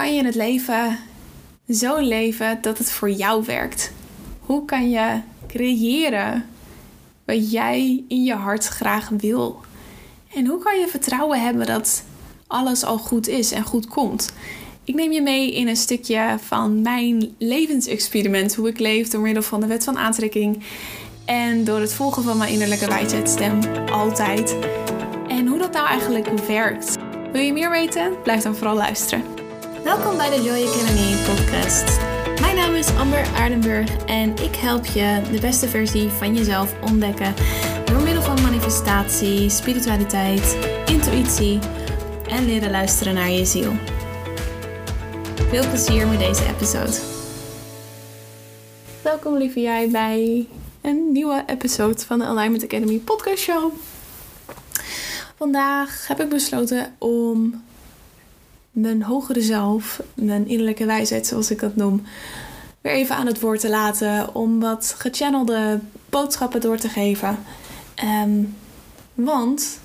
kan 0.00 0.14
je 0.14 0.24
het 0.24 0.34
leven 0.34 0.98
zo 1.68 1.98
leven 1.98 2.58
dat 2.60 2.78
het 2.78 2.92
voor 2.92 3.10
jou 3.10 3.44
werkt? 3.44 3.92
Hoe 4.40 4.64
kan 4.64 4.90
je 4.90 5.20
creëren 5.48 6.46
wat 7.24 7.50
jij 7.50 8.04
in 8.08 8.24
je 8.24 8.34
hart 8.34 8.66
graag 8.66 9.08
wil? 9.08 9.60
En 10.34 10.46
hoe 10.46 10.58
kan 10.58 10.80
je 10.80 10.88
vertrouwen 10.88 11.42
hebben 11.42 11.66
dat 11.66 12.04
alles 12.46 12.84
al 12.84 12.98
goed 12.98 13.28
is 13.28 13.52
en 13.52 13.62
goed 13.62 13.86
komt? 13.86 14.32
Ik 14.84 14.94
neem 14.94 15.12
je 15.12 15.22
mee 15.22 15.54
in 15.54 15.68
een 15.68 15.76
stukje 15.76 16.36
van 16.46 16.82
mijn 16.82 17.34
levensexperiment, 17.38 18.54
hoe 18.54 18.68
ik 18.68 18.78
leef 18.78 19.08
door 19.08 19.20
middel 19.20 19.42
van 19.42 19.60
de 19.60 19.66
wet 19.66 19.84
van 19.84 19.98
aantrekking 19.98 20.62
en 21.24 21.64
door 21.64 21.80
het 21.80 21.94
volgen 21.94 22.22
van 22.22 22.36
mijn 22.36 22.52
innerlijke 22.52 22.86
wijsheidstem 22.86 23.60
altijd. 23.92 24.56
En 25.28 25.46
hoe 25.46 25.58
dat 25.58 25.72
nou 25.72 25.86
eigenlijk 25.86 26.28
werkt. 26.38 26.96
Wil 27.32 27.42
je 27.42 27.52
meer 27.52 27.70
weten? 27.70 28.22
Blijf 28.22 28.42
dan 28.42 28.56
vooral 28.56 28.76
luisteren. 28.76 29.39
Welkom 29.84 30.16
bij 30.16 30.30
de 30.30 30.42
Joy 30.42 30.66
Academy 30.66 31.16
podcast. 31.24 32.00
Mijn 32.40 32.56
naam 32.56 32.74
is 32.74 32.88
Amber 32.96 33.26
Aardenburg 33.34 34.04
en 34.06 34.30
ik 34.30 34.56
help 34.56 34.86
je 34.86 35.22
de 35.32 35.40
beste 35.40 35.68
versie 35.68 36.08
van 36.08 36.34
jezelf 36.34 36.74
ontdekken 36.82 37.34
door 37.84 38.02
middel 38.02 38.22
van 38.22 38.42
manifestatie, 38.42 39.50
spiritualiteit, 39.50 40.56
intuïtie 40.86 41.58
en 42.28 42.44
leren 42.44 42.70
luisteren 42.70 43.14
naar 43.14 43.30
je 43.30 43.44
ziel. 43.44 43.72
Veel 45.48 45.68
plezier 45.68 46.06
met 46.06 46.18
deze 46.18 46.46
episode. 46.46 46.98
Welkom 49.02 49.36
lieve 49.36 49.60
jij 49.60 49.90
bij 49.90 50.46
een 50.80 51.12
nieuwe 51.12 51.42
episode 51.46 51.98
van 51.98 52.18
de 52.18 52.24
Alignment 52.24 52.64
Academy 52.64 52.98
podcast 52.98 53.38
show. 53.38 53.72
Vandaag 55.36 56.06
heb 56.06 56.20
ik 56.20 56.28
besloten 56.28 56.94
om 56.98 57.62
mijn 58.70 59.02
hogere 59.02 59.42
zelf, 59.42 60.02
mijn 60.14 60.46
innerlijke 60.46 60.84
wijsheid 60.84 61.26
zoals 61.26 61.50
ik 61.50 61.60
dat 61.60 61.76
noem, 61.76 62.02
weer 62.80 62.92
even 62.92 63.16
aan 63.16 63.26
het 63.26 63.40
woord 63.40 63.60
te 63.60 63.70
laten. 63.70 64.34
Om 64.34 64.60
wat 64.60 64.94
gechannelde 64.98 65.80
boodschappen 66.08 66.60
door 66.60 66.78
te 66.78 66.88
geven. 66.88 67.38
Ehm, 67.94 68.42
want 69.14 69.78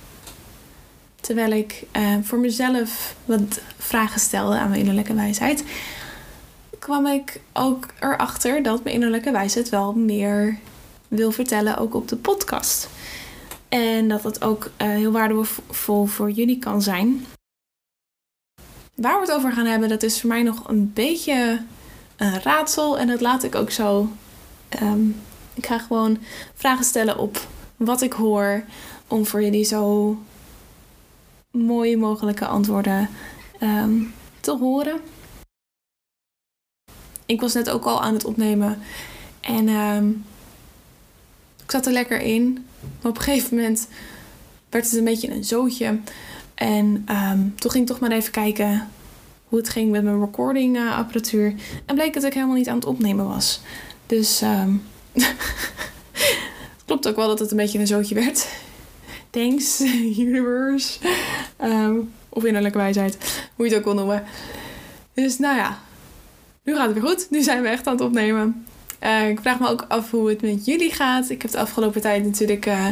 terwijl 1.21 1.51
ik 1.51 1.83
uh, 1.97 2.15
voor 2.21 2.39
mezelf 2.39 3.15
wat 3.25 3.61
vragen 3.77 4.19
stelde 4.19 4.57
aan 4.57 4.69
mijn 4.69 4.79
innerlijke 4.79 5.13
wijsheid, 5.13 5.63
kwam 6.79 7.07
ik 7.07 7.41
ook 7.53 7.85
erachter 7.99 8.63
dat 8.63 8.83
mijn 8.83 8.95
innerlijke 8.95 9.31
wijsheid 9.31 9.69
wel 9.69 9.93
meer 9.93 10.57
wil 11.07 11.31
vertellen, 11.31 11.77
ook 11.77 11.93
op 11.93 12.07
de 12.07 12.15
podcast. 12.15 12.89
En 13.69 14.07
dat 14.07 14.23
het 14.23 14.43
ook 14.43 14.71
uh, 14.81 14.87
heel 14.87 15.11
waardevol 15.11 16.05
voor 16.05 16.31
jullie 16.31 16.59
kan 16.59 16.81
zijn. 16.81 17.25
Waar 18.95 19.13
we 19.13 19.25
het 19.25 19.31
over 19.31 19.51
gaan 19.51 19.65
hebben, 19.65 19.89
dat 19.89 20.03
is 20.03 20.19
voor 20.19 20.29
mij 20.29 20.43
nog 20.43 20.67
een 20.67 20.93
beetje 20.93 21.63
een 22.15 22.41
raadsel. 22.41 22.97
En 22.99 23.07
dat 23.07 23.21
laat 23.21 23.43
ik 23.43 23.55
ook 23.55 23.71
zo. 23.71 24.09
Um, 24.81 25.21
ik 25.53 25.65
ga 25.65 25.77
gewoon 25.77 26.17
vragen 26.53 26.85
stellen 26.85 27.17
op 27.17 27.47
wat 27.77 28.01
ik 28.01 28.13
hoor. 28.13 28.63
Om 29.07 29.25
voor 29.25 29.43
jullie 29.43 29.63
zo 29.63 30.17
mooie 31.51 31.97
mogelijke 31.97 32.45
antwoorden 32.45 33.09
um, 33.61 34.13
te 34.39 34.51
horen. 34.51 35.01
Ik 37.25 37.41
was 37.41 37.53
net 37.53 37.69
ook 37.69 37.85
al 37.85 38.01
aan 38.01 38.13
het 38.13 38.25
opnemen. 38.25 38.79
En 39.39 39.67
um, 39.67 40.25
ik 41.63 41.71
zat 41.71 41.85
er 41.85 41.91
lekker 41.91 42.21
in. 42.21 42.65
Maar 43.01 43.11
op 43.11 43.17
een 43.17 43.23
gegeven 43.23 43.55
moment 43.55 43.87
werd 44.69 44.85
het 44.85 44.93
een 44.93 45.03
beetje 45.03 45.31
een 45.31 45.43
zootje. 45.43 45.99
En 46.55 47.05
um, 47.09 47.53
toen 47.55 47.71
ging 47.71 47.83
ik 47.83 47.89
toch 47.89 47.99
maar 47.99 48.11
even 48.11 48.31
kijken 48.31 48.87
hoe 49.47 49.59
het 49.59 49.69
ging 49.69 49.91
met 49.91 50.03
mijn 50.03 50.19
recording 50.19 50.77
uh, 50.77 50.97
apparatuur. 50.97 51.53
En 51.85 51.95
bleek 51.95 52.13
dat 52.13 52.23
ik 52.23 52.33
helemaal 52.33 52.55
niet 52.55 52.69
aan 52.69 52.75
het 52.75 52.85
opnemen 52.85 53.27
was. 53.27 53.61
Dus 54.05 54.41
um, 54.41 54.83
het 55.11 55.35
klopt 56.85 57.07
ook 57.07 57.15
wel 57.15 57.27
dat 57.27 57.39
het 57.39 57.51
een 57.51 57.57
beetje 57.57 57.79
een 57.79 57.87
zootje 57.87 58.15
werd. 58.15 58.47
Thanks, 59.29 59.81
universe. 60.17 60.99
Um, 61.63 62.11
of 62.29 62.43
innerlijke 62.43 62.77
wijsheid, 62.77 63.17
hoe 63.55 63.65
je 63.65 63.71
het 63.71 63.79
ook 63.79 63.85
wil 63.85 63.95
noemen. 63.95 64.23
Dus 65.13 65.39
nou 65.39 65.55
ja, 65.55 65.79
nu 66.63 66.75
gaat 66.75 66.85
het 66.85 66.99
weer 66.99 67.09
goed. 67.09 67.27
Nu 67.29 67.41
zijn 67.41 67.61
we 67.61 67.67
echt 67.67 67.87
aan 67.87 67.93
het 67.93 68.01
opnemen. 68.01 68.65
Uh, 69.03 69.29
ik 69.29 69.39
vraag 69.39 69.59
me 69.59 69.67
ook 69.67 69.85
af 69.87 70.11
hoe 70.11 70.29
het 70.29 70.41
met 70.41 70.65
jullie 70.65 70.93
gaat. 70.93 71.29
Ik 71.29 71.41
heb 71.41 71.51
de 71.51 71.57
afgelopen 71.57 72.01
tijd 72.01 72.25
natuurlijk 72.25 72.65
uh, 72.65 72.87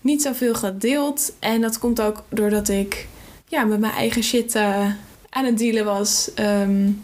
niet 0.00 0.22
zoveel 0.22 0.54
gedeeld. 0.54 1.32
En 1.38 1.60
dat 1.60 1.78
komt 1.78 2.00
ook 2.00 2.24
doordat 2.28 2.68
ik 2.68 3.08
ja, 3.46 3.64
met 3.64 3.80
mijn 3.80 3.92
eigen 3.92 4.22
shit 4.22 4.54
uh, 4.54 4.92
aan 5.28 5.44
het 5.44 5.58
dealen 5.58 5.84
was. 5.84 6.30
Um, 6.34 7.02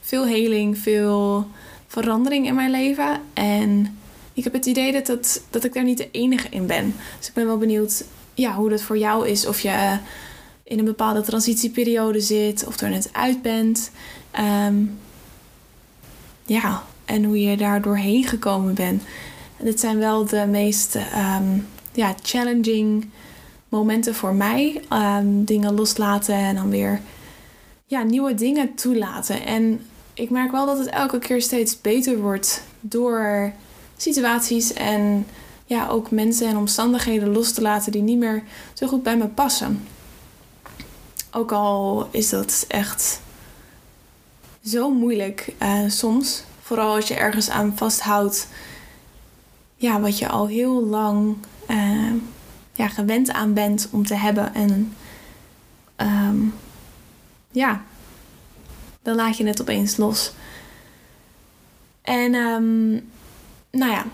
veel 0.00 0.26
heling, 0.26 0.78
veel 0.78 1.46
verandering 1.86 2.46
in 2.46 2.54
mijn 2.54 2.70
leven. 2.70 3.20
En 3.32 3.98
ik 4.32 4.44
heb 4.44 4.52
het 4.52 4.66
idee 4.66 4.92
dat, 4.92 5.06
dat, 5.06 5.42
dat 5.50 5.64
ik 5.64 5.72
daar 5.72 5.84
niet 5.84 5.98
de 5.98 6.10
enige 6.10 6.48
in 6.50 6.66
ben. 6.66 6.94
Dus 7.18 7.28
ik 7.28 7.34
ben 7.34 7.46
wel 7.46 7.58
benieuwd 7.58 8.04
ja, 8.34 8.54
hoe 8.54 8.70
dat 8.70 8.82
voor 8.82 8.98
jou 8.98 9.28
is. 9.28 9.46
Of 9.46 9.60
je 9.60 9.98
in 10.64 10.78
een 10.78 10.84
bepaalde 10.84 11.20
transitieperiode 11.20 12.20
zit. 12.20 12.66
Of 12.66 12.80
er 12.80 12.88
net 12.88 13.08
uit 13.12 13.42
bent. 13.42 13.90
Um, 14.66 14.98
ja, 16.46 16.82
en 17.04 17.24
hoe 17.24 17.40
je 17.40 17.56
daar 17.56 17.82
doorheen 17.82 18.24
gekomen 18.24 18.74
bent. 18.74 19.02
En 19.56 19.64
dit 19.64 19.80
zijn 19.80 19.98
wel 19.98 20.26
de 20.26 20.46
meest 20.46 20.94
um, 20.94 21.66
ja, 21.94 22.14
challenging 22.22 23.10
momenten 23.68 24.14
voor 24.14 24.34
mij. 24.34 24.82
Um, 24.92 25.44
dingen 25.44 25.74
loslaten 25.74 26.34
en 26.34 26.54
dan 26.54 26.70
weer 26.70 27.00
ja, 27.86 28.02
nieuwe 28.02 28.34
dingen 28.34 28.74
toelaten. 28.74 29.46
En 29.46 29.86
ik 30.14 30.30
merk 30.30 30.50
wel 30.50 30.66
dat 30.66 30.78
het 30.78 30.88
elke 30.88 31.18
keer 31.18 31.42
steeds 31.42 31.80
beter 31.80 32.20
wordt 32.20 32.62
door 32.80 33.52
situaties 33.96 34.72
en 34.72 35.26
ja, 35.64 35.88
ook 35.88 36.10
mensen 36.10 36.48
en 36.48 36.56
omstandigheden 36.56 37.32
los 37.32 37.52
te 37.52 37.62
laten 37.62 37.92
die 37.92 38.02
niet 38.02 38.18
meer 38.18 38.42
zo 38.72 38.86
goed 38.86 39.02
bij 39.02 39.16
me 39.16 39.26
passen. 39.26 39.86
Ook 41.30 41.52
al 41.52 42.08
is 42.10 42.28
dat 42.28 42.64
echt 42.68 43.20
zo 44.64 44.90
moeilijk 44.90 45.54
uh, 45.62 45.88
soms. 45.88 46.44
Vooral 46.60 46.94
als 46.94 47.08
je 47.08 47.14
ergens 47.14 47.50
aan 47.50 47.76
vasthoudt. 47.76 48.48
Ja, 49.76 50.00
wat 50.00 50.18
je 50.18 50.28
al 50.28 50.46
heel 50.46 50.84
lang 50.84 51.36
uh, 51.68 52.12
ja, 52.72 52.88
gewend 52.88 53.30
aan 53.30 53.54
bent 53.54 53.88
om 53.90 54.06
te 54.06 54.14
hebben. 54.14 54.54
En 54.54 54.94
um, 55.96 56.54
ja, 57.50 57.82
dan 59.02 59.14
laat 59.14 59.36
je 59.36 59.46
het 59.46 59.60
opeens 59.60 59.96
los. 59.96 60.32
En 62.02 62.34
um, 62.34 62.90
nou 63.70 63.92
ja, 63.92 64.04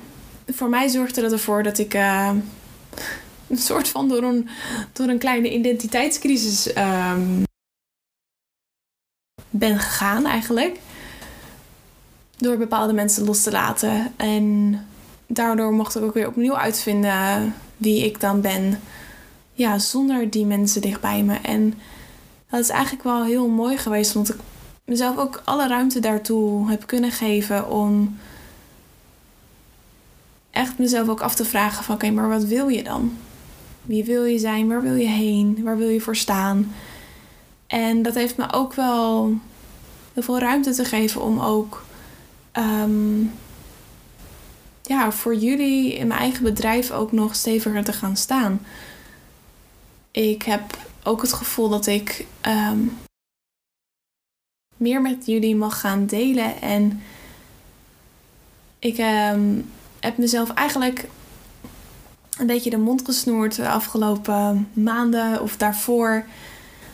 voor 0.46 0.68
mij 0.68 0.88
zorgde 0.88 1.20
dat 1.20 1.32
ervoor 1.32 1.62
dat 1.62 1.78
ik 1.78 1.94
een 3.48 3.58
soort 3.58 3.88
van 3.88 4.08
door 4.08 4.22
een, 4.22 4.48
door 4.92 5.08
een 5.08 5.18
kleine 5.18 5.52
identiteitscrisis 5.52 6.72
ben 9.50 9.78
gegaan 9.78 10.26
eigenlijk. 10.26 10.78
Door 12.36 12.56
bepaalde 12.56 12.92
mensen 12.92 13.24
los 13.24 13.42
te 13.42 13.50
laten. 13.50 14.12
En 14.16 14.74
daardoor 15.32 15.72
mocht 15.72 15.96
ik 15.96 16.02
ook 16.02 16.14
weer 16.14 16.28
opnieuw 16.28 16.56
uitvinden 16.56 17.54
wie 17.76 18.04
ik 18.04 18.20
dan 18.20 18.40
ben. 18.40 18.80
Ja, 19.52 19.78
zonder 19.78 20.30
die 20.30 20.46
mensen 20.46 20.80
dichtbij 20.80 21.22
me. 21.22 21.34
En 21.34 21.74
dat 22.50 22.60
is 22.60 22.68
eigenlijk 22.68 23.02
wel 23.02 23.24
heel 23.24 23.48
mooi 23.48 23.76
geweest, 23.76 24.16
omdat 24.16 24.34
ik 24.34 24.40
mezelf 24.84 25.16
ook 25.16 25.42
alle 25.44 25.68
ruimte 25.68 26.00
daartoe 26.00 26.70
heb 26.70 26.86
kunnen 26.86 27.10
geven 27.10 27.70
om 27.70 28.18
echt 30.50 30.78
mezelf 30.78 31.08
ook 31.08 31.20
af 31.20 31.34
te 31.34 31.44
vragen 31.44 31.84
van 31.84 31.94
oké, 31.94 32.10
maar 32.10 32.28
wat 32.28 32.44
wil 32.44 32.68
je 32.68 32.82
dan? 32.82 33.16
Wie 33.82 34.04
wil 34.04 34.24
je 34.24 34.38
zijn? 34.38 34.68
Waar 34.68 34.82
wil 34.82 34.94
je 34.94 35.08
heen? 35.08 35.60
Waar 35.62 35.76
wil 35.76 35.88
je 35.88 36.00
voor 36.00 36.16
staan? 36.16 36.72
En 37.66 38.02
dat 38.02 38.14
heeft 38.14 38.36
me 38.36 38.52
ook 38.52 38.74
wel 38.74 39.34
heel 40.12 40.22
veel 40.22 40.38
ruimte 40.38 40.72
te 40.72 40.84
geven 40.84 41.22
om 41.22 41.40
ook 41.40 41.84
um, 42.52 43.32
ja, 44.82 45.12
voor 45.12 45.34
jullie 45.34 45.94
in 45.94 46.06
mijn 46.06 46.20
eigen 46.20 46.42
bedrijf 46.42 46.90
ook 46.90 47.12
nog 47.12 47.34
steviger 47.34 47.84
te 47.84 47.92
gaan 47.92 48.16
staan. 48.16 48.60
Ik 50.10 50.42
heb 50.42 50.78
ook 51.02 51.22
het 51.22 51.32
gevoel 51.32 51.68
dat 51.68 51.86
ik 51.86 52.26
um, 52.46 52.98
meer 54.76 55.00
met 55.00 55.26
jullie 55.26 55.56
mag 55.56 55.80
gaan 55.80 56.06
delen. 56.06 56.60
En 56.60 57.02
ik 58.78 58.98
um, 58.98 59.70
heb 60.00 60.18
mezelf 60.18 60.50
eigenlijk 60.50 61.08
een 62.38 62.46
beetje 62.46 62.70
de 62.70 62.78
mond 62.78 63.04
gesnoerd 63.04 63.56
de 63.56 63.68
afgelopen 63.68 64.68
maanden 64.72 65.42
of 65.42 65.56
daarvoor. 65.56 66.24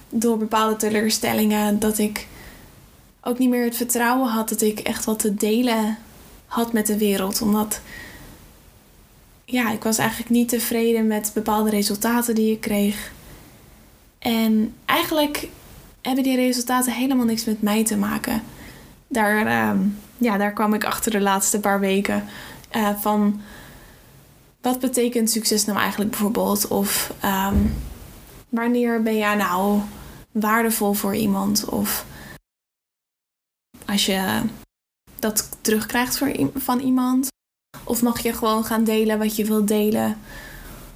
Door 0.08 0.38
bepaalde 0.38 0.76
teleurstellingen. 0.76 1.78
Dat 1.78 1.98
ik 1.98 2.26
ook 3.20 3.38
niet 3.38 3.48
meer 3.48 3.64
het 3.64 3.76
vertrouwen 3.76 4.28
had 4.28 4.48
dat 4.48 4.60
ik 4.60 4.78
echt 4.78 5.04
wat 5.04 5.18
te 5.18 5.34
delen 5.34 5.98
had 6.56 6.72
met 6.72 6.86
de 6.86 6.98
wereld. 6.98 7.42
Omdat 7.42 7.80
ja, 9.44 9.70
ik 9.70 9.82
was 9.82 9.98
eigenlijk 9.98 10.30
niet 10.30 10.48
tevreden 10.48 11.06
met 11.06 11.30
bepaalde 11.34 11.70
resultaten 11.70 12.34
die 12.34 12.52
ik 12.52 12.60
kreeg. 12.60 13.12
En 14.18 14.74
eigenlijk 14.84 15.48
hebben 16.02 16.24
die 16.24 16.36
resultaten 16.36 16.92
helemaal 16.92 17.24
niks 17.24 17.44
met 17.44 17.62
mij 17.62 17.84
te 17.84 17.96
maken. 17.96 18.42
Daar, 19.08 19.46
ehm, 19.46 19.78
ja, 20.18 20.36
daar 20.36 20.52
kwam 20.52 20.74
ik 20.74 20.84
achter 20.84 21.10
de 21.10 21.20
laatste 21.20 21.60
paar 21.60 21.80
weken. 21.80 22.24
Uh, 22.76 22.88
van 23.00 23.40
wat 24.60 24.80
betekent 24.80 25.30
succes 25.30 25.64
nou 25.64 25.78
eigenlijk 25.78 26.10
bijvoorbeeld? 26.10 26.68
Of 26.68 27.14
ehm, 27.20 27.56
wanneer 28.48 29.02
ben 29.02 29.16
jij 29.16 29.34
nou 29.34 29.80
waardevol 30.32 30.92
voor 30.92 31.14
iemand? 31.14 31.64
Of 31.64 32.04
als 33.86 34.06
je 34.06 34.40
dat 35.18 35.48
terugkrijgt 35.60 36.22
van 36.54 36.80
iemand? 36.80 37.28
Of 37.84 38.02
mag 38.02 38.22
je 38.22 38.32
gewoon 38.32 38.64
gaan 38.64 38.84
delen 38.84 39.18
wat 39.18 39.36
je 39.36 39.44
wilt 39.44 39.68
delen 39.68 40.18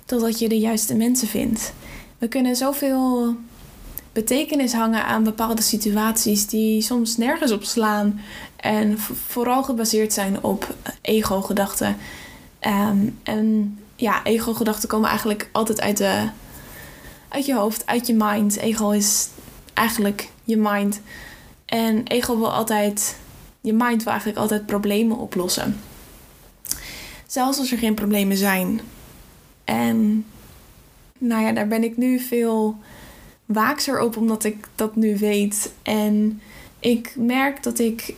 totdat 0.05 0.39
je 0.39 0.49
de 0.49 0.59
juiste 0.59 0.95
mensen 0.95 1.29
vindt? 1.29 1.73
We 2.19 2.29
kunnen 2.29 2.57
zoveel 2.57 3.37
betekenis 4.13 4.73
hangen 4.73 5.05
aan 5.05 5.25
bepaalde 5.25 5.63
situaties 5.63 6.47
die 6.47 6.83
soms 6.83 7.17
nergens 7.17 7.53
op 7.53 7.65
slaan 7.65 8.21
en 8.57 8.99
vooral 9.27 9.63
gebaseerd 9.63 10.13
zijn 10.13 10.43
op 10.43 10.75
ego-gedachten. 11.01 11.97
Ehm, 12.59 13.09
en 13.23 13.79
ja, 13.97 14.25
ego-gedachten 14.25 14.89
komen 14.89 15.09
eigenlijk 15.09 15.49
altijd 15.53 15.81
uit, 15.81 15.97
de, 15.97 16.29
uit 17.29 17.47
je 17.47 17.55
hoofd, 17.55 17.87
uit 17.87 18.07
je 18.07 18.15
mind. 18.15 18.57
Ego 18.57 18.91
is 18.91 19.29
eigenlijk 19.75 20.29
je 20.45 20.57
mind. 20.57 21.01
En 21.65 22.07
ego 22.07 22.37
wil 22.37 22.53
altijd, 22.53 23.17
je 23.61 23.73
mind 23.73 24.03
wil 24.03 24.13
eigenlijk 24.13 24.41
altijd 24.41 24.67
problemen 24.67 25.17
oplossen. 25.17 25.81
Zelfs 27.27 27.59
als 27.59 27.73
er 27.73 27.79
geen 27.79 27.95
problemen 27.95 28.37
zijn. 28.37 28.81
En 29.65 30.27
nou 31.19 31.43
ja, 31.45 31.53
daar 31.53 31.69
ben 31.69 31.85
ik 31.85 31.97
nu 31.97 32.19
veel 32.19 32.79
waakser 33.45 34.01
op 34.01 34.17
omdat 34.17 34.45
ik 34.45 34.69
dat 34.75 34.97
nu 34.97 35.19
weet. 35.19 35.73
En 35.83 36.41
ik 36.79 37.15
merk 37.17 37.63
dat 37.63 37.79
ik, 37.79 38.15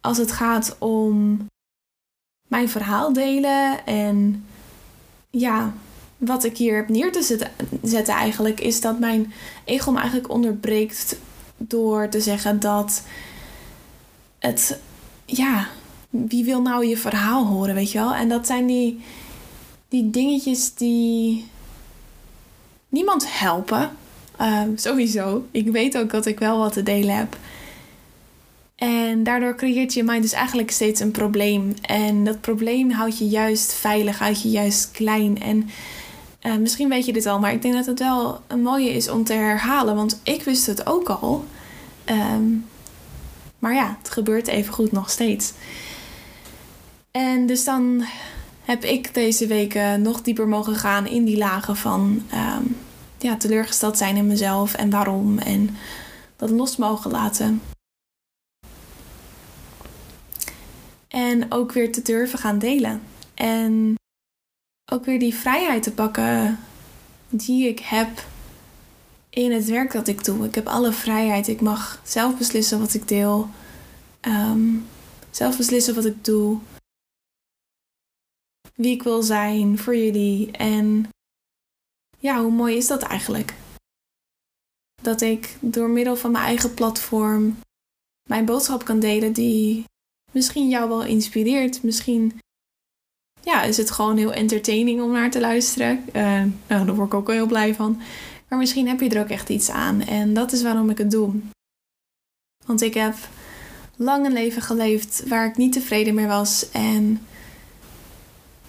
als 0.00 0.18
het 0.18 0.32
gaat 0.32 0.76
om 0.78 1.46
mijn 2.48 2.68
verhaal 2.68 3.12
delen 3.12 3.86
en 3.86 4.44
ja, 5.30 5.74
wat 6.16 6.44
ik 6.44 6.56
hier 6.56 6.76
heb 6.76 6.88
neer 6.88 7.12
te 7.12 7.22
zetten, 7.82 8.14
eigenlijk, 8.14 8.60
is 8.60 8.80
dat 8.80 8.98
mijn 8.98 9.32
ego 9.64 9.92
me 9.92 9.98
eigenlijk 9.98 10.30
onderbreekt 10.30 11.16
door 11.56 12.08
te 12.08 12.20
zeggen 12.20 12.60
dat 12.60 13.02
het, 14.42 14.78
ja, 15.24 15.68
wie 16.10 16.44
wil 16.44 16.62
nou 16.62 16.86
je 16.86 16.96
verhaal 16.96 17.46
horen, 17.46 17.74
weet 17.74 17.92
je 17.92 17.98
wel? 17.98 18.14
En 18.14 18.28
dat 18.28 18.46
zijn 18.46 18.66
die, 18.66 19.00
die 19.88 20.10
dingetjes 20.10 20.74
die 20.74 21.46
niemand 22.88 23.38
helpen. 23.38 23.90
Ehm, 24.36 24.76
sowieso. 24.76 25.46
Ik 25.50 25.70
weet 25.70 25.98
ook 25.98 26.10
dat 26.10 26.26
ik 26.26 26.38
wel 26.38 26.58
wat 26.58 26.72
te 26.72 26.82
delen 26.82 27.16
heb. 27.16 27.36
En 28.76 29.22
daardoor 29.22 29.54
creëert 29.54 29.94
je 29.94 30.02
mind 30.02 30.22
dus 30.22 30.32
eigenlijk 30.32 30.70
steeds 30.70 31.00
een 31.00 31.10
probleem. 31.10 31.74
En 31.80 32.24
dat 32.24 32.40
probleem 32.40 32.90
houdt 32.90 33.18
je 33.18 33.28
juist 33.28 33.72
veilig, 33.72 34.18
houdt 34.18 34.42
je 34.42 34.50
juist 34.50 34.90
klein. 34.90 35.40
En 35.40 35.70
uh, 36.42 36.56
misschien 36.56 36.88
weet 36.88 37.06
je 37.06 37.12
dit 37.12 37.26
al, 37.26 37.38
maar 37.38 37.52
ik 37.52 37.62
denk 37.62 37.74
dat 37.74 37.86
het 37.86 37.98
wel 37.98 38.40
een 38.46 38.62
mooie 38.62 38.90
is 38.90 39.08
om 39.08 39.24
te 39.24 39.32
herhalen. 39.32 39.94
Want 39.94 40.20
ik 40.22 40.42
wist 40.42 40.66
het 40.66 40.86
ook 40.86 41.08
al. 41.08 41.44
Um, 42.06 42.64
maar 43.62 43.74
ja, 43.74 43.96
het 43.98 44.10
gebeurt 44.10 44.46
even 44.46 44.74
goed 44.74 44.92
nog 44.92 45.10
steeds. 45.10 45.52
En 47.10 47.46
dus 47.46 47.64
dan 47.64 48.04
heb 48.64 48.84
ik 48.84 49.14
deze 49.14 49.46
weken 49.46 50.02
nog 50.02 50.22
dieper 50.22 50.48
mogen 50.48 50.74
gaan 50.74 51.06
in 51.06 51.24
die 51.24 51.36
lagen 51.36 51.76
van 51.76 52.22
um, 52.34 52.76
ja, 53.18 53.36
teleurgesteld 53.36 53.96
zijn 53.96 54.16
in 54.16 54.26
mezelf 54.26 54.74
en 54.74 54.90
waarom. 54.90 55.38
En 55.38 55.76
dat 56.36 56.50
los 56.50 56.76
mogen 56.76 57.10
laten. 57.10 57.62
En 61.08 61.52
ook 61.52 61.72
weer 61.72 61.92
te 61.92 62.02
durven 62.02 62.38
gaan 62.38 62.58
delen. 62.58 63.02
En 63.34 63.94
ook 64.92 65.04
weer 65.04 65.18
die 65.18 65.34
vrijheid 65.34 65.82
te 65.82 65.92
pakken 65.92 66.58
die 67.28 67.68
ik 67.68 67.78
heb 67.78 68.24
in 69.34 69.52
het 69.52 69.64
werk 69.64 69.92
dat 69.92 70.08
ik 70.08 70.24
doe. 70.24 70.46
Ik 70.46 70.54
heb 70.54 70.66
alle 70.66 70.92
vrijheid. 70.92 71.48
Ik 71.48 71.60
mag 71.60 72.00
zelf 72.04 72.38
beslissen 72.38 72.78
wat 72.78 72.94
ik 72.94 73.08
deel. 73.08 73.48
Um, 74.20 74.86
zelf 75.30 75.56
beslissen 75.56 75.94
wat 75.94 76.04
ik 76.04 76.24
doe. 76.24 76.58
Wie 78.74 78.94
ik 78.94 79.02
wil 79.02 79.22
zijn 79.22 79.78
voor 79.78 79.96
jullie. 79.96 80.50
En 80.50 81.08
ja, 82.18 82.42
hoe 82.42 82.52
mooi 82.52 82.76
is 82.76 82.86
dat 82.86 83.02
eigenlijk? 83.02 83.54
Dat 85.02 85.20
ik 85.20 85.56
door 85.60 85.90
middel 85.90 86.16
van 86.16 86.30
mijn 86.30 86.44
eigen 86.44 86.74
platform 86.74 87.56
mijn 88.28 88.44
boodschap 88.44 88.84
kan 88.84 89.00
delen 89.00 89.32
die 89.32 89.84
misschien 90.30 90.68
jou 90.68 90.88
wel 90.88 91.04
inspireert. 91.04 91.82
Misschien 91.82 92.40
ja, 93.40 93.62
is 93.62 93.76
het 93.76 93.90
gewoon 93.90 94.16
heel 94.16 94.32
entertaining 94.32 95.00
om 95.02 95.12
naar 95.12 95.30
te 95.30 95.40
luisteren. 95.40 96.04
Uh, 96.12 96.44
nou, 96.66 96.86
daar 96.86 96.94
word 96.94 97.06
ik 97.06 97.14
ook 97.14 97.30
heel 97.30 97.46
blij 97.46 97.74
van. 97.74 98.00
Maar 98.52 98.60
misschien 98.60 98.88
heb 98.88 99.00
je 99.00 99.08
er 99.08 99.20
ook 99.20 99.28
echt 99.28 99.48
iets 99.48 99.70
aan. 99.70 100.00
En 100.00 100.34
dat 100.34 100.52
is 100.52 100.62
waarom 100.62 100.90
ik 100.90 100.98
het 100.98 101.10
doe. 101.10 101.34
Want 102.66 102.82
ik 102.82 102.94
heb 102.94 103.14
lang 103.96 104.26
een 104.26 104.32
leven 104.32 104.62
geleefd 104.62 105.22
waar 105.28 105.46
ik 105.46 105.56
niet 105.56 105.72
tevreden 105.72 106.14
meer 106.14 106.26
was. 106.26 106.70
En 106.70 107.26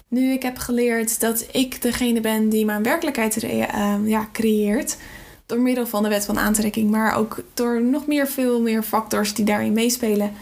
nu 0.08 0.32
ik 0.32 0.42
heb 0.42 0.56
geleerd 0.56 1.20
dat 1.20 1.46
ik 1.52 1.82
degene 1.82 2.20
ben 2.20 2.48
die 2.48 2.64
mijn 2.64 2.82
werkelijkheid 2.82 3.42
uh, 3.42 3.68
ja, 4.04 4.28
creëert. 4.32 4.96
Door 5.46 5.60
middel 5.60 5.86
van 5.86 6.02
de 6.02 6.08
wet 6.08 6.24
van 6.24 6.38
aantrekking, 6.38 6.90
maar 6.90 7.16
ook 7.16 7.42
door 7.54 7.82
nog 7.82 8.06
meer, 8.06 8.28
veel 8.28 8.60
meer 8.60 8.82
factors 8.82 9.34
die 9.34 9.44
daarin 9.44 9.72
meespelen. 9.72 10.32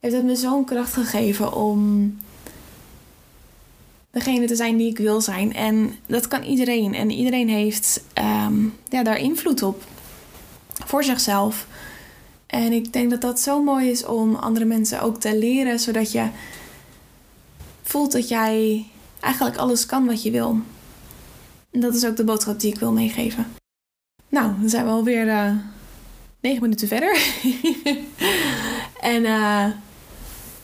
Heeft 0.00 0.14
het 0.14 0.24
me 0.24 0.36
zo'n 0.36 0.64
kracht 0.64 0.92
gegeven 0.92 1.52
om 1.54 2.16
degene 4.12 4.46
te 4.46 4.56
zijn 4.56 4.76
die 4.76 4.90
ik 4.90 4.98
wil 4.98 5.20
zijn. 5.20 5.54
En 5.54 5.94
dat 6.06 6.28
kan 6.28 6.42
iedereen. 6.42 6.94
En 6.94 7.10
iedereen 7.10 7.48
heeft 7.48 8.04
ehm, 8.12 8.64
ja, 8.88 9.02
daar 9.02 9.18
invloed 9.18 9.62
op. 9.62 9.84
Voor 10.84 11.04
zichzelf. 11.04 11.66
En 12.46 12.72
ik 12.72 12.92
denk 12.92 13.10
dat 13.10 13.20
dat 13.20 13.40
zo 13.40 13.62
mooi 13.62 13.90
is 13.90 14.04
om 14.04 14.34
andere 14.34 14.64
mensen 14.64 15.02
ook 15.02 15.20
te 15.20 15.38
leren, 15.38 15.80
zodat 15.80 16.12
je 16.12 16.28
voelt 17.82 18.12
dat 18.12 18.28
jij 18.28 18.86
eigenlijk 19.20 19.56
alles 19.56 19.86
kan 19.86 20.06
wat 20.06 20.22
je 20.22 20.30
wil. 20.30 20.60
En 21.70 21.80
dat 21.80 21.94
is 21.94 22.04
ook 22.04 22.16
de 22.16 22.24
boodschap 22.24 22.60
die 22.60 22.72
ik 22.72 22.78
wil 22.78 22.92
meegeven. 22.92 23.46
Nou, 24.28 24.52
dan 24.60 24.68
zijn 24.68 24.84
we 24.84 24.90
alweer 24.90 25.26
uh, 25.26 25.52
negen 26.40 26.62
minuten 26.62 26.88
verder. 26.88 27.34
en 29.12 29.22
uh, 29.22 29.66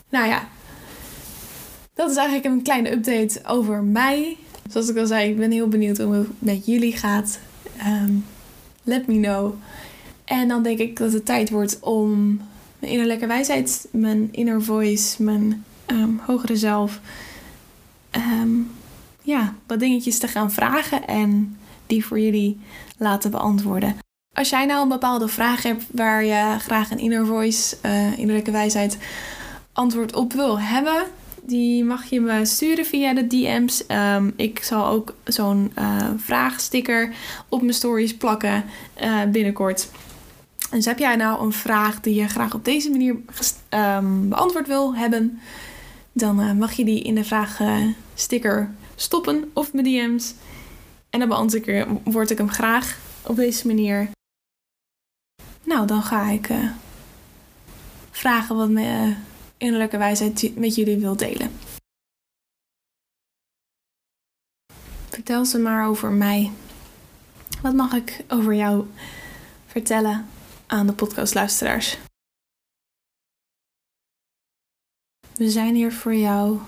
nou 0.09 0.27
ja, 0.27 0.47
dat 1.99 2.09
is 2.09 2.15
eigenlijk 2.15 2.55
een 2.55 2.61
kleine 2.61 2.91
update 2.91 3.39
over 3.45 3.83
mij. 3.83 4.37
Zoals 4.69 4.89
ik 4.89 4.97
al 4.97 5.05
zei, 5.05 5.29
ik 5.29 5.37
ben 5.37 5.51
heel 5.51 5.67
benieuwd 5.67 5.97
hoe 5.97 6.13
het 6.13 6.27
met 6.39 6.65
jullie 6.65 6.97
gaat. 6.97 7.39
Um, 7.87 8.25
let 8.83 9.07
me 9.07 9.19
know. 9.19 9.53
En 10.25 10.47
dan 10.47 10.63
denk 10.63 10.79
ik 10.79 10.97
dat 10.97 11.13
het 11.13 11.25
tijd 11.25 11.49
wordt 11.49 11.79
om 11.79 12.41
mijn 12.79 12.91
innerlijke 12.91 13.27
wijsheid, 13.27 13.87
mijn 13.91 14.27
inner 14.31 14.63
voice, 14.63 15.23
mijn 15.23 15.65
um, 15.87 16.19
hogere 16.25 16.55
zelf, 16.55 16.99
um, 18.11 18.71
ja, 19.21 19.53
wat 19.67 19.79
dingetjes 19.79 20.19
te 20.19 20.27
gaan 20.27 20.51
vragen 20.51 21.07
en 21.07 21.57
die 21.87 22.05
voor 22.05 22.19
jullie 22.19 22.59
laten 22.97 23.31
beantwoorden. 23.31 23.95
Als 24.33 24.49
jij 24.49 24.65
nou 24.65 24.81
een 24.81 24.89
bepaalde 24.89 25.27
vraag 25.27 25.63
hebt 25.63 25.85
waar 25.91 26.23
je 26.23 26.55
graag 26.59 26.91
een 26.91 26.99
inner 26.99 27.25
voice, 27.25 27.77
uh, 27.85 28.17
innerlijke 28.17 28.51
wijsheid, 28.51 28.97
antwoord 29.73 30.15
op 30.15 30.33
wil 30.33 30.59
hebben, 30.59 31.03
die 31.41 31.83
mag 31.83 32.05
je 32.05 32.21
me 32.21 32.45
sturen 32.45 32.85
via 32.85 33.13
de 33.13 33.27
DM's. 33.27 33.83
Um, 33.87 34.33
ik 34.35 34.63
zal 34.63 34.87
ook 34.87 35.13
zo'n 35.23 35.71
uh, 35.79 36.09
vraagsticker 36.17 37.13
op 37.49 37.61
mijn 37.61 37.73
stories 37.73 38.15
plakken 38.17 38.63
uh, 39.01 39.23
binnenkort. 39.23 39.89
Dus 40.71 40.85
heb 40.85 40.99
jij 40.99 41.15
nou 41.15 41.41
een 41.41 41.53
vraag 41.53 41.99
die 41.99 42.15
je 42.15 42.27
graag 42.27 42.53
op 42.53 42.65
deze 42.65 42.89
manier 42.89 43.15
um, 43.69 44.29
beantwoord 44.29 44.67
wil 44.67 44.95
hebben, 44.95 45.39
dan 46.11 46.39
uh, 46.39 46.51
mag 46.51 46.73
je 46.73 46.85
die 46.85 47.01
in 47.01 47.15
de 47.15 47.23
vraagsticker 47.23 48.71
stoppen 48.95 49.51
of 49.53 49.73
mijn 49.73 49.85
DM's. 49.85 50.33
En 51.09 51.19
dan 51.19 51.27
beantwoord 51.27 52.29
ik 52.31 52.37
hem 52.37 52.49
graag 52.49 52.97
op 53.21 53.35
deze 53.35 53.67
manier. 53.67 54.09
Nou, 55.63 55.87
dan 55.87 56.03
ga 56.03 56.29
ik 56.29 56.49
vragen 58.11 58.55
wat 58.55 58.69
me 58.69 59.13
innerlijke 59.59 59.97
wijsheid 59.97 60.55
met 60.55 60.75
jullie 60.75 60.97
wil 60.97 61.15
delen. 61.15 61.51
Vertel 65.09 65.45
ze 65.45 65.59
maar 65.59 65.87
over 65.87 66.11
mij. 66.11 66.51
Wat 67.61 67.73
mag 67.73 67.93
ik 67.93 68.23
over 68.27 68.53
jou 68.53 68.87
vertellen 69.65 70.27
aan 70.67 70.87
de 70.87 70.93
podcastluisteraars? 70.93 71.97
We 75.35 75.49
zijn 75.49 75.75
hier 75.75 75.93
voor 75.93 76.13
jou. 76.13 76.59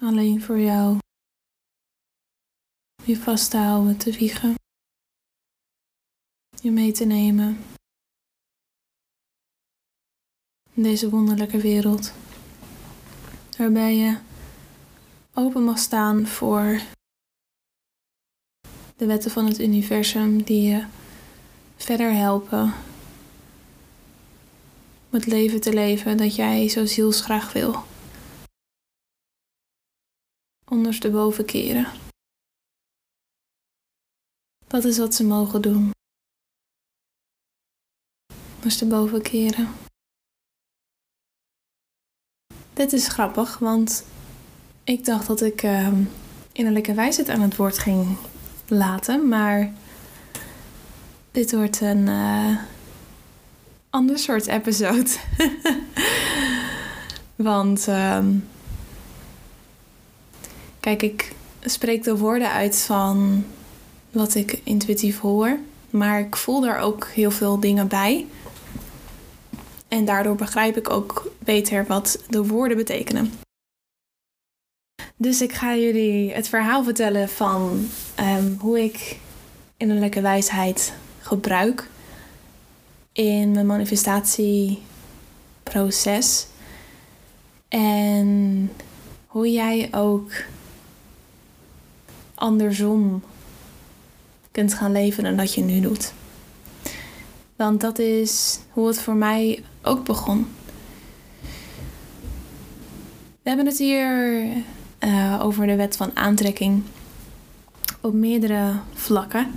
Alleen 0.00 0.42
voor 0.42 0.58
jou. 0.58 0.98
je 3.04 3.16
vast 3.16 3.50
te 3.50 3.56
houden, 3.56 3.98
te 3.98 4.12
wiegen. 4.12 4.54
Je 6.62 6.70
mee 6.70 6.92
te 6.92 7.04
nemen. 7.04 7.73
In 10.74 10.82
deze 10.82 11.10
wonderlijke 11.10 11.58
wereld. 11.58 12.12
Waarbij 13.58 13.96
je 13.96 14.18
open 15.34 15.62
mag 15.62 15.78
staan 15.78 16.26
voor 16.26 16.80
de 18.96 19.06
wetten 19.06 19.30
van 19.30 19.46
het 19.46 19.60
universum 19.60 20.42
die 20.42 20.70
je 20.70 20.86
verder 21.76 22.12
helpen 22.12 22.62
om 25.10 25.20
het 25.20 25.26
leven 25.26 25.60
te 25.60 25.72
leven 25.72 26.16
dat 26.16 26.34
jij 26.34 26.68
zo 26.68 26.86
zielsgraag 26.86 27.52
wil. 27.52 27.82
Ondersteboven 30.68 31.44
keren. 31.44 31.86
Dat 34.66 34.84
is 34.84 34.98
wat 34.98 35.14
ze 35.14 35.24
mogen 35.24 35.62
doen. 35.62 35.90
Ondersteboven 38.54 39.22
keren. 39.22 39.83
Dit 42.74 42.92
is 42.92 43.08
grappig, 43.08 43.58
want 43.58 44.04
ik 44.84 45.04
dacht 45.04 45.26
dat 45.26 45.42
ik 45.42 45.62
uh, 45.62 45.88
innerlijke 46.52 46.94
wijsheid 46.94 47.28
aan 47.28 47.40
het 47.40 47.56
woord 47.56 47.78
ging 47.78 48.06
laten, 48.68 49.28
maar 49.28 49.72
dit 51.32 51.52
wordt 51.52 51.80
een 51.80 52.06
uh, 52.06 52.56
ander 53.90 54.18
soort 54.18 54.46
episode. 54.46 55.10
Want 57.36 57.88
uh, 57.88 58.18
kijk, 60.80 61.02
ik 61.02 61.32
spreek 61.60 62.02
de 62.02 62.16
woorden 62.16 62.50
uit 62.50 62.80
van 62.80 63.44
wat 64.10 64.34
ik 64.34 64.60
intuïtief 64.64 65.20
hoor, 65.20 65.58
maar 65.90 66.20
ik 66.20 66.36
voel 66.36 66.60
daar 66.60 66.78
ook 66.78 67.06
heel 67.06 67.30
veel 67.30 67.60
dingen 67.60 67.88
bij. 67.88 68.26
En 69.94 70.04
daardoor 70.04 70.34
begrijp 70.34 70.76
ik 70.76 70.90
ook 70.90 71.30
beter 71.38 71.86
wat 71.86 72.24
de 72.28 72.46
woorden 72.46 72.76
betekenen. 72.76 73.32
Dus 75.16 75.42
ik 75.42 75.52
ga 75.52 75.76
jullie 75.76 76.32
het 76.32 76.48
verhaal 76.48 76.84
vertellen 76.84 77.28
van 77.28 77.88
um, 78.20 78.56
hoe 78.60 78.82
ik 78.82 79.18
innerlijke 79.76 80.20
wijsheid 80.20 80.92
gebruik 81.20 81.88
in 83.12 83.50
mijn 83.50 83.66
manifestatieproces. 83.66 86.46
En 87.68 88.70
hoe 89.26 89.52
jij 89.52 89.88
ook 89.92 90.32
andersom 92.34 93.22
kunt 94.50 94.74
gaan 94.74 94.92
leven 94.92 95.24
dan 95.24 95.36
dat 95.36 95.54
je 95.54 95.62
nu 95.62 95.80
doet. 95.80 96.12
Want 97.56 97.80
dat 97.80 97.98
is 97.98 98.58
hoe 98.70 98.86
het 98.86 99.00
voor 99.00 99.14
mij 99.14 99.64
ook 99.84 100.04
begon. 100.04 100.46
We 103.42 103.50
hebben 103.50 103.66
het 103.66 103.78
hier 103.78 104.42
uh, 105.00 105.40
over 105.42 105.66
de 105.66 105.76
wet 105.76 105.96
van 105.96 106.10
aantrekking 106.14 106.82
op 108.00 108.12
meerdere 108.12 108.72
vlakken. 108.92 109.50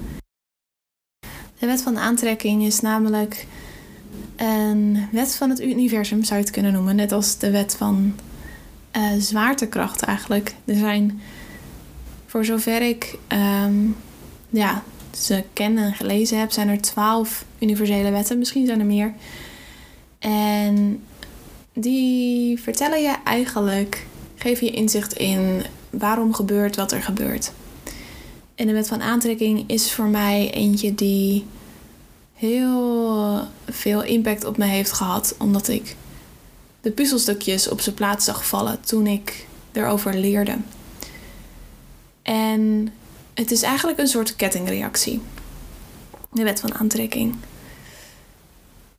De 1.60 1.66
wet 1.66 1.82
van 1.82 1.98
aantrekking 1.98 2.64
is 2.64 2.80
namelijk 2.80 3.48
een 4.36 5.08
wet 5.12 5.36
van 5.36 5.50
het 5.50 5.62
universum, 5.62 6.24
zou 6.24 6.40
je 6.40 6.46
het 6.46 6.54
kunnen 6.54 6.74
noemen. 6.74 6.96
Net 6.96 7.12
als 7.12 7.38
de 7.38 7.52
wet 7.52 7.76
van 7.76 8.16
uh, 8.98 9.04
zwaartekracht 9.18 10.02
eigenlijk. 10.02 10.56
Er 10.66 10.76
zijn, 10.76 11.22
voor 12.26 12.46
zover 12.46 12.82
ik 12.82 13.18
um, 13.64 13.96
ja, 14.50 14.84
ze 15.12 15.44
ken 15.54 15.78
en 15.78 15.94
gelezen 15.94 16.40
heb, 16.40 16.52
zijn 16.52 16.68
er 16.68 16.82
twaalf 16.82 17.46
universele 17.60 18.12
wetten. 18.12 18.38
Misschien 18.38 18.66
zijn 18.66 18.80
er 18.80 18.86
meer. 18.86 19.14
En 20.20 21.04
die 21.74 22.62
vertellen 22.62 23.02
je 23.02 23.16
eigenlijk, 23.24 24.06
geven 24.36 24.66
je 24.66 24.74
inzicht 24.74 25.14
in 25.14 25.64
waarom 25.90 26.34
gebeurt 26.34 26.76
wat 26.76 26.92
er 26.92 27.02
gebeurt. 27.02 27.52
En 28.56 28.68
de 28.68 28.74
wet 28.74 28.88
van 28.88 29.02
aantrekking 29.02 29.64
is 29.68 29.92
voor 29.92 30.08
mij 30.08 30.52
eentje 30.52 30.96
die 30.96 31.46
heel 32.34 33.48
veel 33.70 34.04
impact 34.04 34.46
op 34.46 34.58
me 34.58 34.66
heeft 34.66 34.92
gehad. 34.92 35.36
Omdat 35.38 35.68
ik 35.68 35.96
de 36.82 36.92
puzzelstukjes 36.92 37.70
op 37.70 37.82
zijn 37.82 37.96
plaats 37.96 38.26
zag 38.26 38.48
vallen 38.48 38.82
toen 38.82 39.08
ik 39.08 39.48
erover 39.72 40.16
leerde. 40.16 40.58
En 42.22 42.94
het 43.34 43.52
is 43.52 43.62
eigenlijk 43.62 44.00
een 44.00 44.08
soort 44.08 44.36
kettingreactie. 44.36 45.22
De 46.32 46.44
wet 46.44 46.60
van 46.60 46.74
aantrekking. 46.74 47.36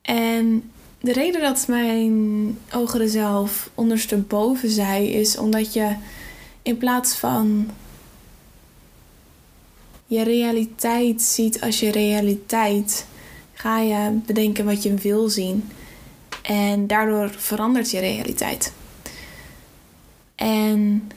En 0.02 0.70
de 1.00 1.12
reden 1.12 1.40
dat 1.40 1.66
mijn 1.68 2.58
ogen 2.74 3.08
zelf 3.08 3.70
ondersteboven 3.74 4.70
zei, 4.70 5.10
is 5.10 5.36
omdat 5.36 5.72
je 5.72 5.96
in 6.62 6.78
plaats 6.78 7.14
van 7.14 7.70
je 10.06 10.22
realiteit 10.22 11.22
ziet 11.22 11.60
als 11.60 11.80
je 11.80 11.90
realiteit, 11.90 13.06
ga 13.52 13.78
je 13.78 14.18
bedenken 14.26 14.64
wat 14.64 14.82
je 14.82 14.94
wil 14.94 15.28
zien. 15.28 15.70
En 16.42 16.86
daardoor 16.86 17.30
verandert 17.30 17.90
je 17.90 17.98
realiteit. 17.98 18.72
En 20.34 21.10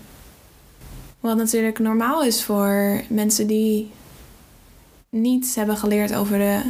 wat 1.19 1.37
natuurlijk 1.37 1.79
normaal 1.79 2.23
is 2.23 2.43
voor 2.43 3.03
mensen 3.09 3.47
die 3.47 3.91
niets 5.09 5.55
hebben 5.55 5.77
geleerd 5.77 6.13
over 6.15 6.37
de 6.37 6.61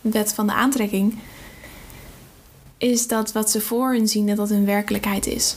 wet 0.00 0.32
van 0.32 0.46
de 0.46 0.52
aantrekking, 0.52 1.18
is 2.80 3.06
dat 3.06 3.32
wat 3.32 3.50
ze 3.50 3.60
voor 3.60 3.92
hun 3.92 4.08
zien, 4.08 4.26
dat 4.26 4.36
dat 4.36 4.50
een 4.50 4.64
werkelijkheid 4.64 5.26
is. 5.26 5.56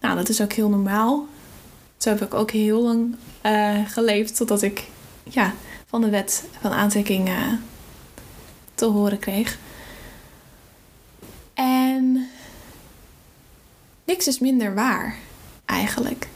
Nou, 0.00 0.16
dat 0.16 0.28
is 0.28 0.40
ook 0.40 0.52
heel 0.52 0.68
normaal. 0.68 1.26
Zo 1.96 2.08
heb 2.08 2.22
ik 2.22 2.34
ook 2.34 2.50
heel 2.50 2.82
lang 2.82 3.16
uh, 3.42 3.88
geleefd 3.88 4.36
totdat 4.36 4.62
ik 4.62 4.84
ja, 5.22 5.54
van 5.86 6.00
de 6.00 6.08
wet 6.10 6.44
van 6.60 6.72
aantrekking 6.72 7.28
uh, 7.28 7.52
te 8.74 8.84
horen 8.84 9.18
kreeg. 9.18 9.58
En 11.54 12.28
niks 14.04 14.26
is 14.26 14.38
minder 14.38 14.74
waar, 14.74 15.16
eigenlijk. 15.64 16.28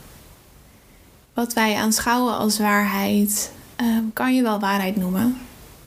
Wat 1.35 1.53
wij 1.53 1.75
aanschouwen 1.75 2.37
als 2.37 2.59
waarheid, 2.59 3.53
um, 3.81 4.13
kan 4.13 4.35
je 4.35 4.43
wel 4.43 4.61
waarheid 4.61 4.97
noemen. 4.97 5.39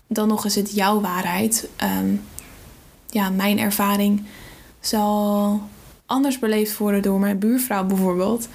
Dan 0.07 0.27
nog 0.27 0.45
is 0.45 0.55
het 0.55 0.71
jouw 0.75 1.01
waarheid. 1.01 1.69
Um, 1.83 2.21
ja, 3.13 3.29
mijn 3.29 3.59
ervaring 3.59 4.25
zal 4.79 5.61
anders 6.05 6.39
beleefd 6.39 6.77
worden 6.77 7.01
door 7.01 7.19
mijn 7.19 7.39
buurvrouw 7.39 7.85
bijvoorbeeld. 7.85 8.47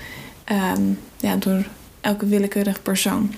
Um, 0.52 0.98
ja, 1.16 1.36
door 1.36 1.66
elke 2.00 2.26
willekeurig 2.26 2.82
persoon. 2.82 3.34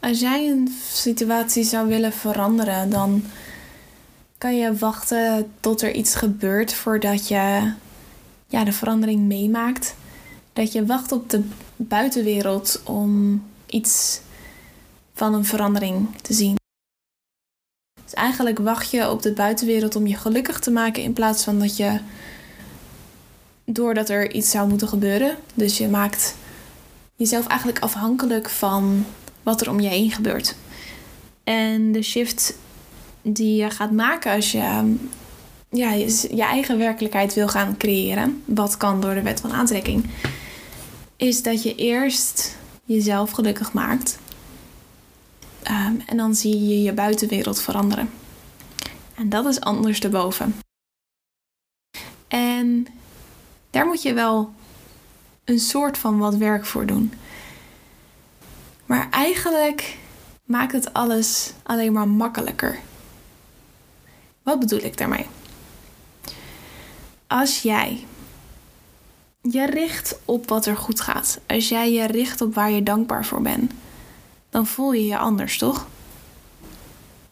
Als 0.00 0.20
jij 0.20 0.48
een 0.48 0.68
situatie 0.92 1.64
zou 1.64 1.88
willen 1.88 2.12
veranderen, 2.12 2.90
dan 2.90 3.22
kan 4.38 4.56
je 4.56 4.74
wachten 4.74 5.52
tot 5.60 5.82
er 5.82 5.92
iets 5.92 6.14
gebeurt 6.14 6.74
voordat 6.74 7.28
je 7.28 7.72
ja, 8.46 8.64
de 8.64 8.72
verandering 8.72 9.20
meemaakt. 9.20 9.94
Dat 10.52 10.72
je 10.72 10.86
wacht 10.86 11.12
op 11.12 11.30
de 11.30 11.42
buitenwereld 11.76 12.82
om 12.84 13.42
iets 13.66 14.20
van 15.12 15.34
een 15.34 15.44
verandering 15.44 16.08
te 16.22 16.32
zien. 16.32 16.56
Eigenlijk 18.16 18.58
wacht 18.58 18.90
je 18.90 19.10
op 19.10 19.22
de 19.22 19.32
buitenwereld 19.32 19.96
om 19.96 20.06
je 20.06 20.16
gelukkig 20.16 20.58
te 20.58 20.70
maken 20.70 21.02
in 21.02 21.12
plaats 21.12 21.44
van 21.44 21.58
dat 21.58 21.76
je 21.76 21.98
doordat 23.64 24.08
er 24.08 24.32
iets 24.32 24.50
zou 24.50 24.68
moeten 24.68 24.88
gebeuren. 24.88 25.36
Dus 25.54 25.78
je 25.78 25.88
maakt 25.88 26.34
jezelf 27.16 27.46
eigenlijk 27.46 27.78
afhankelijk 27.80 28.50
van 28.50 29.04
wat 29.42 29.60
er 29.60 29.70
om 29.70 29.80
je 29.80 29.88
heen 29.88 30.10
gebeurt. 30.10 30.54
En 31.44 31.92
de 31.92 32.02
shift 32.02 32.54
die 33.22 33.62
je 33.62 33.70
gaat 33.70 33.92
maken 33.92 34.32
als 34.32 34.52
je 34.52 34.94
ja, 35.70 35.92
je, 35.92 36.26
je 36.30 36.42
eigen 36.42 36.78
werkelijkheid 36.78 37.34
wil 37.34 37.48
gaan 37.48 37.76
creëren, 37.76 38.42
wat 38.44 38.76
kan 38.76 39.00
door 39.00 39.14
de 39.14 39.22
wet 39.22 39.40
van 39.40 39.52
aantrekking, 39.52 40.04
is 41.16 41.42
dat 41.42 41.62
je 41.62 41.74
eerst 41.74 42.56
jezelf 42.84 43.30
gelukkig 43.30 43.72
maakt. 43.72 44.18
Um, 45.70 46.02
en 46.06 46.16
dan 46.16 46.34
zie 46.34 46.68
je 46.68 46.82
je 46.82 46.92
buitenwereld 46.92 47.62
veranderen. 47.62 48.10
En 49.14 49.28
dat 49.28 49.46
is 49.46 49.60
anders 49.60 50.00
erboven. 50.00 50.54
En 52.28 52.86
daar 53.70 53.86
moet 53.86 54.02
je 54.02 54.14
wel 54.14 54.54
een 55.44 55.60
soort 55.60 55.98
van 55.98 56.18
wat 56.18 56.34
werk 56.34 56.66
voor 56.66 56.86
doen. 56.86 57.12
Maar 58.86 59.10
eigenlijk 59.10 59.98
maakt 60.44 60.72
het 60.72 60.92
alles 60.92 61.52
alleen 61.62 61.92
maar 61.92 62.08
makkelijker. 62.08 62.78
Wat 64.42 64.58
bedoel 64.58 64.82
ik 64.82 64.98
daarmee? 64.98 65.26
Als 67.26 67.62
jij 67.62 68.06
je 69.40 69.66
richt 69.66 70.18
op 70.24 70.48
wat 70.48 70.66
er 70.66 70.76
goed 70.76 71.00
gaat, 71.00 71.40
als 71.46 71.68
jij 71.68 71.92
je 71.92 72.06
richt 72.06 72.40
op 72.40 72.54
waar 72.54 72.70
je 72.70 72.82
dankbaar 72.82 73.24
voor 73.24 73.42
bent, 73.42 73.72
dan 74.56 74.66
voel 74.66 74.92
je 74.92 75.06
je 75.06 75.18
anders, 75.18 75.58
toch? 75.58 75.86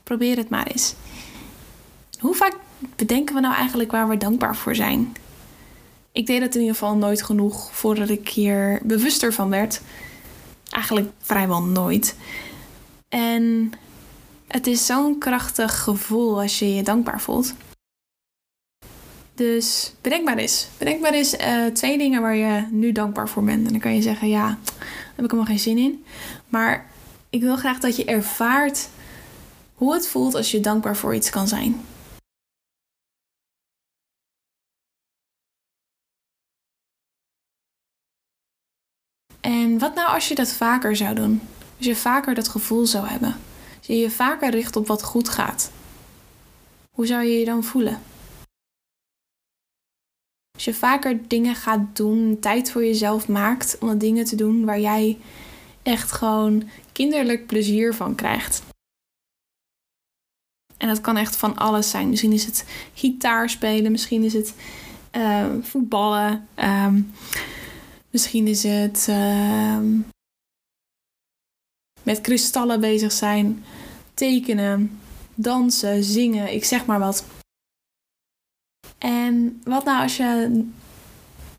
Probeer 0.02 0.36
het 0.36 0.48
maar 0.48 0.66
eens. 0.66 0.94
Hoe 2.18 2.34
vaak 2.34 2.56
bedenken 2.96 3.34
we 3.34 3.40
nou 3.40 3.54
eigenlijk 3.54 3.90
waar 3.90 4.08
we 4.08 4.16
dankbaar 4.16 4.56
voor 4.56 4.74
zijn? 4.74 5.16
Ik 6.12 6.26
deed 6.26 6.40
het 6.40 6.54
in 6.54 6.60
ieder 6.60 6.76
geval 6.76 6.96
nooit 6.96 7.22
genoeg 7.22 7.72
voordat 7.72 8.08
ik 8.08 8.28
hier 8.28 8.80
bewuster 8.82 9.32
van 9.32 9.50
werd. 9.50 9.80
Eigenlijk 10.68 11.10
vrijwel 11.18 11.62
nooit. 11.62 12.16
En 13.08 13.72
het 14.46 14.66
is 14.66 14.86
zo'n 14.86 15.18
krachtig 15.18 15.82
gevoel 15.82 16.40
als 16.40 16.58
je 16.58 16.74
je 16.74 16.82
dankbaar 16.82 17.20
voelt. 17.20 17.54
Dus 19.34 19.94
bedenk 20.00 20.24
maar 20.24 20.36
eens. 20.36 20.68
Bedenk 20.78 21.00
maar 21.00 21.12
eens 21.12 21.34
uh, 21.34 21.66
twee 21.66 21.98
dingen 21.98 22.22
waar 22.22 22.36
je 22.36 22.66
nu 22.70 22.92
dankbaar 22.92 23.28
voor 23.28 23.44
bent. 23.44 23.66
En 23.66 23.72
dan 23.72 23.80
kan 23.80 23.94
je 23.94 24.02
zeggen, 24.02 24.28
ja, 24.28 24.46
daar 24.46 25.14
heb 25.14 25.24
ik 25.24 25.30
helemaal 25.30 25.44
geen 25.44 25.58
zin 25.58 25.78
in. 25.78 26.04
Maar 26.48 26.92
ik 27.34 27.40
wil 27.40 27.56
graag 27.56 27.78
dat 27.78 27.96
je 27.96 28.04
ervaart 28.04 28.88
hoe 29.74 29.94
het 29.94 30.08
voelt 30.08 30.34
als 30.34 30.50
je 30.50 30.60
dankbaar 30.60 30.96
voor 30.96 31.14
iets 31.14 31.30
kan 31.30 31.48
zijn. 31.48 31.80
En 39.40 39.78
wat 39.78 39.94
nou 39.94 40.08
als 40.08 40.28
je 40.28 40.34
dat 40.34 40.52
vaker 40.52 40.96
zou 40.96 41.14
doen? 41.14 41.40
Als 41.76 41.86
je 41.86 41.96
vaker 41.96 42.34
dat 42.34 42.48
gevoel 42.48 42.86
zou 42.86 43.06
hebben? 43.06 43.36
Als 43.78 43.86
je 43.86 43.96
je 43.96 44.10
vaker 44.10 44.50
richt 44.50 44.76
op 44.76 44.86
wat 44.86 45.02
goed 45.02 45.28
gaat? 45.28 45.72
Hoe 46.90 47.06
zou 47.06 47.22
je 47.22 47.38
je 47.38 47.44
dan 47.44 47.64
voelen? 47.64 48.02
Als 50.54 50.64
je 50.64 50.74
vaker 50.74 51.28
dingen 51.28 51.54
gaat 51.54 51.96
doen, 51.96 52.38
tijd 52.40 52.70
voor 52.70 52.84
jezelf 52.84 53.28
maakt 53.28 53.78
om 53.80 53.98
dingen 53.98 54.24
te 54.24 54.36
doen 54.36 54.64
waar 54.64 54.80
jij 54.80 55.18
echt 55.84 56.12
gewoon 56.12 56.68
kinderlijk 56.92 57.46
plezier 57.46 57.94
van 57.94 58.14
krijgt. 58.14 58.62
En 60.76 60.88
dat 60.88 61.00
kan 61.00 61.16
echt 61.16 61.36
van 61.36 61.56
alles 61.56 61.90
zijn. 61.90 62.08
Misschien 62.08 62.32
is 62.32 62.44
het 62.44 62.64
gitaar 62.94 63.50
spelen, 63.50 63.90
misschien 63.90 64.22
is 64.22 64.32
het 64.32 64.54
uh, 65.12 65.46
voetballen, 65.60 66.48
ehm, 66.54 67.00
misschien 68.10 68.46
is 68.46 68.62
het 68.62 69.06
ehm, 69.08 69.98
met 72.02 72.20
kristallen 72.20 72.80
bezig 72.80 73.12
zijn, 73.12 73.64
tekenen, 74.14 75.00
dansen, 75.34 76.04
zingen, 76.04 76.52
ik 76.54 76.64
zeg 76.64 76.86
maar 76.86 76.98
wat. 76.98 77.24
En 78.98 79.60
wat 79.64 79.84
nou 79.84 80.02
als 80.02 80.16
je 80.16 80.64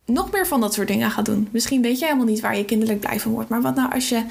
nog 0.06 0.32
meer 0.32 0.48
van 0.48 0.62
dat 0.62 0.74
soort 0.74 0.88
dingen 0.88 1.12
gaat 1.12 1.26
doen? 1.26 1.48
Misschien 1.52 1.82
weet 1.82 2.00
je 2.00 2.06
helemaal 2.06 2.26
niet 2.26 2.40
waar 2.40 2.58
je 2.58 2.66
kinderlijk 2.66 3.00
blij 3.00 3.20
van 3.20 3.32
wordt. 3.32 3.50
Maar 3.50 3.62
wat 3.62 3.76
nou 3.76 3.94
als 3.94 4.10
je 4.10 4.26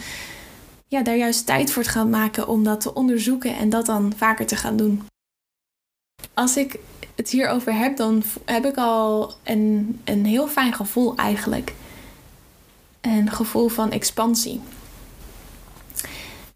ja, 0.86 1.02
daar 1.02 1.16
juist 1.16 1.46
tijd 1.46 1.72
voor 1.72 1.84
gaat 1.84 2.08
maken 2.08 2.48
om 2.48 2.64
dat 2.64 2.80
te 2.80 2.94
onderzoeken 2.94 3.56
en 3.56 3.68
dat 3.68 3.86
dan 3.86 4.12
vaker 4.16 4.46
te 4.46 4.56
gaan 4.56 4.76
doen? 4.76 5.06
Als 6.34 6.56
ik 6.56 6.78
het 7.14 7.30
hierover 7.30 7.74
heb, 7.74 7.96
dan 7.96 8.22
heb 8.44 8.64
ik 8.64 8.76
al 8.76 9.34
een, 9.42 10.00
een 10.04 10.24
heel 10.24 10.48
fijn 10.48 10.72
gevoel 10.72 11.16
eigenlijk. 11.16 11.74
Een 13.00 13.30
gevoel 13.30 13.68
van 13.68 13.90
expansie. 13.90 14.60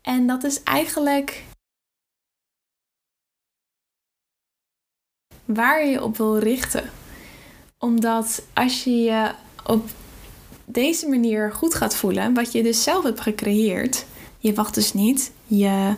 En 0.03 0.27
dat 0.27 0.45
is 0.45 0.63
eigenlijk 0.63 1.45
waar 5.45 5.85
je 5.85 5.91
je 5.91 6.03
op 6.03 6.17
wil 6.17 6.39
richten. 6.39 6.91
Omdat 7.79 8.43
als 8.55 8.85
je 8.85 8.91
je 8.91 9.35
op 9.67 9.89
deze 10.65 11.09
manier 11.09 11.53
goed 11.53 11.75
gaat 11.75 11.95
voelen, 11.95 12.35
wat 12.35 12.53
je 12.53 12.63
dus 12.63 12.83
zelf 12.83 13.05
hebt 13.05 13.21
gecreëerd, 13.21 14.07
je 14.39 14.55
wacht 14.55 14.75
dus 14.75 14.93
niet, 14.93 15.33
je 15.47 15.95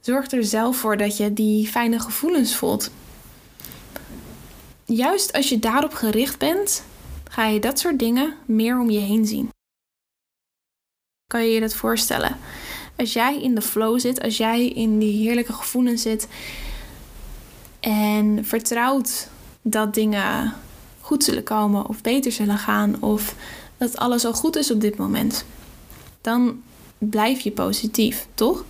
zorgt 0.00 0.32
er 0.32 0.44
zelf 0.44 0.76
voor 0.76 0.96
dat 0.96 1.16
je 1.16 1.32
die 1.32 1.66
fijne 1.66 2.00
gevoelens 2.00 2.56
voelt. 2.56 2.90
Juist 4.84 5.32
als 5.32 5.48
je 5.48 5.58
daarop 5.58 5.92
gericht 5.92 6.38
bent, 6.38 6.84
ga 7.30 7.46
je 7.46 7.60
dat 7.60 7.78
soort 7.78 7.98
dingen 7.98 8.34
meer 8.44 8.80
om 8.80 8.90
je 8.90 8.98
heen 8.98 9.26
zien. 9.26 9.48
Kan 11.26 11.44
je 11.44 11.50
je 11.50 11.60
dat 11.60 11.74
voorstellen? 11.74 12.38
Als 12.96 13.12
jij 13.12 13.42
in 13.42 13.54
de 13.54 13.62
flow 13.62 14.00
zit, 14.00 14.22
als 14.22 14.36
jij 14.36 14.68
in 14.68 14.98
die 14.98 15.26
heerlijke 15.26 15.52
gevoelens 15.52 16.02
zit, 16.02 16.28
en 17.80 18.44
vertrouwt 18.44 19.28
dat 19.66 19.94
dingen 19.94 20.52
goed 21.00 21.24
zullen 21.24 21.42
komen 21.42 21.86
of 21.86 22.00
beter 22.02 22.32
zullen 22.32 22.58
gaan 22.58 23.02
of 23.02 23.34
dat 23.76 23.96
alles 23.96 24.24
al 24.24 24.32
goed 24.32 24.56
is 24.56 24.70
op 24.70 24.80
dit 24.80 24.96
moment. 24.96 25.44
Dan 26.20 26.62
blijf 26.98 27.40
je 27.40 27.50
positief, 27.50 28.26
toch? 28.34 28.64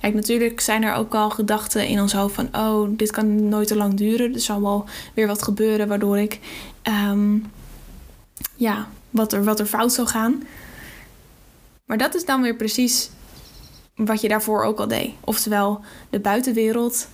Kijk, 0.00 0.14
natuurlijk 0.14 0.60
zijn 0.60 0.82
er 0.82 0.94
ook 0.94 1.14
al 1.14 1.30
gedachten 1.30 1.86
in 1.86 2.00
ons 2.00 2.12
hoofd 2.12 2.34
van: 2.34 2.48
oh, 2.52 2.88
dit 2.90 3.10
kan 3.10 3.48
nooit 3.48 3.68
te 3.68 3.76
lang 3.76 3.94
duren. 3.94 4.34
Er 4.34 4.40
zal 4.40 4.60
wel 4.60 4.84
weer 5.14 5.26
wat 5.26 5.42
gebeuren 5.42 5.88
waardoor 5.88 6.18
ik, 6.18 6.40
um, 6.82 7.50
ja, 8.54 8.88
wat 9.10 9.32
er, 9.32 9.44
wat 9.44 9.60
er 9.60 9.66
fout 9.66 9.92
zou 9.92 10.08
gaan. 10.08 10.42
Maar 11.84 11.98
dat 11.98 12.14
is 12.14 12.24
dan 12.24 12.42
weer 12.42 12.56
precies 12.56 13.10
wat 13.94 14.20
je 14.20 14.28
daarvoor 14.28 14.64
ook 14.64 14.78
al 14.78 14.88
deed. 14.88 15.10
Oftewel, 15.20 15.80
de 16.10 16.20
buitenwereld 16.20 17.08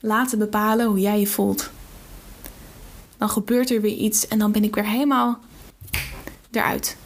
laten 0.00 0.38
bepalen 0.38 0.86
hoe 0.86 1.00
jij 1.00 1.20
je 1.20 1.26
voelt. 1.26 1.70
Dan 3.18 3.28
gebeurt 3.28 3.70
er 3.70 3.80
weer 3.80 3.96
iets 3.96 4.28
en 4.28 4.38
dan 4.38 4.52
ben 4.52 4.64
ik 4.64 4.74
weer 4.74 4.86
helemaal 4.86 5.38
eruit. 6.50 6.96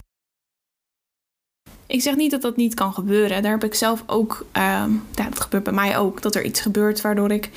Ik 1.86 2.02
zeg 2.02 2.16
niet 2.16 2.30
dat 2.30 2.42
dat 2.42 2.56
niet 2.56 2.74
kan 2.74 2.94
gebeuren. 2.94 3.42
Daar 3.42 3.52
heb 3.52 3.64
ik 3.64 3.74
zelf 3.74 4.02
ook. 4.06 4.46
Uh, 4.56 4.84
ja, 5.14 5.28
dat 5.28 5.40
gebeurt 5.40 5.62
bij 5.62 5.72
mij 5.72 5.98
ook. 5.98 6.22
Dat 6.22 6.34
er 6.34 6.44
iets 6.44 6.60
gebeurt 6.60 7.00
waardoor 7.00 7.30
ik. 7.30 7.50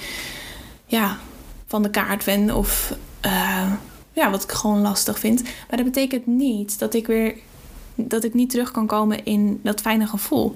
Ja, 0.85 1.17
van 1.65 1.83
de 1.83 1.89
kaart 1.89 2.25
ben. 2.25 2.55
Of. 2.55 2.97
Uh, 3.25 3.73
ja, 4.13 4.31
wat 4.31 4.43
ik 4.43 4.51
gewoon 4.51 4.81
lastig 4.81 5.19
vind. 5.19 5.43
Maar 5.43 5.77
dat 5.77 5.85
betekent 5.85 6.25
niet 6.25 6.79
dat 6.79 6.93
ik 6.93 7.07
weer. 7.07 7.35
Dat 7.95 8.23
ik 8.23 8.33
niet 8.33 8.49
terug 8.49 8.71
kan 8.71 8.87
komen 8.87 9.25
in 9.25 9.59
dat 9.63 9.81
fijne 9.81 10.07
gevoel. 10.07 10.53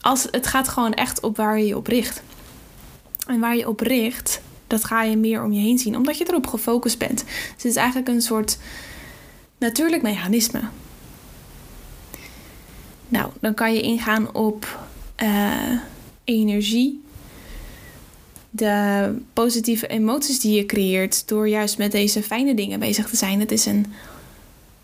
Als, 0.00 0.28
het 0.30 0.46
gaat 0.46 0.68
gewoon 0.68 0.94
echt 0.94 1.20
op 1.20 1.36
waar 1.36 1.58
je 1.58 1.66
je 1.66 1.76
op 1.76 1.86
richt. 1.86 2.22
En 3.26 3.40
waar 3.40 3.56
je 3.56 3.68
op 3.68 3.80
richt, 3.80 4.42
dat 4.72 4.84
ga 4.84 5.02
je 5.02 5.16
meer 5.16 5.44
om 5.44 5.52
je 5.52 5.60
heen 5.60 5.78
zien, 5.78 5.96
omdat 5.96 6.18
je 6.18 6.28
erop 6.28 6.46
gefocust 6.46 6.98
bent. 6.98 7.24
Dus 7.24 7.52
het 7.56 7.64
is 7.64 7.76
eigenlijk 7.76 8.08
een 8.08 8.22
soort 8.22 8.58
natuurlijk 9.58 10.02
mechanisme. 10.02 10.60
Nou, 13.08 13.30
dan 13.40 13.54
kan 13.54 13.74
je 13.74 13.80
ingaan 13.80 14.34
op 14.34 14.86
uh, 15.22 15.78
energie. 16.24 17.00
De 18.50 19.14
positieve 19.32 19.86
emoties 19.86 20.40
die 20.40 20.56
je 20.56 20.66
creëert 20.66 21.28
door 21.28 21.48
juist 21.48 21.78
met 21.78 21.92
deze 21.92 22.22
fijne 22.22 22.54
dingen 22.54 22.78
bezig 22.78 23.08
te 23.08 23.16
zijn. 23.16 23.40
Het 23.40 23.52
is 23.52 23.66
een 23.66 23.86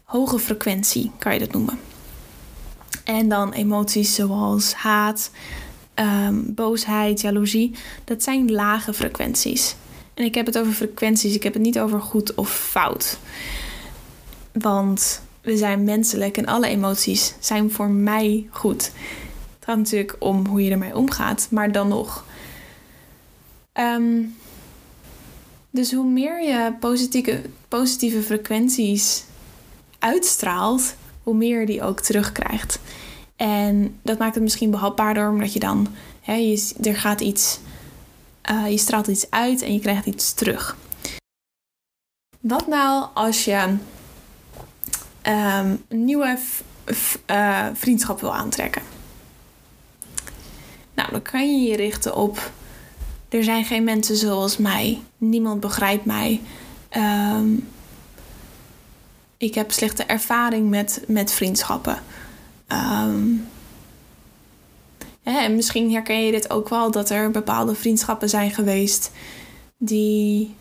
hoge 0.05 0.38
frequentie, 0.38 1.11
kan 1.18 1.33
je 1.33 1.38
dat 1.38 1.53
noemen. 1.53 1.79
En 3.05 3.29
dan 3.29 3.53
emoties 3.53 4.14
zoals 4.14 4.72
haat, 4.72 5.31
um, 6.00 6.54
boosheid, 6.54 7.20
jaloezie, 7.20 7.74
dat 8.04 8.22
zijn 8.22 8.52
lage 8.52 8.92
frequenties. 8.92 9.76
En 10.14 10.24
ik 10.24 10.34
heb 10.34 10.46
het 10.46 10.58
over 10.58 10.72
frequenties, 10.72 11.34
ik 11.34 11.42
heb 11.42 11.52
het 11.52 11.62
niet 11.62 11.78
over 11.78 12.00
goed 12.00 12.34
of 12.34 12.50
fout. 12.50 13.18
Want 14.52 15.22
we 15.40 15.56
zijn 15.56 15.84
menselijk 15.84 16.37
en 16.37 16.46
alle 16.46 16.66
emoties 16.66 17.34
zijn 17.40 17.70
voor 17.70 17.90
mij 17.90 18.46
goed. 18.50 18.82
Het 19.54 19.64
gaat 19.64 19.76
natuurlijk 19.76 20.16
om 20.18 20.46
hoe 20.46 20.64
je 20.64 20.70
ermee 20.70 20.96
omgaat, 20.96 21.46
maar 21.50 21.72
dan 21.72 21.88
nog. 21.88 22.24
Um, 23.74 24.37
dus 25.70 25.92
hoe 25.92 26.11
meer 26.11 26.42
je 26.42 26.72
positieve, 26.80 27.42
positieve 27.68 28.22
frequenties 28.22 29.24
uitstraalt, 29.98 30.94
hoe 31.22 31.34
meer 31.34 31.61
je 31.61 31.66
die 31.66 31.82
ook 31.82 32.00
terugkrijgt. 32.00 32.78
En 33.38 33.98
dat 34.03 34.18
maakt 34.18 34.35
het 34.35 34.42
misschien 34.42 34.70
behapbaarder, 34.70 35.29
omdat 35.29 35.53
je 35.53 35.59
dan, 35.59 35.88
hè, 36.20 36.35
je, 36.35 36.72
er 36.83 36.96
gaat 36.96 37.20
iets, 37.20 37.59
uh, 38.51 38.70
je 38.70 38.79
straalt 38.79 39.07
iets 39.07 39.31
uit 39.31 39.62
en 39.62 39.72
je 39.72 39.81
krijgt 39.81 40.07
iets 40.07 40.33
terug. 40.33 40.77
Wat 42.40 42.66
nou 42.66 43.07
als 43.14 43.44
je 43.44 43.77
um, 45.22 45.85
een 45.88 46.05
nieuwe 46.05 46.38
uh, 47.31 47.66
vriendschap 47.74 48.20
wil 48.20 48.35
aantrekken? 48.35 48.83
Nou, 50.94 51.11
dan 51.11 51.22
kan 51.22 51.61
je 51.61 51.68
je 51.68 51.77
richten 51.77 52.16
op. 52.16 52.51
Er 53.29 53.44
zijn 53.44 53.64
geen 53.64 53.85
mensen 53.85 54.16
zoals 54.16 54.57
mij. 54.57 55.01
Niemand 55.18 55.61
begrijpt 55.61 56.05
mij. 56.05 56.40
Um, 56.96 57.68
ik 59.37 59.55
heb 59.55 59.72
slechte 59.72 60.03
ervaring 60.03 60.70
met, 60.70 61.05
met 61.07 61.33
vriendschappen. 61.33 62.03
Um, 62.72 63.48
en 65.22 65.54
misschien 65.54 65.92
herken 65.92 66.24
je 66.24 66.33
dit 66.33 66.50
ook 66.50 66.68
wel, 66.68 66.90
dat 66.90 67.11
er 67.11 67.31
bepaalde 67.31 67.74
vriendschappen 67.74 68.28
zijn 68.28 68.50
geweest 68.50 69.11
die 69.78 70.54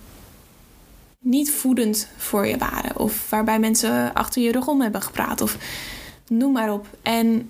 niet 1.20 1.52
voedend 1.52 2.08
voor 2.18 2.48
je 2.48 2.58
waren. 2.58 2.98
Of 2.98 3.30
waarbij 3.30 3.60
mensen 3.60 4.14
achter 4.14 4.42
je 4.42 4.52
rug 4.52 4.68
om 4.68 4.82
hebben 4.82 5.02
gepraat. 5.02 5.42
Of 5.42 5.58
noem 6.28 6.52
maar 6.52 6.74
op. 6.74 6.88
En 7.02 7.50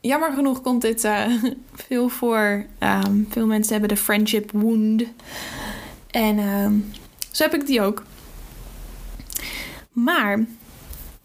jammer 0.00 0.32
genoeg 0.32 0.60
komt 0.60 0.82
dit 0.82 1.04
uh, 1.04 1.42
veel 1.86 2.08
voor. 2.08 2.66
Um, 2.78 3.26
veel 3.30 3.46
mensen 3.46 3.72
hebben 3.72 3.88
de 3.88 4.02
friendship 4.02 4.50
wound. 4.50 5.04
En 6.10 6.38
um, 6.38 6.90
zo 7.30 7.42
heb 7.42 7.54
ik 7.54 7.66
die 7.66 7.82
ook. 7.82 8.02
Maar 9.92 10.44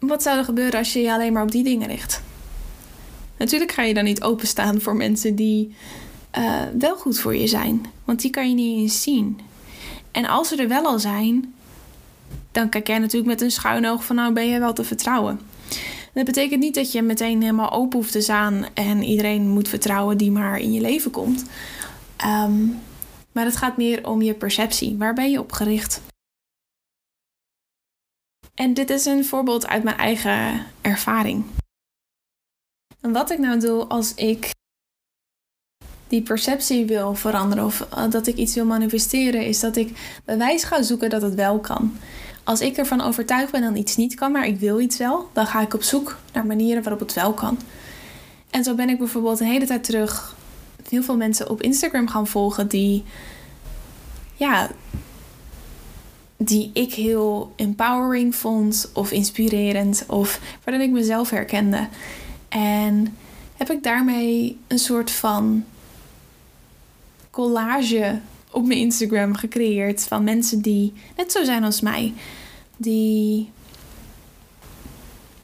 wat 0.06 0.22
zou 0.22 0.38
er 0.38 0.44
gebeuren 0.44 0.78
als 0.78 0.92
je 0.92 1.00
je 1.00 1.12
alleen 1.12 1.32
maar 1.32 1.42
op 1.42 1.50
die 1.50 1.64
dingen 1.64 1.88
richt? 1.88 2.22
Natuurlijk 3.36 3.72
ga 3.72 3.82
je 3.82 3.94
dan 3.94 4.04
niet 4.04 4.22
openstaan 4.22 4.80
voor 4.80 4.96
mensen 4.96 5.34
die 5.34 5.74
uh, 6.38 6.62
wel 6.78 6.96
goed 6.96 7.18
voor 7.18 7.36
je 7.36 7.46
zijn. 7.46 7.86
Want 8.04 8.20
die 8.20 8.30
kan 8.30 8.48
je 8.48 8.54
niet 8.54 8.78
eens 8.78 9.02
zien. 9.02 9.40
En 10.10 10.24
als 10.24 10.48
ze 10.48 10.56
er 10.56 10.68
wel 10.68 10.84
al 10.84 10.98
zijn, 10.98 11.54
dan 12.52 12.68
kijk 12.68 12.86
jij 12.86 12.98
natuurlijk 12.98 13.30
met 13.30 13.40
een 13.40 13.50
schuin 13.50 13.86
oog 13.86 14.04
van 14.04 14.16
nou 14.16 14.32
ben 14.32 14.46
je 14.46 14.58
wel 14.58 14.72
te 14.72 14.84
vertrouwen. 14.84 15.40
Dat 16.12 16.24
betekent 16.24 16.60
niet 16.60 16.74
dat 16.74 16.92
je 16.92 17.02
meteen 17.02 17.40
helemaal 17.40 17.72
open 17.72 17.98
hoeft 17.98 18.12
te 18.12 18.20
staan 18.20 18.66
en 18.74 19.02
iedereen 19.02 19.48
moet 19.48 19.68
vertrouwen 19.68 20.18
die 20.18 20.30
maar 20.30 20.58
in 20.58 20.72
je 20.72 20.80
leven 20.80 21.10
komt. 21.10 21.44
Um, 22.24 22.78
maar 23.32 23.44
het 23.44 23.56
gaat 23.56 23.76
meer 23.76 24.08
om 24.08 24.22
je 24.22 24.34
perceptie. 24.34 24.96
Waar 24.98 25.14
ben 25.14 25.30
je 25.30 25.40
op 25.40 25.52
gericht? 25.52 26.00
En 28.56 28.74
dit 28.74 28.90
is 28.90 29.04
een 29.04 29.24
voorbeeld 29.24 29.66
uit 29.66 29.82
mijn 29.82 29.96
eigen 29.96 30.66
ervaring. 30.80 31.44
En 33.00 33.12
wat 33.12 33.30
ik 33.30 33.38
nou 33.38 33.60
doe 33.60 33.84
als 33.84 34.14
ik 34.14 34.50
die 36.08 36.22
perceptie 36.22 36.86
wil 36.86 37.14
veranderen 37.14 37.64
of 37.64 37.80
eh, 37.80 38.10
dat 38.10 38.26
ik 38.26 38.36
iets 38.36 38.54
wil 38.54 38.64
manifesteren, 38.64 39.46
is 39.46 39.60
dat 39.60 39.76
ik 39.76 40.20
bewijs 40.24 40.64
ga 40.64 40.82
zoeken 40.82 41.10
dat 41.10 41.22
het 41.22 41.34
wel 41.34 41.58
kan. 41.58 41.96
Als 42.44 42.60
ik 42.60 42.76
ervan 42.76 43.00
overtuigd 43.00 43.52
ben 43.52 43.62
dat 43.62 43.76
iets 43.76 43.96
niet 43.96 44.14
kan, 44.14 44.32
maar 44.32 44.46
ik 44.46 44.58
wil 44.58 44.80
iets 44.80 44.96
wel, 44.96 45.28
dan 45.32 45.46
ga 45.46 45.60
ik 45.60 45.74
op 45.74 45.82
zoek 45.82 46.18
naar 46.32 46.46
manieren 46.46 46.82
waarop 46.82 47.00
het 47.00 47.12
wel 47.12 47.32
kan. 47.32 47.58
En 48.50 48.64
zo 48.64 48.74
ben 48.74 48.88
ik 48.88 48.98
bijvoorbeeld 48.98 49.40
een 49.40 49.46
hele 49.46 49.66
tijd 49.66 49.84
terug 49.84 50.36
heel 50.88 51.02
veel 51.02 51.16
mensen 51.16 51.50
op 51.50 51.62
Instagram 51.62 52.08
gaan 52.08 52.26
volgen 52.26 52.68
die, 52.68 53.04
ja, 54.34 54.70
die 56.36 56.70
ik 56.72 56.94
heel 56.94 57.52
empowering 57.56 58.34
vond 58.34 58.90
of 58.92 59.10
inspirerend 59.10 60.04
of 60.08 60.40
waarin 60.64 60.86
ik 60.86 60.92
mezelf 60.92 61.30
herkende. 61.30 61.88
En 62.48 63.16
heb 63.56 63.70
ik 63.70 63.82
daarmee 63.82 64.58
een 64.66 64.78
soort 64.78 65.10
van 65.10 65.64
collage 67.30 68.20
op 68.50 68.66
mijn 68.66 68.78
Instagram 68.78 69.34
gecreëerd 69.34 70.02
van 70.02 70.24
mensen 70.24 70.60
die 70.60 70.92
net 71.16 71.32
zo 71.32 71.44
zijn 71.44 71.64
als 71.64 71.80
mij. 71.80 72.14
Die 72.76 73.50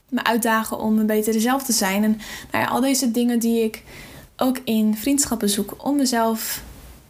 me 0.08 0.24
uitdagen 0.24 0.78
om 0.78 0.98
een 0.98 1.06
betere 1.06 1.40
zelf 1.40 1.62
te 1.62 1.72
zijn. 1.72 2.04
En 2.04 2.20
nou 2.50 2.64
ja, 2.64 2.70
al 2.70 2.80
deze 2.80 3.10
dingen 3.10 3.38
die 3.38 3.62
ik 3.62 3.82
ook 4.36 4.58
in 4.64 4.96
vriendschappen 4.96 5.48
zoek. 5.48 5.74
Om 5.84 5.96
mezelf, 5.96 6.62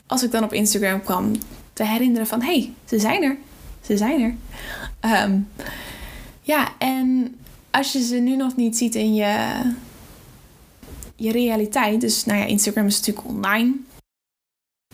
als 0.06 0.22
ik 0.22 0.30
dan 0.30 0.44
op 0.44 0.52
Instagram 0.52 1.02
kwam, 1.02 1.32
te 1.72 1.84
herinneren 1.84 2.26
van... 2.26 2.40
hé, 2.40 2.52
hey, 2.52 2.72
ze 2.84 2.98
zijn 2.98 3.22
er. 3.22 3.36
Ze 3.82 3.96
zijn 3.96 4.20
er. 4.20 4.34
Ehm, 5.00 5.38
ja, 6.42 6.68
en 6.78 7.36
als 7.70 7.92
je 7.92 8.02
ze 8.02 8.16
nu 8.16 8.36
nog 8.36 8.56
niet 8.56 8.76
ziet 8.76 8.94
in 8.94 9.14
je, 9.14 9.62
je 11.16 11.32
realiteit... 11.32 12.00
Dus 12.00 12.24
nou 12.24 12.38
ja, 12.38 12.44
Instagram 12.44 12.86
is 12.86 12.98
natuurlijk 12.98 13.26
online. 13.26 13.74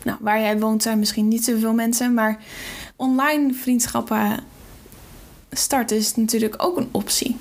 Nou, 0.03 0.17
waar 0.21 0.39
jij 0.39 0.59
woont 0.59 0.83
zijn 0.83 0.99
misschien 0.99 1.27
niet 1.27 1.43
zoveel 1.43 1.73
mensen, 1.73 2.13
maar 2.13 2.43
online 2.95 3.53
vriendschappen 3.53 4.39
starten 5.51 5.97
is 5.97 6.15
natuurlijk 6.15 6.55
ook 6.57 6.77
een 6.77 6.89
optie. 6.91 7.37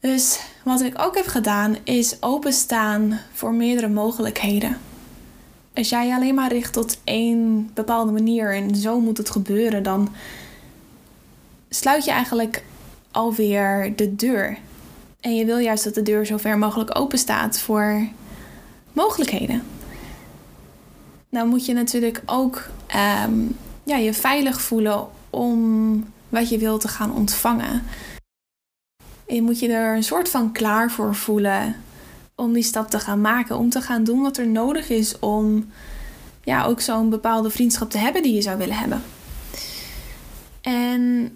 Dus 0.00 0.40
wat 0.64 0.80
ik 0.80 0.98
ook 0.98 1.14
heb 1.16 1.26
gedaan 1.26 1.76
is 1.84 2.22
openstaan 2.22 3.20
voor 3.32 3.54
meerdere 3.54 3.88
mogelijkheden. 3.88 4.78
Als 5.76 5.88
jij 5.88 6.06
je 6.06 6.14
alleen 6.14 6.34
maar 6.34 6.52
richt 6.52 6.72
tot 6.72 6.98
één 7.04 7.70
bepaalde 7.74 8.12
manier 8.12 8.54
en 8.54 8.76
zo 8.76 9.00
moet 9.00 9.18
het 9.18 9.30
gebeuren, 9.30 9.82
dan 9.82 10.08
sluit 11.68 12.04
je 12.04 12.10
eigenlijk 12.10 12.62
alweer 13.10 13.92
de 13.96 14.16
deur. 14.16 14.58
En 15.20 15.36
je 15.36 15.44
wil 15.44 15.58
juist 15.58 15.84
dat 15.84 15.94
de 15.94 16.02
deur 16.02 16.26
zo 16.26 16.36
ver 16.36 16.58
mogelijk 16.58 16.98
open 16.98 17.18
staat 17.18 17.58
voor 17.58 18.08
mogelijkheden 18.92 19.62
nou 21.36 21.48
moet 21.48 21.66
je 21.66 21.72
natuurlijk 21.72 22.22
ook 22.26 22.68
ehm, 22.86 23.40
ja, 23.84 23.96
je 23.96 24.14
veilig 24.14 24.60
voelen 24.60 25.06
om 25.30 26.04
wat 26.28 26.48
je 26.48 26.58
wilt 26.58 26.80
te 26.80 26.88
gaan 26.88 27.14
ontvangen. 27.14 27.82
je 29.26 29.42
moet 29.42 29.58
je 29.58 29.68
er 29.68 29.96
een 29.96 30.02
soort 30.02 30.28
van 30.28 30.52
klaar 30.52 30.90
voor 30.90 31.14
voelen 31.14 31.76
om 32.36 32.52
die 32.52 32.62
stap 32.62 32.90
te 32.90 33.00
gaan 33.00 33.20
maken. 33.20 33.58
Om 33.58 33.70
te 33.70 33.80
gaan 33.80 34.04
doen 34.04 34.22
wat 34.22 34.36
er 34.36 34.46
nodig 34.46 34.88
is 34.88 35.18
om 35.18 35.70
ja, 36.44 36.64
ook 36.64 36.80
zo'n 36.80 37.10
bepaalde 37.10 37.50
vriendschap 37.50 37.90
te 37.90 37.98
hebben 37.98 38.22
die 38.22 38.34
je 38.34 38.42
zou 38.42 38.58
willen 38.58 38.76
hebben. 38.76 39.02
En 40.60 41.32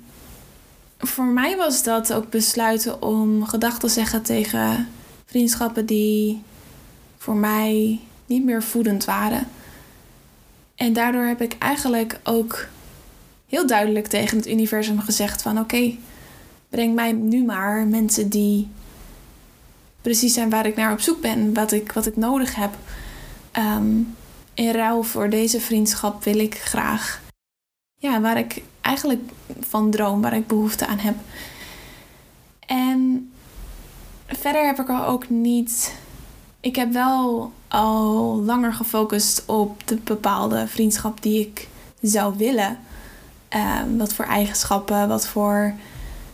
voor 0.98 1.24
mij 1.24 1.56
was 1.56 1.82
dat 1.82 2.12
ook 2.12 2.30
besluiten 2.30 3.02
om 3.02 3.44
gedachten 3.44 3.88
te 3.88 3.94
zeggen 3.94 4.22
tegen 4.22 4.88
vriendschappen 5.26 5.86
die 5.86 6.42
voor 7.16 7.36
mij 7.36 8.00
niet 8.26 8.44
meer 8.44 8.62
voedend 8.62 9.04
waren. 9.04 9.48
En 10.74 10.92
daardoor 10.92 11.24
heb 11.24 11.40
ik 11.40 11.56
eigenlijk 11.58 12.20
ook 12.24 12.66
heel 13.46 13.66
duidelijk 13.66 14.06
tegen 14.06 14.36
het 14.36 14.48
universum 14.48 15.00
gezegd 15.00 15.42
van 15.42 15.58
oké, 15.58 15.96
breng 16.68 16.94
mij 16.94 17.12
nu 17.12 17.44
maar 17.44 17.86
mensen 17.86 18.28
die 18.28 18.68
precies 20.02 20.34
zijn 20.34 20.50
waar 20.50 20.66
ik 20.66 20.76
naar 20.76 20.92
op 20.92 21.00
zoek 21.00 21.20
ben, 21.20 21.54
wat 21.54 21.72
ik, 21.72 21.92
wat 21.92 22.06
ik 22.06 22.16
nodig 22.16 22.54
heb. 22.54 22.74
Ehm, 23.50 23.96
in 24.54 24.70
ruil 24.70 25.02
voor 25.02 25.30
deze 25.30 25.60
vriendschap 25.60 26.24
wil 26.24 26.38
ik 26.38 26.54
graag, 26.54 27.20
ja, 27.96 28.20
waar 28.20 28.38
ik 28.38 28.62
eigenlijk 28.80 29.30
van 29.60 29.90
droom, 29.90 30.20
waar 30.20 30.36
ik 30.36 30.46
behoefte 30.46 30.86
aan 30.86 30.98
heb. 30.98 31.14
En 32.66 33.30
verder 34.26 34.66
heb 34.66 34.78
ik 34.78 34.88
er 34.88 35.04
ook 35.04 35.28
niet. 35.28 35.94
Ik 36.60 36.76
heb 36.76 36.92
wel 36.92 37.52
al 37.68 38.36
langer 38.44 38.72
gefocust 38.72 39.42
op 39.46 39.86
de 39.88 39.96
bepaalde 39.96 40.66
vriendschap 40.66 41.22
die 41.22 41.40
ik 41.40 41.68
zou 42.00 42.36
willen. 42.36 42.78
Ehm, 43.48 43.96
wat 43.96 44.12
voor 44.12 44.24
eigenschappen, 44.24 45.08
wat 45.08 45.26
voor, 45.26 45.74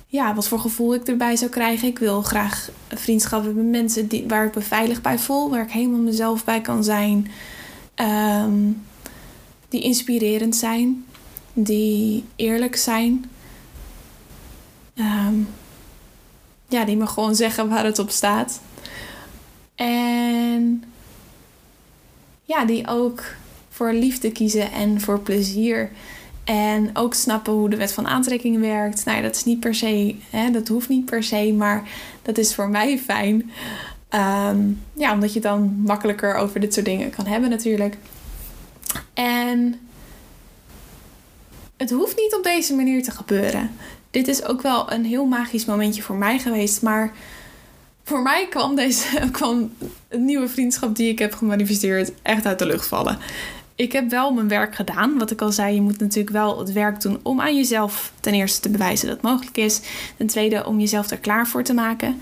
ja, 0.06 0.34
wat 0.34 0.48
voor 0.48 0.58
gevoel 0.58 0.94
ik 0.94 1.08
erbij 1.08 1.36
zou 1.36 1.50
krijgen. 1.50 1.88
Ik 1.88 1.98
wil 1.98 2.22
graag 2.22 2.70
vriendschappen 2.88 3.54
met 3.54 3.64
mensen 3.64 4.08
die, 4.08 4.24
waar 4.28 4.46
ik 4.46 4.54
me 4.54 4.60
veilig 4.60 5.00
bij 5.00 5.18
voel, 5.18 5.50
waar 5.50 5.62
ik 5.62 5.70
helemaal 5.70 6.00
mezelf 6.00 6.44
bij 6.44 6.60
kan 6.60 6.84
zijn. 6.84 7.30
Ehm, 7.94 8.70
die 9.68 9.82
inspirerend 9.82 10.56
zijn, 10.56 11.04
die 11.52 12.24
eerlijk 12.36 12.76
zijn. 12.76 13.30
Ehm, 14.94 15.34
ja, 16.68 16.84
die 16.84 16.96
me 16.96 17.06
gewoon 17.06 17.34
zeggen 17.34 17.68
waar 17.68 17.84
het 17.84 17.98
op 17.98 18.10
staat. 18.10 18.60
En 19.74 20.84
ja, 22.44 22.64
die 22.64 22.86
ook 22.88 23.22
voor 23.70 23.92
liefde 23.92 24.32
kiezen 24.32 24.72
en 24.72 25.00
voor 25.00 25.20
plezier. 25.20 25.90
En 26.46 26.90
ook 26.92 27.14
snappen 27.14 27.52
hoe 27.52 27.68
de 27.70 27.76
wet 27.76 27.92
van 27.92 28.06
aantrekking 28.06 28.60
werkt. 28.60 29.04
Nou 29.04 29.16
ja, 29.16 29.22
dat 29.22 29.36
is 29.36 29.44
niet 29.44 29.60
per 29.60 29.74
se, 29.74 30.14
hè, 30.30 30.50
dat 30.50 30.68
hoeft 30.68 30.88
niet 30.88 31.04
per 31.04 31.22
se, 31.22 31.52
maar 31.52 31.88
dat 32.22 32.38
is 32.38 32.54
voor 32.54 32.68
mij 32.68 32.98
fijn. 32.98 33.50
Ehm, 34.08 34.58
ja, 34.92 35.12
omdat 35.12 35.32
je 35.32 35.40
dan 35.40 35.82
makkelijker 35.84 36.34
over 36.34 36.60
dit 36.60 36.74
soort 36.74 36.86
dingen 36.86 37.10
kan 37.10 37.26
hebben 37.26 37.50
natuurlijk. 37.50 37.96
En 39.14 39.80
het 41.76 41.90
hoeft 41.90 42.16
niet 42.16 42.34
op 42.34 42.42
deze 42.42 42.74
manier 42.74 43.02
te 43.02 43.10
gebeuren. 43.10 43.70
Dit 44.10 44.28
is 44.28 44.44
ook 44.44 44.62
wel 44.62 44.92
een 44.92 45.04
heel 45.04 45.24
magisch 45.24 45.64
momentje 45.64 46.02
voor 46.02 46.16
mij 46.16 46.38
geweest, 46.38 46.82
maar 46.82 47.12
voor 48.04 48.22
mij 48.22 48.46
kwam 48.50 48.74
deze 48.74 49.06
kwam 49.32 49.72
een 50.08 50.24
nieuwe 50.24 50.48
vriendschap 50.48 50.96
die 50.96 51.10
ik 51.10 51.18
heb 51.18 51.34
gemanifesteerd 51.34 52.12
echt 52.22 52.46
uit 52.46 52.58
de 52.58 52.66
lucht 52.66 52.86
vallen. 52.86 53.18
Ik 53.76 53.92
heb 53.92 54.10
wel 54.10 54.32
mijn 54.32 54.48
werk 54.48 54.74
gedaan. 54.74 55.18
Wat 55.18 55.30
ik 55.30 55.40
al 55.40 55.52
zei, 55.52 55.74
je 55.74 55.80
moet 55.80 55.98
natuurlijk 55.98 56.30
wel 56.30 56.58
het 56.58 56.72
werk 56.72 57.00
doen 57.00 57.20
om 57.22 57.40
aan 57.40 57.56
jezelf 57.56 58.12
ten 58.20 58.34
eerste 58.34 58.60
te 58.60 58.68
bewijzen 58.68 59.06
dat 59.06 59.16
het 59.16 59.26
mogelijk 59.26 59.56
is. 59.56 59.80
Ten 60.16 60.26
tweede 60.26 60.66
om 60.66 60.80
jezelf 60.80 61.10
er 61.10 61.18
klaar 61.18 61.46
voor 61.46 61.62
te 61.62 61.74
maken. 61.74 62.20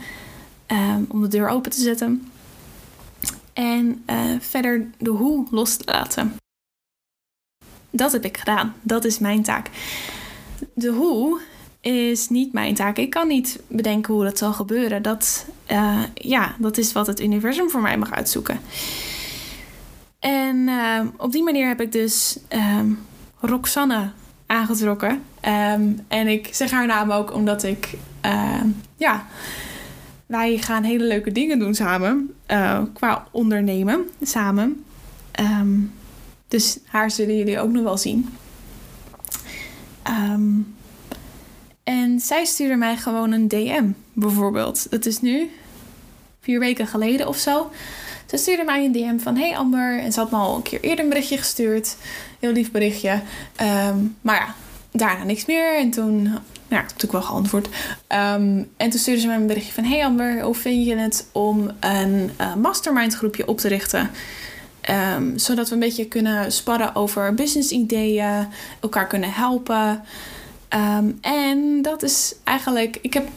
Ehm, 0.67 1.03
om 1.09 1.23
de 1.23 1.29
deur 1.29 1.49
open 1.49 1.71
te 1.71 1.81
zetten. 1.81 2.29
En 3.53 4.05
uh, 4.11 4.17
verder 4.41 4.91
de 4.99 5.11
hoe 5.11 5.47
los 5.51 5.77
te 5.77 5.85
laten. 5.85 6.37
Dat 7.91 8.13
heb 8.13 8.25
ik 8.25 8.37
gedaan. 8.37 8.75
Dat 8.83 9.05
is 9.05 9.19
mijn 9.19 9.43
taak. 9.43 9.71
De 10.75 10.89
hoe 10.89 11.41
is 11.81 12.29
niet 12.29 12.53
mijn 12.53 12.75
taak. 12.75 12.97
Ik 12.97 13.11
kan 13.11 13.29
niet 13.29 13.61
bedenken 13.67 14.15
hoe 14.15 14.25
dat 14.25 14.39
zal 14.39 14.53
gebeuren. 14.53 15.03
Dat, 15.03 15.47
uh, 15.71 16.03
ja, 16.15 16.55
dat 16.59 16.79
is 16.79 16.93
wat 16.93 17.07
het 17.07 17.21
universum 17.21 17.71
voor 17.71 17.81
mij 17.81 17.99
mag 17.99 18.13
uitzoeken. 18.13 18.61
En 20.25 20.57
uh, 20.57 21.01
op 21.17 21.33
die 21.33 21.43
manier 21.43 21.69
heb 21.69 21.81
ik 21.81 21.93
dus 21.93 22.39
uh, 22.51 22.81
Roxanne 23.41 24.11
aangetrokken. 24.47 25.23
Ehm, 25.41 25.83
en 26.09 26.27
ik 26.29 26.49
zeg 26.53 26.71
haar 26.71 26.87
naam 26.87 27.11
ook 27.11 27.35
omdat 27.35 27.63
ik, 27.63 27.95
ehm, 28.21 28.69
ja, 28.97 29.27
wij 30.27 30.59
gaan 30.59 30.83
hele 30.83 31.05
leuke 31.05 31.33
dingen 31.33 31.59
doen 31.59 31.75
samen. 31.75 32.35
Uh, 32.51 32.83
qua 32.93 33.27
ondernemen 33.31 34.09
samen. 34.23 34.85
Ehm, 35.31 35.79
dus 36.49 36.79
haar 36.85 37.11
zullen 37.11 37.37
jullie 37.37 37.61
ook 37.61 37.71
nog 37.71 37.83
wel 37.83 37.99
zien. 37.99 38.29
en 41.85 42.21
zij 42.21 42.45
stuurde 42.45 42.77
mij 42.77 42.97
gewoon 42.97 43.33
een 43.33 43.49
DM, 43.49 43.85
bijvoorbeeld. 44.13 44.91
Dat 44.91 45.07
is 45.07 45.21
nu 45.21 45.51
vier 46.41 46.59
weken 46.59 46.87
geleden 46.87 47.29
of 47.29 47.37
zo. 47.37 47.71
Ze 48.35 48.41
stuurde 48.41 48.65
mij 48.65 48.85
een 48.85 48.93
DM 48.93 49.19
van: 49.19 49.37
Hey 49.37 49.57
Amber. 49.57 49.99
En 49.99 50.13
ze 50.13 50.21
had 50.21 50.31
me 50.31 50.37
al 50.37 50.57
een 50.57 50.63
keer 50.63 50.81
eerder 50.81 51.05
een 51.05 51.11
berichtje 51.11 51.39
gestuurd. 51.39 51.97
Heel 52.41 52.53
lief 52.53 52.71
berichtje. 52.71 53.21
Ehm, 53.57 53.97
maar 54.21 54.35
ja, 54.37 54.55
daarna 54.91 55.25
niks 55.25 55.45
meer. 55.45 55.79
En 55.79 55.91
toen, 55.91 56.23
ja, 56.23 56.31
ik 56.59 56.69
heb 56.69 56.83
natuurlijk 56.83 57.13
wel 57.13 57.23
geantwoord. 57.23 57.69
Ehm, 58.07 58.63
en 58.77 58.91
toen 58.91 59.01
stuurde 59.01 59.21
ze 59.21 59.27
mij 59.27 59.37
een 59.37 59.47
berichtje 59.47 59.73
van: 59.73 59.85
Hey 59.85 60.05
Amber, 60.05 60.43
hoe 60.43 60.55
vind 60.55 60.87
je 60.87 60.97
het 60.97 61.29
om 61.33 61.71
een 61.81 62.31
uh, 62.41 62.55
mastermind 62.55 63.15
groepje 63.15 63.49
op 63.49 63.59
te 63.59 63.69
richten? 63.69 64.11
Um, 65.17 65.39
zodat 65.39 65.69
we 65.69 65.75
een 65.75 65.81
beetje 65.81 66.07
kunnen 66.07 66.53
sparren 66.53 66.95
over 66.95 67.35
business 67.35 67.71
ideeën, 67.71 68.47
elkaar 68.81 69.07
kunnen 69.07 69.33
helpen. 69.33 70.03
en 71.21 71.83
dat 71.83 72.03
is 72.03 72.35
eigenlijk, 72.45 72.99
ik 73.01 73.15
heb 73.15 73.29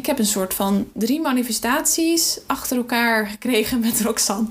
ik 0.00 0.06
heb 0.06 0.18
een 0.18 0.26
soort 0.26 0.54
van 0.54 0.86
drie 0.92 1.20
manifestaties 1.20 2.40
achter 2.46 2.76
elkaar 2.76 3.26
gekregen 3.26 3.80
met 3.80 4.00
Roxanne. 4.00 4.48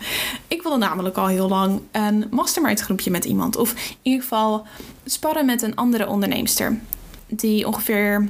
Ik 0.47 0.62
wilde 0.62 0.77
namelijk 0.77 1.17
al 1.17 1.27
heel 1.27 1.47
lang 1.47 1.81
een 1.91 2.25
mastermind 2.31 2.79
groepje 2.79 3.12
met 3.12 3.25
iemand. 3.25 3.55
Of 3.55 3.73
in 3.73 3.95
ieder 4.01 4.21
geval 4.21 4.65
sparren 5.05 5.45
met 5.45 5.62
een 5.62 5.75
andere 5.75 6.07
onderneemster. 6.07 6.79
Die 7.27 7.67
ongeveer 7.67 8.29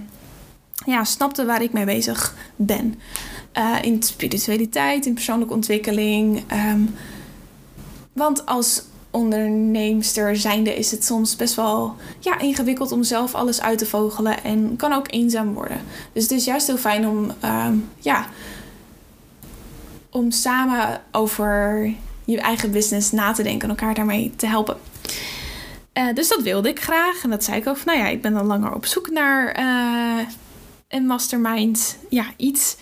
ja, 0.85 1.03
snapte 1.03 1.45
waar 1.45 1.61
ik 1.61 1.73
mee 1.73 1.85
bezig 1.85 2.35
ben. 2.55 2.99
Uh, 3.57 3.75
in 3.81 4.03
spiritualiteit, 4.03 5.05
in 5.05 5.13
persoonlijke 5.13 5.53
ontwikkeling. 5.53 6.43
Ehm, 6.47 6.81
want 8.13 8.45
als 8.45 8.83
onderneemster 9.11 10.37
zijnde 10.37 10.75
is 10.75 10.91
het 10.91 11.05
soms 11.05 11.35
best 11.35 11.55
wel 11.55 11.95
ja, 12.19 12.39
ingewikkeld 12.39 12.91
om 12.91 13.03
zelf 13.03 13.35
alles 13.35 13.61
uit 13.61 13.77
te 13.77 13.85
vogelen 13.85 14.43
en 14.43 14.75
kan 14.75 14.93
ook 14.93 15.11
eenzaam 15.11 15.53
worden. 15.53 15.81
Dus 16.13 16.23
het 16.23 16.31
is 16.31 16.45
juist 16.45 16.67
heel 16.67 16.77
fijn 16.77 17.07
om, 17.07 17.31
ehm, 17.39 17.75
ja, 17.99 18.25
om 20.09 20.31
samen 20.31 21.01
over 21.11 21.89
je 22.25 22.39
eigen 22.39 22.71
business 22.71 23.11
na 23.11 23.31
te 23.31 23.43
denken 23.43 23.61
en 23.61 23.69
elkaar 23.69 23.93
daarmee 23.93 24.33
te 24.35 24.47
helpen. 24.47 24.77
Uh, 25.93 26.13
dus 26.13 26.27
dat 26.27 26.41
wilde 26.41 26.69
ik 26.69 26.81
graag. 26.81 27.23
En 27.23 27.29
dat 27.29 27.43
zei 27.43 27.57
ik 27.57 27.67
ook 27.67 27.77
van, 27.77 27.93
nou 27.93 28.05
ja, 28.05 28.11
ik 28.11 28.21
ben 28.21 28.35
al 28.35 28.45
langer 28.45 28.73
op 28.73 28.85
zoek 28.85 29.09
naar 29.09 29.59
uh, 29.59 30.27
een 30.87 31.05
mastermind. 31.05 31.97
Ja, 32.09 32.25
iets 32.37 32.77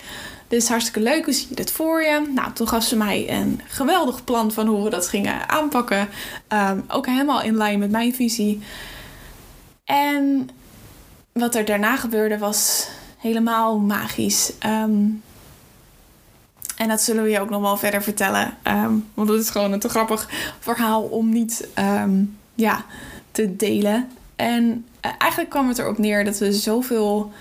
dit 0.48 0.62
is 0.62 0.68
hartstikke 0.68 1.00
leuk, 1.10 1.26
hoe 1.26 1.34
zie 1.34 1.46
je 1.50 1.56
dit 1.56 1.72
voor 1.72 2.02
je? 2.02 2.32
Nou, 2.36 2.54
toen 2.54 2.68
gaf 2.68 2.84
ze 2.84 2.96
mij 2.96 3.30
een 3.30 3.62
geweldig 3.68 4.24
plan 4.24 4.52
van 4.52 4.68
hoe 4.68 4.84
we 4.84 4.90
dat 4.90 5.08
gingen 5.08 5.50
aanpakken. 5.50 6.10
Um, 6.50 6.86
ook 6.88 7.06
helemaal 7.06 7.42
in 7.42 7.58
lijn 7.58 7.80
met 7.80 7.92
mijn 7.92 8.16
visie. 8.16 8.62
En 9.84 10.50
wat 11.32 11.56
er 11.56 11.66
daarna 11.66 11.96
gebeurde 11.96 12.38
was 12.38 12.88
helemaal 13.18 13.80
magisch. 13.80 14.52
Um, 14.66 15.24
en 16.78 16.88
dat 16.88 17.02
zullen 17.02 17.24
we 17.24 17.30
je 17.30 17.40
ook 17.40 17.50
nog 17.50 17.62
wel 17.62 17.78
verder 17.78 18.04
vertellen. 18.04 18.58
Um, 18.64 19.10
want 19.14 19.30
het 19.30 19.42
is 19.42 19.50
gewoon 19.50 19.72
een 19.72 19.80
te 19.80 19.90
grappig 19.90 20.30
verhaal 20.60 21.02
om 21.02 21.30
niet 21.30 21.68
ja, 22.56 22.86
te 23.32 23.56
delen. 23.56 24.10
En 24.36 24.86
uh, 25.06 25.12
eigenlijk 25.18 25.50
kwam 25.50 25.68
het 25.68 25.78
erop 25.78 25.98
neer 25.98 26.26
dat 26.26 26.38
we 26.38 26.54
zoveel 26.54 27.32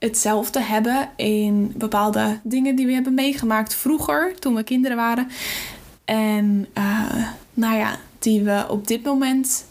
hetzelfde 0.00 0.60
hebben 0.62 1.08
in 1.16 1.72
bepaalde 1.76 2.38
dingen 2.42 2.76
die 2.76 2.86
we 2.86 2.92
hebben 2.92 3.14
meegemaakt 3.14 3.74
vroeger, 3.74 4.34
toen 4.38 4.54
we 4.54 4.62
kinderen 4.62 4.96
waren. 4.96 5.28
En 6.04 6.66
uh, 6.78 7.26
nou 7.54 7.76
ja, 7.76 7.98
die 8.18 8.42
we 8.42 8.64
op 8.68 8.86
dit 8.86 9.04
moment 9.04 9.64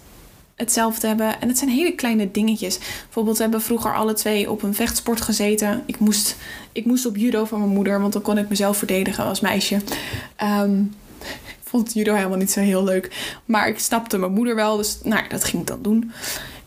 hetzelfde 0.56 1.08
hebben. 1.08 1.42
En 1.42 1.48
het 1.48 1.58
zijn 1.58 1.70
hele 1.70 1.92
kleine 1.92 2.32
dingetjes. 2.32 2.80
Bijvoorbeeld, 3.04 3.36
we 3.38 3.42
hebben 3.42 3.62
vroeger 3.62 3.96
alle 3.96 4.14
twee 4.14 4.52
op 4.52 4.64
een 4.64 4.74
vechtsport 4.74 5.22
gezeten. 5.22 5.84
Ik 5.86 6.00
moest, 6.00 6.36
ik 6.72 6.86
moest 6.86 7.06
op 7.06 7.18
judo 7.18 7.46
van 7.46 7.60
mijn 7.60 7.74
moeder, 7.74 8.02
want 8.02 8.14
dan 8.14 8.22
kon 8.22 8.38
ik 8.38 8.50
mezelf 8.50 8.78
verdedigen 8.78 9.24
als 9.24 9.40
meisje. 9.40 9.82
Um, 10.44 10.96
ik 11.46 11.76
vond 11.76 11.94
judo 11.94 12.14
helemaal 12.14 12.38
niet 12.38 12.52
zo 12.52 12.60
heel 12.60 12.84
leuk. 12.84 13.36
Maar 13.46 13.68
ik 13.68 13.80
snapte 13.80 14.18
mijn 14.18 14.34
moeder 14.34 14.56
wel, 14.56 14.78
dus 14.78 15.00
nou, 15.04 15.28
dat 15.28 15.44
ging 15.44 15.62
ik 15.62 15.68
dan 15.68 15.82
doen. 15.82 16.12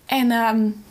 En 0.07 0.31
um, 0.31 0.83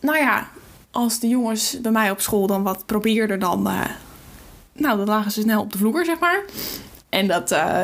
nou 0.00 0.18
ja, 0.18 0.50
als 0.90 1.20
de 1.20 1.28
jongens 1.28 1.80
bij 1.80 1.92
mij 1.92 2.10
op 2.10 2.20
school 2.20 2.46
dan 2.46 2.62
wat 2.62 2.86
probeerden, 2.86 3.40
dan, 3.40 3.68
uh, 3.68 3.84
nou, 4.72 4.96
dan 4.96 5.06
lagen 5.06 5.30
ze 5.30 5.40
snel 5.40 5.60
op 5.60 5.72
de 5.72 5.78
vloer, 5.78 6.04
zeg 6.04 6.18
maar. 6.18 6.44
En 7.08 7.26
dat 7.26 7.52
uh, 7.52 7.82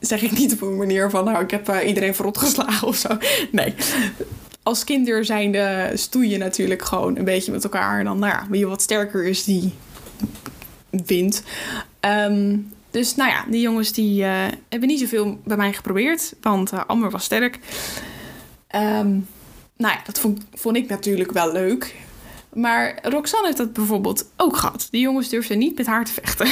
zeg 0.00 0.22
ik 0.22 0.38
niet 0.38 0.52
op 0.52 0.60
een 0.60 0.76
manier 0.76 1.10
van, 1.10 1.24
nou, 1.24 1.42
ik 1.42 1.50
heb 1.50 1.68
uh, 1.68 1.86
iedereen 1.86 2.14
verrot 2.14 2.38
geslagen 2.38 2.88
of 2.88 2.96
zo. 2.96 3.08
Nee. 3.52 3.74
Als 4.62 4.84
kinder 4.84 5.24
zijnde 5.24 5.90
stoei 5.94 6.28
je 6.28 6.38
natuurlijk 6.38 6.82
gewoon 6.82 7.16
een 7.16 7.24
beetje 7.24 7.52
met 7.52 7.64
elkaar. 7.64 7.98
En 7.98 8.04
dan, 8.04 8.18
nou 8.18 8.32
ja, 8.32 8.46
wie 8.50 8.66
wat 8.66 8.82
sterker 8.82 9.24
is, 9.24 9.44
die 9.44 9.72
wint. 10.90 11.42
Um, 12.00 12.72
dus 12.90 13.14
nou 13.14 13.30
ja, 13.30 13.44
die 13.48 13.60
jongens 13.60 13.92
die 13.92 14.24
hebben 14.68 14.88
niet 14.88 15.00
zoveel 15.00 15.40
bij 15.44 15.56
mij 15.56 15.72
geprobeerd. 15.72 16.34
Want 16.40 16.86
Amber 16.86 17.10
was 17.10 17.24
sterk. 17.24 17.58
Um, 18.74 19.26
nou 19.76 19.94
ja, 19.94 20.00
dat 20.04 20.20
vond, 20.20 20.42
vond 20.54 20.76
ik 20.76 20.88
natuurlijk 20.88 21.32
wel 21.32 21.52
leuk. 21.52 21.94
Maar 22.58 22.98
Roxanne 23.02 23.46
heeft 23.46 23.58
dat 23.58 23.72
bijvoorbeeld 23.72 24.30
ook 24.36 24.56
gehad. 24.56 24.88
Die 24.90 25.00
jongens 25.00 25.28
durfden 25.28 25.58
niet 25.58 25.76
met 25.76 25.86
haar 25.86 26.04
te 26.04 26.12
vechten. 26.12 26.46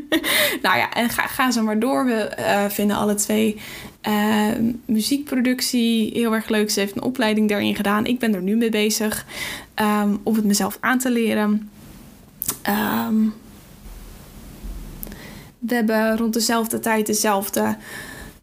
nou 0.62 0.76
ja, 0.78 0.92
en 0.92 1.08
ga, 1.08 1.26
gaan 1.26 1.52
ze 1.52 1.62
maar 1.62 1.78
door. 1.78 2.04
We 2.04 2.36
uh, 2.38 2.64
vinden 2.68 2.96
alle 2.96 3.14
twee 3.14 3.60
uh, 4.08 4.46
muziekproductie 4.84 6.10
heel 6.12 6.34
erg 6.34 6.48
leuk. 6.48 6.70
Ze 6.70 6.80
heeft 6.80 6.96
een 6.96 7.02
opleiding 7.02 7.48
daarin 7.48 7.76
gedaan. 7.76 8.06
Ik 8.06 8.18
ben 8.18 8.34
er 8.34 8.42
nu 8.42 8.56
mee 8.56 8.70
bezig 8.70 9.26
um, 9.80 10.20
om 10.22 10.34
het 10.34 10.44
mezelf 10.44 10.78
aan 10.80 10.98
te 10.98 11.10
leren. 11.10 11.70
Um, 12.68 13.34
we 15.58 15.74
hebben 15.74 16.16
rond 16.16 16.32
dezelfde 16.32 16.80
tijd 16.80 17.06
dezelfde 17.06 17.76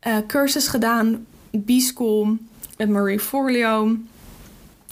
uh, 0.08 0.18
cursus 0.28 0.68
gedaan. 0.68 1.26
B-School 1.66 2.38
met 2.78 2.90
Marie 2.90 3.20
Forleo. 3.20 3.98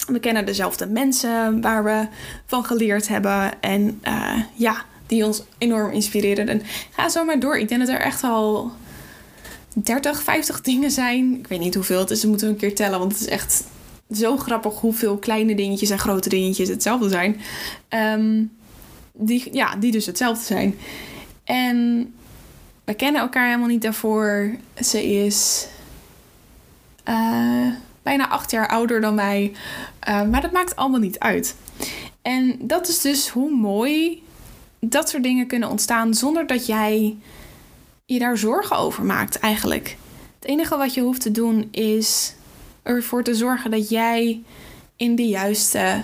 We 0.05 0.19
kennen 0.19 0.45
dezelfde 0.45 0.87
mensen 0.87 1.61
waar 1.61 1.83
we 1.83 2.07
van 2.45 2.65
geleerd 2.65 3.07
hebben. 3.07 3.61
En 3.61 4.01
uh, 4.03 4.39
ja, 4.53 4.85
die 5.07 5.25
ons 5.25 5.43
enorm 5.57 5.91
inspireren. 5.91 6.47
En 6.47 6.61
ga 6.91 7.09
zo 7.09 7.25
maar 7.25 7.39
door. 7.39 7.57
Ik 7.57 7.67
denk 7.67 7.85
dat 7.85 7.95
er 7.95 8.01
echt 8.01 8.23
al 8.23 8.71
30, 9.73 10.23
50 10.23 10.61
dingen 10.61 10.91
zijn. 10.91 11.37
Ik 11.37 11.47
weet 11.47 11.59
niet 11.59 11.75
hoeveel 11.75 11.99
het 11.99 12.11
is. 12.11 12.21
We 12.21 12.27
moeten 12.27 12.47
een 12.47 12.55
keer 12.55 12.75
tellen. 12.75 12.99
Want 12.99 13.11
het 13.11 13.21
is 13.21 13.27
echt 13.27 13.63
zo 14.11 14.37
grappig 14.37 14.79
hoeveel 14.79 15.17
kleine 15.17 15.55
dingetjes 15.55 15.89
en 15.89 15.99
grote 15.99 16.29
dingetjes 16.29 16.69
hetzelfde 16.69 17.09
zijn. 17.09 17.41
Um, 17.89 18.51
die, 19.13 19.49
ja, 19.51 19.75
die 19.75 19.91
dus 19.91 20.05
hetzelfde 20.05 20.45
zijn. 20.45 20.75
En 21.43 22.07
we 22.83 22.93
kennen 22.93 23.21
elkaar 23.21 23.45
helemaal 23.45 23.67
niet 23.67 23.81
daarvoor. 23.81 24.55
Ze 24.79 25.03
is. 25.03 25.67
Uh, 27.09 27.67
bijna 28.07 28.29
acht 28.29 28.51
jaar 28.51 28.67
ouder 28.67 29.01
dan 29.01 29.15
mij. 29.15 29.53
Uh, 30.09 30.23
maar 30.23 30.41
dat 30.41 30.51
maakt 30.51 30.75
allemaal 30.75 30.99
niet 30.99 31.19
uit. 31.19 31.55
En 32.21 32.57
dat 32.61 32.87
is 32.87 33.01
dus 33.01 33.29
hoe 33.29 33.51
mooi 33.51 34.23
dat 34.79 35.09
soort 35.09 35.23
dingen 35.23 35.47
kunnen 35.47 35.69
ontstaan 35.69 36.13
zonder 36.13 36.47
dat 36.47 36.65
jij 36.65 37.17
je 38.05 38.19
daar 38.19 38.37
zorgen 38.37 38.77
over 38.77 39.03
maakt 39.03 39.39
eigenlijk. 39.39 39.97
Het 40.39 40.49
enige 40.49 40.77
wat 40.77 40.93
je 40.93 41.01
hoeft 41.01 41.21
te 41.21 41.31
doen 41.31 41.67
is 41.71 42.35
ervoor 42.83 43.23
te 43.23 43.35
zorgen 43.35 43.71
dat 43.71 43.89
jij 43.89 44.43
in 44.95 45.15
de 45.15 45.27
juiste 45.27 46.03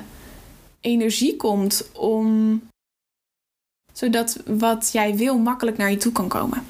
energie 0.82 1.36
komt 1.36 1.90
om 1.94 2.62
zodat 3.94 4.38
wat 4.46 4.90
jij 4.92 5.16
wil 5.16 5.38
makkelijk 5.38 5.78
naar 5.78 5.92
je 5.92 5.98
toe 5.98 6.12
kan 6.12 6.28
komen. 6.28 6.64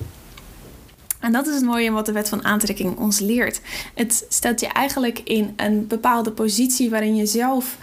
En 1.23 1.31
dat 1.31 1.47
is 1.47 1.55
het 1.55 1.63
mooie 1.63 1.91
wat 1.91 2.05
de 2.05 2.12
wet 2.12 2.29
van 2.29 2.43
aantrekking 2.43 2.97
ons 2.97 3.19
leert. 3.19 3.62
Het 3.93 4.25
stelt 4.29 4.59
je 4.59 4.67
eigenlijk 4.67 5.19
in 5.19 5.53
een 5.55 5.88
bepaalde 5.88 6.31
positie 6.31 6.89
waarin 6.89 7.15
je 7.15 7.25
zelf 7.25 7.77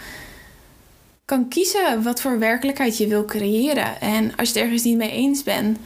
kan 1.25 1.47
kiezen 1.47 2.03
wat 2.03 2.21
voor 2.21 2.39
werkelijkheid 2.39 2.97
je 2.97 3.07
wil 3.07 3.25
creëren. 3.25 4.01
En 4.01 4.35
als 4.35 4.49
je 4.49 4.53
het 4.53 4.63
ergens 4.63 4.83
niet 4.83 4.97
mee 4.97 5.11
eens 5.11 5.43
bent, 5.43 5.77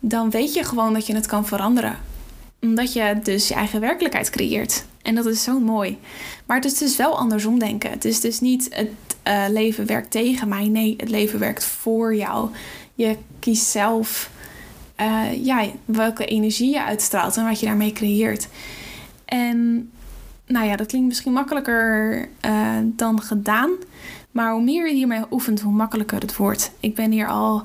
dan 0.00 0.30
weet 0.30 0.54
je 0.54 0.64
gewoon 0.64 0.92
dat 0.92 1.06
je 1.06 1.14
het 1.14 1.26
kan 1.26 1.46
veranderen. 1.46 1.98
Omdat 2.60 2.92
je 2.92 3.18
dus 3.22 3.48
je 3.48 3.54
eigen 3.54 3.80
werkelijkheid 3.80 4.30
creëert. 4.30 4.84
En 5.02 5.14
dat 5.14 5.26
is 5.26 5.42
zo 5.42 5.60
mooi. 5.60 5.98
Maar 6.46 6.56
het 6.56 6.64
is 6.64 6.78
dus 6.78 6.96
wel 6.96 7.18
andersom 7.18 7.58
denken. 7.58 7.90
Het 7.90 8.04
is 8.04 8.20
dus 8.20 8.40
niet 8.40 8.68
het 8.70 8.90
uh, 9.28 9.44
leven 9.48 9.86
werkt 9.86 10.10
tegen 10.10 10.48
mij. 10.48 10.68
Nee, 10.68 10.94
het 10.96 11.10
leven 11.10 11.38
werkt 11.38 11.64
voor 11.64 12.14
jou. 12.14 12.48
Je 12.94 13.16
kiest 13.38 13.66
zelf 13.66 14.30
uh, 15.00 15.44
ja, 15.44 15.66
welke 15.84 16.24
energie 16.24 16.70
je 16.72 16.82
uitstraalt 16.82 17.36
en 17.36 17.44
wat 17.44 17.60
je 17.60 17.66
daarmee 17.66 17.92
creëert. 17.92 18.48
En 19.24 19.90
nou 20.46 20.66
ja, 20.66 20.76
dat 20.76 20.86
klinkt 20.86 21.08
misschien 21.08 21.32
makkelijker 21.32 22.28
uh, 22.46 22.76
dan 22.82 23.22
gedaan. 23.22 23.70
Maar 24.30 24.52
hoe 24.52 24.62
meer 24.62 24.88
je 24.88 24.94
hiermee 24.94 25.22
oefent, 25.30 25.60
hoe 25.60 25.72
makkelijker 25.72 26.20
het 26.20 26.36
wordt. 26.36 26.72
Ik 26.80 26.94
ben 26.94 27.10
hier 27.10 27.28
al 27.28 27.62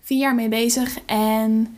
vier 0.00 0.18
jaar 0.18 0.34
mee 0.34 0.48
bezig 0.48 0.98
en 1.06 1.76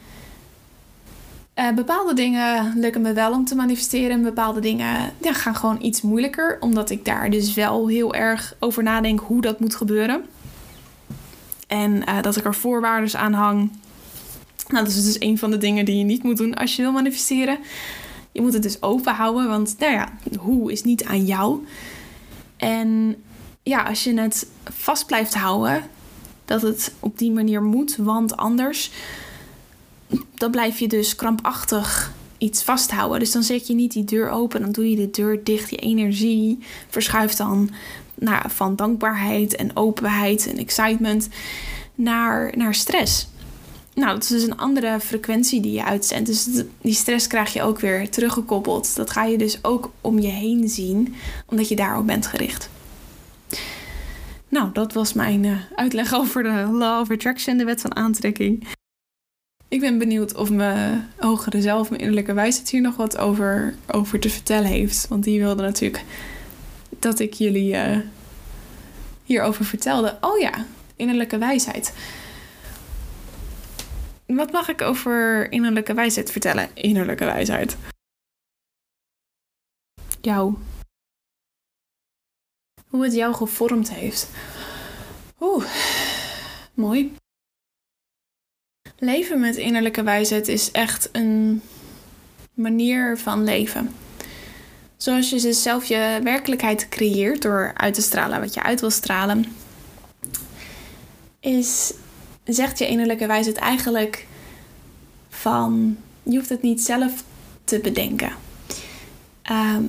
uh, 1.59 1.71
bepaalde 1.71 2.15
dingen 2.15 2.73
lukken 2.77 3.03
me 3.03 3.13
wel 3.13 3.33
om 3.33 3.45
te 3.45 3.55
manifesteren. 3.55 4.23
Bepaalde 4.23 4.61
dingen 4.61 5.13
gaan 5.21 5.57
gewoon 5.57 5.83
iets 5.83 6.03
moeilijker. 6.03 6.57
Omdat 6.61 6.91
ik 6.91 7.05
daar 7.05 7.31
dus 7.31 7.55
wel 7.55 7.89
heel 7.89 8.15
erg 8.15 8.55
over 8.59 8.83
nadenk 8.83 9.21
hoe 9.21 9.41
dat 9.41 9.61
moet 9.61 9.75
gebeuren. 9.75 10.25
En 11.67 12.05
dat 12.21 12.37
ik 12.37 12.45
er 12.45 12.55
voorwaarden 12.55 13.21
aan 13.21 13.33
hang. 13.33 13.71
Nou, 14.69 14.85
dat 14.85 14.95
is 14.95 15.05
dus 15.05 15.21
een 15.21 15.39
van 15.39 15.51
de 15.51 15.59
dingen 15.59 15.85
die 15.85 15.97
je 15.97 16.05
niet 16.05 16.23
moet 16.23 16.37
doen 16.37 16.55
als 16.55 16.77
je 16.77 16.83
wil 16.83 16.93
manifesteren. 16.93 17.59
Je 18.33 18.41
moet 18.41 18.53
het 18.53 18.63
dus 18.63 18.83
open 18.83 19.15
houden, 19.15 19.49
want 19.49 19.75
nou 19.79 19.93
ja, 19.93 20.13
hoe 20.39 20.73
is 20.73 20.83
niet 20.83 21.05
aan 21.05 21.25
jou. 21.25 21.67
En 22.57 23.17
ja, 23.63 23.83
als 23.83 24.05
je 24.05 24.21
het 24.21 24.47
vast 24.65 25.07
blijft 25.07 25.35
houden, 25.35 25.83
dat 26.45 26.63
het 26.63 26.95
op 27.01 27.19
die 27.19 27.33
manier 27.33 27.63
moet, 27.63 27.97
want 27.97 28.37
anders, 28.37 28.91
dan 30.35 30.51
blijf 30.51 30.79
je 30.79 30.89
dus 30.89 31.17
krampachtig 31.17 32.13
iets 32.39 32.63
vasthouden. 32.63 33.19
Dus 33.19 33.33
dan 33.33 33.43
zet 33.43 33.67
je 33.67 33.75
niet 33.75 33.93
die 33.93 34.05
deur 34.05 34.31
open, 34.31 34.61
dan 34.61 34.73
doe 34.73 34.91
je 34.91 34.97
de 34.97 35.11
deur 35.11 35.45
dicht. 35.45 35.71
Je 35.71 35.77
energie 35.77 36.59
verschuift 36.89 37.37
dan 37.37 37.71
naar, 38.15 38.51
van 38.51 38.77
dankbaarheid 38.77 39.57
en 39.57 39.77
openheid 39.77 40.47
en 40.47 40.57
excitement 40.57 41.29
naar, 41.95 42.57
naar 42.57 42.75
stress. 42.75 43.29
Nou, 43.95 44.13
dat 44.13 44.23
is 44.23 44.29
dus 44.29 44.43
een 44.43 44.57
andere 44.57 45.01
frequentie 45.01 45.61
die 45.61 45.73
je 45.73 45.85
uitzendt. 45.85 46.27
Dus 46.27 46.49
die 46.81 46.95
stress 46.95 47.27
krijg 47.27 47.53
je 47.53 47.63
ook 47.63 47.81
weer 47.81 48.11
teruggekoppeld. 48.11 48.97
Dat 48.97 49.11
ga 49.11 49.25
je 49.25 49.39
dus 49.39 49.59
ook 49.63 49.91
om 50.01 50.19
je 50.19 50.29
heen 50.29 50.69
zien, 50.69 51.15
omdat 51.47 51.69
je 51.69 51.77
daarop 51.77 52.07
bent 52.07 52.27
gericht. 52.27 52.71
Nou, 54.49 54.73
dat 54.73 54.93
was 54.93 55.13
mijn 55.13 55.45
uh, 55.45 55.59
uitleg 55.75 56.15
over 56.15 56.43
de 56.43 56.69
Law 56.73 57.01
of 57.01 57.11
Attraction, 57.11 57.57
de 57.57 57.65
wet 57.65 57.81
van 57.81 57.97
aantrekking. 57.97 58.67
Ik 59.69 59.81
ben 59.81 59.99
benieuwd 59.99 60.35
of 60.35 60.51
mijn 60.51 61.11
hogere 61.17 61.61
zelf, 61.61 61.89
mijn 61.89 62.01
innerlijke 62.01 62.33
wijsheid, 62.33 62.71
hier 62.71 62.81
nog 62.81 62.97
wat 62.97 63.19
over, 63.19 63.75
over 63.87 64.19
te 64.19 64.31
vertellen 64.31 64.69
heeft. 64.69 65.09
Want 65.09 65.25
die 65.25 65.41
wilde 65.41 65.63
natuurlijk 65.63 66.05
dat 66.99 67.19
ik 67.19 67.33
jullie 67.33 67.73
uh, 67.73 67.97
hierover 69.25 69.65
vertelde. 69.65 70.19
Oh 70.21 70.39
ja, 70.39 70.67
innerlijke 70.97 71.39
wijsheid. 71.39 71.93
Wat 74.27 74.53
mag 74.53 74.69
ik 74.69 74.81
over 74.81 75.51
innerlijke 75.53 75.95
wijsheid 75.95 76.31
vertellen? 76.31 76.71
Innerlijke 76.75 77.25
wijsheid. 77.25 77.77
Jou. 80.21 80.55
Hoe 82.89 83.05
het 83.05 83.15
jou 83.15 83.35
gevormd 83.35 83.91
heeft. 83.91 84.31
Oeh, 85.41 85.65
mooi. 86.75 87.17
Leven 88.99 89.41
met 89.41 89.57
innerlijke 89.57 90.03
wijsheid 90.03 90.49
is 90.49 90.71
echt 90.71 91.09
een 91.13 91.63
manier 92.55 93.19
van 93.19 93.45
leven. 93.45 93.95
Zoals 94.97 95.31
je 95.31 95.53
zelf 95.53 95.85
je 95.85 96.21
werkelijkheid 96.23 96.89
creëert 96.89 97.43
door 97.43 97.73
uit 97.75 97.95
te 97.95 98.03
stralen 98.03 98.41
wat 98.41 98.55
je 98.55 98.63
uit 98.63 98.81
wil 98.81 98.91
stralen, 98.91 99.45
is, 101.41 101.95
zegt 102.45 102.79
je 102.79 102.89
innerlijke 102.89 103.27
wijsheid 103.27 103.57
eigenlijk 103.57 104.27
van 105.29 105.97
je 106.23 106.37
hoeft 106.37 106.49
het 106.49 106.63
niet 106.63 106.83
zelf 106.83 107.25
te 107.65 107.79
bedenken. 107.79 108.33
Ehm, 109.43 109.85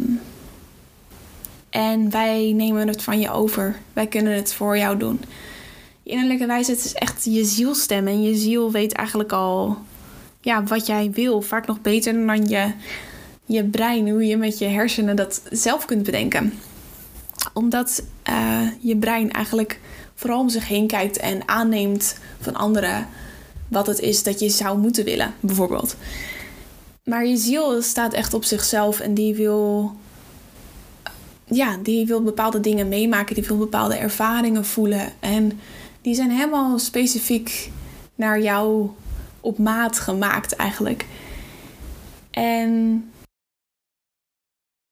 en 1.69 2.09
wij 2.09 2.51
nemen 2.55 2.87
het 2.87 3.03
van 3.03 3.19
je 3.19 3.31
over. 3.31 3.79
Wij 3.93 4.07
kunnen 4.07 4.33
het 4.33 4.53
voor 4.53 4.77
jou 4.77 4.97
doen. 4.97 5.19
Je 6.03 6.11
innerlijke 6.11 6.45
wijsheid 6.45 6.85
is 6.85 6.93
echt 6.93 7.25
je 7.25 7.45
zielstem. 7.45 8.07
En 8.07 8.23
je 8.23 8.35
ziel 8.35 8.71
weet 8.71 8.93
eigenlijk 8.93 9.31
al 9.31 9.77
ja, 10.41 10.63
wat 10.63 10.85
jij 10.85 11.11
wil. 11.11 11.41
Vaak 11.41 11.67
nog 11.67 11.81
beter 11.81 12.25
dan 12.25 12.47
je, 12.47 12.71
je 13.45 13.63
brein. 13.63 14.09
Hoe 14.09 14.25
je 14.25 14.37
met 14.37 14.57
je 14.57 14.65
hersenen 14.65 15.15
dat 15.15 15.41
zelf 15.51 15.85
kunt 15.85 16.03
bedenken. 16.03 16.53
Omdat 17.53 18.03
uh, 18.29 18.67
je 18.79 18.97
brein 18.97 19.31
eigenlijk 19.31 19.79
vooral 20.15 20.39
om 20.39 20.49
zich 20.49 20.67
heen 20.67 20.87
kijkt 20.87 21.17
en 21.17 21.47
aanneemt 21.47 22.17
van 22.39 22.55
anderen 22.55 23.07
wat 23.67 23.87
het 23.87 23.99
is 23.99 24.23
dat 24.23 24.39
je 24.39 24.49
zou 24.49 24.77
moeten 24.77 25.05
willen, 25.05 25.33
bijvoorbeeld. 25.39 25.95
Maar 27.03 27.25
je 27.25 27.37
ziel 27.37 27.81
staat 27.81 28.13
echt 28.13 28.33
op 28.33 28.43
zichzelf 28.43 28.99
en 28.99 29.13
die 29.13 29.35
wil 29.35 29.95
ja, 31.45 31.77
die 31.77 32.05
wil 32.05 32.23
bepaalde 32.23 32.59
dingen 32.59 32.87
meemaken, 32.87 33.35
die 33.35 33.43
wil 33.43 33.57
bepaalde 33.57 33.95
ervaringen 33.95 34.65
voelen. 34.65 35.13
En 35.19 35.59
die 36.01 36.15
zijn 36.15 36.31
helemaal 36.31 36.79
specifiek 36.79 37.71
naar 38.15 38.41
jou 38.41 38.89
op 39.41 39.57
maat 39.57 39.99
gemaakt 39.99 40.55
eigenlijk. 40.55 41.05
En 42.31 43.03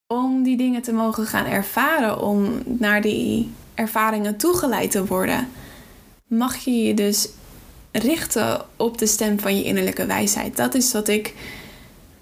om 0.07 0.43
die 0.43 0.57
dingen 0.57 0.81
te 0.81 0.93
mogen 0.93 1.25
gaan 1.25 1.45
ervaren, 1.45 2.21
om 2.21 2.61
naar 2.65 3.01
die 3.01 3.51
ervaringen 3.75 4.37
toegeleid 4.37 4.91
te 4.91 5.05
worden, 5.05 5.49
mag 6.27 6.55
je 6.57 6.83
je 6.83 6.93
dus 6.93 7.29
richten 7.91 8.61
op 8.77 8.97
de 8.97 9.05
stem 9.05 9.39
van 9.39 9.57
je 9.57 9.63
innerlijke 9.63 10.05
wijsheid. 10.05 10.57
Dat 10.57 10.73
is 10.73 10.91
wat 10.91 11.07
ik, 11.07 11.33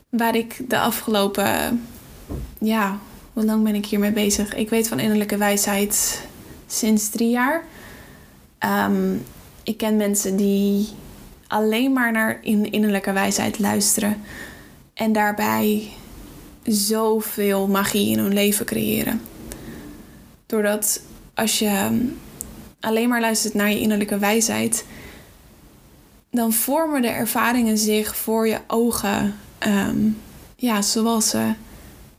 waar 0.10 0.36
ik 0.36 0.70
de 0.70 0.80
afgelopen, 0.80 1.84
ja, 2.60 3.00
hoe 3.34 3.46
lang 3.46 3.64
ben 3.64 3.76
ik 3.76 3.86
hiermee 3.86 4.12
bezig? 4.12 4.56
Ik 4.56 4.70
weet 4.70 4.88
van 4.88 5.00
innerlijke 5.00 5.38
wijsheid 5.38 6.22
sinds 6.68 7.10
drie 7.10 7.30
jaar. 7.30 7.64
Ehm, 8.58 9.16
ik 9.64 9.78
ken 9.78 9.98
mensen 9.98 10.36
die 10.36 10.88
alleen 11.48 11.94
maar 11.94 12.12
naar 12.12 12.40
in 12.42 12.72
innerlijke 12.72 13.12
wijsheid 13.12 13.60
luisteren. 13.60 14.22
En 14.94 15.14
daarbij 15.14 15.92
zoveel 16.64 17.68
magie 17.68 18.10
in 18.10 18.20
hun 18.20 18.34
leven 18.34 18.66
creëren. 18.66 19.22
Doordat 20.46 21.02
als 21.34 21.60
je 21.60 22.10
alleen 22.80 23.10
maar 23.10 23.22
luistert 23.22 23.54
naar 23.54 23.70
je 23.70 23.80
innerlijke 23.80 24.18
wijsheid, 24.18 24.86
dan 26.32 26.54
vormen 26.54 27.02
de 27.02 27.08
ervaringen 27.08 27.78
zich 27.78 28.16
voor 28.16 28.48
je 28.48 28.60
ogen 28.68 29.36
ehm, 29.58 30.10
ja, 30.56 30.82
zoals 30.82 31.30
ze 31.30 31.54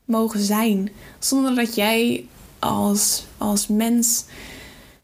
mogen 0.05 0.41
zijn. 0.41 0.91
Zonder 1.19 1.55
dat 1.55 1.75
jij 1.75 2.27
als, 2.59 3.25
als 3.39 3.67
mens 3.67 4.25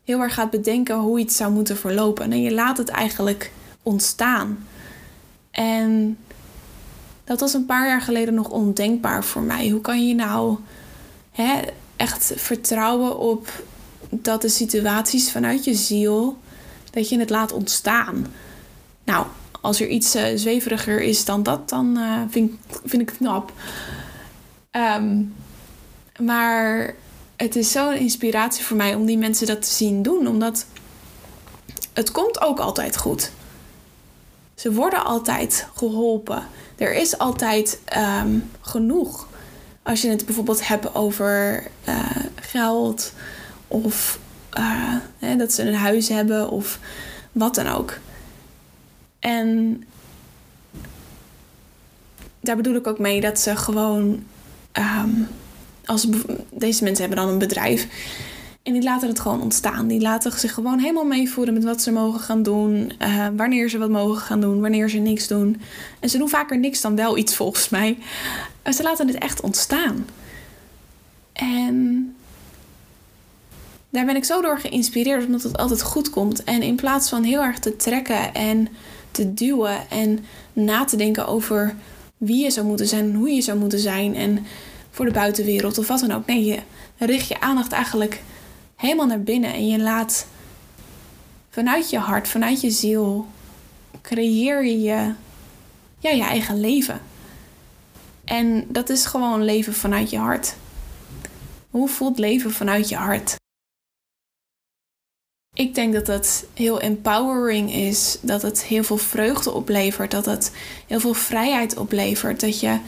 heel 0.04 0.20
erg 0.20 0.34
gaat 0.34 0.50
bedenken 0.50 0.96
hoe 0.96 1.18
iets 1.18 1.36
zou 1.36 1.52
moeten 1.52 1.76
verlopen. 1.76 2.32
En 2.32 2.42
je 2.42 2.52
laat 2.52 2.78
het 2.78 2.88
eigenlijk 2.88 3.52
ontstaan. 3.82 4.66
En 5.50 6.18
dat 7.24 7.40
was 7.40 7.54
een 7.54 7.66
paar 7.66 7.88
jaar 7.88 8.00
geleden 8.00 8.34
nog 8.34 8.48
ondenkbaar 8.48 9.24
voor 9.24 9.42
mij. 9.42 9.68
Hoe 9.68 9.80
kan 9.80 10.08
je 10.08 10.14
nou 10.14 10.56
hè, 11.32 11.60
echt 11.96 12.32
vertrouwen 12.36 13.18
op 13.18 13.48
dat 14.10 14.42
de 14.42 14.48
situaties 14.48 15.30
vanuit 15.30 15.64
je 15.64 15.74
ziel, 15.74 16.38
dat 16.90 17.08
je 17.08 17.18
het 17.18 17.30
laat 17.30 17.52
ontstaan? 17.52 18.26
Nou, 19.04 19.26
als 19.60 19.80
er 19.80 19.88
iets 19.88 20.16
uh, 20.16 20.22
zweveriger 20.34 21.00
is 21.00 21.24
dan 21.24 21.42
dat, 21.42 21.68
dan 21.68 21.98
uh, 21.98 22.20
vind, 22.28 22.52
vind 22.84 23.02
ik 23.02 23.08
het 23.08 23.18
knap. 23.18 23.52
Um, 24.70 25.34
maar 26.18 26.94
het 27.36 27.56
is 27.56 27.72
zo'n 27.72 27.94
inspiratie 27.94 28.64
voor 28.64 28.76
mij 28.76 28.94
om 28.94 29.06
die 29.06 29.18
mensen 29.18 29.46
dat 29.46 29.62
te 29.62 29.70
zien 29.70 30.02
doen. 30.02 30.26
Omdat 30.26 30.66
het 31.92 32.10
komt 32.10 32.40
ook 32.40 32.58
altijd 32.58 32.96
goed. 32.96 33.30
Ze 34.54 34.72
worden 34.72 35.04
altijd 35.04 35.66
geholpen. 35.74 36.46
Er 36.76 36.94
is 36.94 37.18
altijd 37.18 37.80
um, 37.96 38.50
genoeg. 38.60 39.28
Als 39.82 40.02
je 40.02 40.08
het 40.08 40.26
bijvoorbeeld 40.26 40.68
hebt 40.68 40.94
over 40.94 41.66
uh, 41.88 42.10
geld 42.34 43.12
of 43.68 44.18
uh, 44.58 44.94
hè, 45.18 45.36
dat 45.36 45.52
ze 45.52 45.62
een 45.62 45.74
huis 45.74 46.08
hebben 46.08 46.50
of 46.50 46.78
wat 47.32 47.54
dan 47.54 47.66
ook. 47.66 47.98
En 49.18 49.82
daar 52.40 52.56
bedoel 52.56 52.74
ik 52.74 52.86
ook 52.86 52.98
mee 52.98 53.20
dat 53.20 53.38
ze 53.38 53.56
gewoon 53.56 54.22
um, 54.72 55.28
als 55.84 56.06
deze 56.50 56.84
mensen 56.84 57.04
hebben 57.04 57.24
dan 57.24 57.32
een 57.32 57.38
bedrijf. 57.38 57.86
En 58.62 58.72
die 58.72 58.82
laten 58.82 59.08
het 59.08 59.20
gewoon 59.20 59.40
ontstaan. 59.40 59.86
Die 59.86 60.00
laten 60.00 60.38
zich 60.38 60.54
gewoon 60.54 60.78
helemaal 60.78 61.04
meevoeren 61.04 61.54
met 61.54 61.64
wat 61.64 61.82
ze 61.82 61.90
mogen 61.90 62.20
gaan 62.20 62.42
doen. 62.42 62.92
Uh, 63.02 63.26
wanneer 63.36 63.68
ze 63.68 63.78
wat 63.78 63.90
mogen 63.90 64.22
gaan 64.22 64.40
doen. 64.40 64.60
Wanneer 64.60 64.90
ze 64.90 64.98
niks 64.98 65.28
doen. 65.28 65.60
En 66.00 66.08
ze 66.08 66.18
doen 66.18 66.28
vaker 66.28 66.58
niks 66.58 66.80
dan 66.80 66.96
wel 66.96 67.16
iets 67.16 67.36
volgens 67.36 67.68
mij. 67.68 67.98
Uh, 68.64 68.72
ze 68.72 68.82
laten 68.82 69.06
het 69.06 69.18
echt 69.18 69.40
ontstaan. 69.40 70.06
En 71.32 72.16
daar 73.90 74.04
ben 74.04 74.16
ik 74.16 74.24
zo 74.24 74.40
door 74.40 74.58
geïnspireerd. 74.58 75.24
Omdat 75.24 75.42
het 75.42 75.56
altijd 75.56 75.82
goed 75.82 76.10
komt. 76.10 76.44
En 76.44 76.62
in 76.62 76.76
plaats 76.76 77.08
van 77.08 77.22
heel 77.22 77.42
erg 77.42 77.58
te 77.58 77.76
trekken 77.76 78.34
en 78.34 78.68
te 79.10 79.34
duwen. 79.34 79.90
En 79.90 80.24
na 80.52 80.84
te 80.84 80.96
denken 80.96 81.26
over 81.26 81.74
wie 82.16 82.44
je 82.44 82.50
zou 82.50 82.66
moeten 82.66 82.88
zijn. 82.88 83.04
En 83.04 83.14
hoe 83.14 83.30
je 83.30 83.42
zou 83.42 83.58
moeten 83.58 83.78
zijn. 83.78 84.14
En 84.14 84.46
voor 84.90 85.04
de 85.04 85.12
buitenwereld 85.12 85.78
of 85.78 85.88
wat 85.88 86.00
dan 86.00 86.12
ook. 86.12 86.26
Nee, 86.26 86.44
je 86.44 86.58
richt 86.96 87.28
je 87.28 87.40
aandacht 87.40 87.72
eigenlijk 87.72 88.22
helemaal 88.76 89.06
naar 89.06 89.22
binnen 89.22 89.52
en 89.52 89.68
je 89.68 89.78
laat 89.78 90.26
vanuit 91.50 91.90
je 91.90 91.98
hart, 91.98 92.28
vanuit 92.28 92.60
je 92.60 92.70
ziel, 92.70 93.26
creëer 94.02 94.64
je 94.64 95.14
ja, 95.98 96.10
je 96.10 96.22
eigen 96.22 96.60
leven. 96.60 97.00
En 98.24 98.64
dat 98.68 98.88
is 98.88 99.06
gewoon 99.06 99.44
leven 99.44 99.74
vanuit 99.74 100.10
je 100.10 100.18
hart. 100.18 100.54
Hoe 101.70 101.88
voelt 101.88 102.18
leven 102.18 102.50
vanuit 102.50 102.88
je 102.88 102.96
hart? 102.96 103.37
Ik 105.58 105.74
denk 105.74 105.92
dat 105.92 106.06
het 106.06 106.46
heel 106.54 106.80
empowering 106.80 107.74
is, 107.74 108.18
dat 108.20 108.42
het 108.42 108.64
heel 108.64 108.84
veel 108.84 108.96
vreugde 108.96 109.52
oplevert, 109.52 110.10
dat 110.10 110.24
het 110.24 110.52
heel 110.86 111.00
veel 111.00 111.14
vrijheid 111.14 111.76
oplevert, 111.76 112.40
dat 112.40 112.60
je 112.60 112.78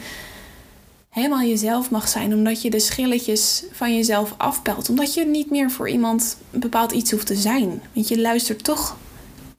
helemaal 1.09 1.41
jezelf 1.41 1.89
mag 1.89 2.07
zijn, 2.07 2.33
omdat 2.33 2.61
je 2.61 2.69
de 2.69 2.79
schilletjes 2.79 3.63
van 3.71 3.95
jezelf 3.95 4.33
afpelt, 4.37 4.89
omdat 4.89 5.13
je 5.13 5.25
niet 5.25 5.49
meer 5.49 5.71
voor 5.71 5.89
iemand 5.89 6.37
een 6.51 6.59
bepaald 6.59 6.91
iets 6.91 7.11
hoeft 7.11 7.27
te 7.27 7.35
zijn, 7.35 7.81
want 7.93 8.07
je 8.07 8.21
luistert 8.21 8.63
toch 8.63 8.97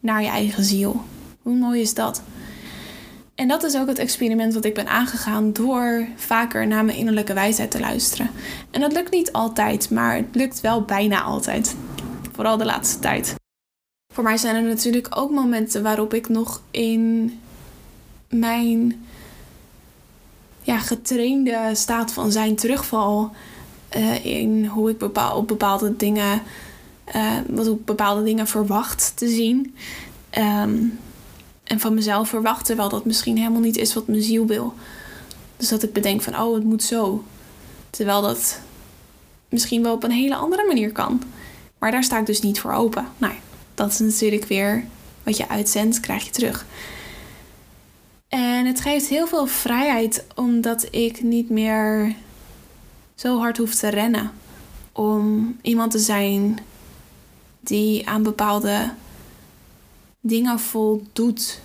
naar 0.01 0.23
je 0.23 0.29
eigen 0.29 0.65
ziel. 0.65 1.03
Hoe 1.43 1.57
mooi 1.57 1.81
is 1.81 1.95
dat? 1.95 2.23
En 3.35 3.49
dat 3.49 3.63
is 3.63 3.77
ook 3.77 3.89
het 3.89 3.99
experiment 3.99 4.55
wat 4.55 4.65
ik 4.65 4.75
ben 4.75 4.89
aangegaan 4.89 5.53
door 5.53 6.07
vaker 6.17 6.67
naar 6.67 6.85
mijn 6.85 6.99
innerlijke 6.99 7.35
wijsheid 7.35 7.71
te 7.71 7.81
luisteren. 7.81 8.31
En 8.71 8.81
dat 8.81 8.93
lukt 8.93 9.13
niet 9.13 9.33
altijd, 9.33 9.91
maar 9.91 10.17
het 10.17 10.27
lukt 10.33 10.61
wel 10.61 10.83
bijna 10.83 11.23
altijd. 11.23 11.75
Vooral 12.33 12.57
de 12.57 12.65
laatste 12.65 12.99
tijd. 12.99 13.35
Voor 14.15 14.25
mij 14.25 14.37
zijn 14.37 14.57
er 14.57 14.63
natuurlijk 14.63 15.07
ook 15.11 15.31
momenten 15.31 15.83
waarop 15.83 16.15
ik 16.15 16.29
nog 16.29 16.63
in 16.71 17.41
mijn 18.29 19.05
ja, 20.63 20.79
getrainde 20.79 21.71
staat 21.73 22.13
van 22.13 22.33
zijn 22.33 22.57
terugval. 22.57 23.31
Uh, 23.97 24.25
in 24.25 24.67
hoe 24.67 24.91
ik 24.91 24.99
bepaal, 24.99 25.37
op 25.37 25.49
bepaalde 25.49 25.97
dingen, 25.97 26.43
uh, 27.15 27.39
wat 27.49 27.67
ik 27.67 27.85
bepaalde 27.85 28.23
dingen 28.23 28.47
verwacht 28.47 29.13
te 29.17 29.29
zien. 29.29 29.75
Um, 30.39 30.99
en 31.65 31.81
van 31.81 31.95
mezelf 31.95 32.29
verwacht, 32.29 32.65
terwijl 32.65 32.89
dat 32.89 33.05
misschien 33.05 33.37
helemaal 33.37 33.61
niet 33.61 33.77
is 33.77 33.95
wat 33.95 34.07
mijn 34.07 34.23
ziel 34.23 34.47
wil. 34.47 34.75
Dus 35.57 35.69
dat 35.69 35.83
ik 35.83 35.93
bedenk 35.93 36.23
van, 36.23 36.39
oh, 36.39 36.55
het 36.55 36.65
moet 36.65 36.83
zo. 36.83 37.25
Terwijl 37.91 38.23
dat 38.23 38.61
misschien 39.49 39.83
wel 39.83 39.93
op 39.95 40.03
een 40.03 40.11
hele 40.11 40.35
andere 40.35 40.67
manier 40.67 40.93
kan. 40.93 41.23
Maar 41.83 41.91
daar 41.91 42.05
sta 42.05 42.19
ik 42.19 42.27
dus 42.27 42.41
niet 42.41 42.61
voor 42.61 42.73
open. 42.73 43.07
Nou, 43.19 43.33
dat 43.75 43.91
is 43.91 43.99
natuurlijk 43.99 44.45
weer 44.45 44.85
wat 45.23 45.37
je 45.37 45.49
uitzendt, 45.49 46.01
krijg 46.01 46.25
je 46.25 46.31
terug. 46.31 46.67
En 48.29 48.67
het 48.67 48.81
geeft 48.81 49.07
heel 49.07 49.27
veel 49.27 49.47
vrijheid 49.47 50.25
omdat 50.35 50.89
ik 50.91 51.23
niet 51.23 51.51
meer 51.51 52.15
zo 53.15 53.39
hard 53.39 53.57
hoef 53.57 53.75
te 53.75 53.89
rennen. 53.89 54.31
Om 54.93 55.57
iemand 55.63 55.91
te 55.91 55.99
zijn 55.99 56.59
die 57.61 58.09
aan 58.09 58.23
bepaalde 58.23 58.91
dingen 60.21 60.61
voldoet. 60.61 61.61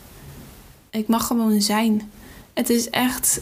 Ik 0.89 1.07
mag 1.07 1.27
gewoon 1.27 1.61
zijn. 1.61 2.11
Het 2.53 2.69
is 2.69 2.89
echt 2.89 3.41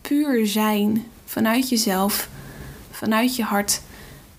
puur 0.00 0.46
zijn 0.46 1.04
vanuit 1.24 1.68
jezelf, 1.68 2.28
vanuit 2.90 3.36
je 3.36 3.42
hart. 3.42 3.80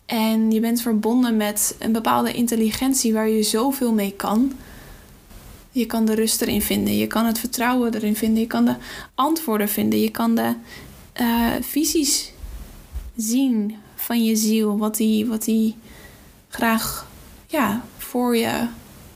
En 0.07 0.51
je 0.51 0.59
bent 0.59 0.81
verbonden 0.81 1.37
met 1.37 1.75
een 1.79 1.91
bepaalde 1.91 2.33
intelligentie 2.33 3.13
waar 3.13 3.29
je 3.29 3.43
zoveel 3.43 3.93
mee 3.93 4.13
kan. 4.13 4.53
Je 5.71 5.85
kan 5.85 6.05
de 6.05 6.15
rust 6.15 6.41
erin 6.41 6.61
vinden, 6.61 6.97
je 6.97 7.07
kan 7.07 7.25
het 7.25 7.39
vertrouwen 7.39 7.93
erin 7.93 8.15
vinden, 8.15 8.39
je 8.39 8.47
kan 8.47 8.65
de 8.65 8.75
antwoorden 9.15 9.69
vinden, 9.69 9.99
je 9.99 10.11
kan 10.11 10.35
de 10.35 10.53
uh, 11.21 11.51
visies 11.61 12.31
zien 13.15 13.75
van 13.95 14.25
je 14.25 14.35
ziel, 14.35 14.77
wat 14.77 14.95
die, 14.95 15.25
wat 15.25 15.43
die 15.43 15.75
graag 16.49 17.07
ja, 17.47 17.83
voor 17.97 18.37
je 18.37 18.67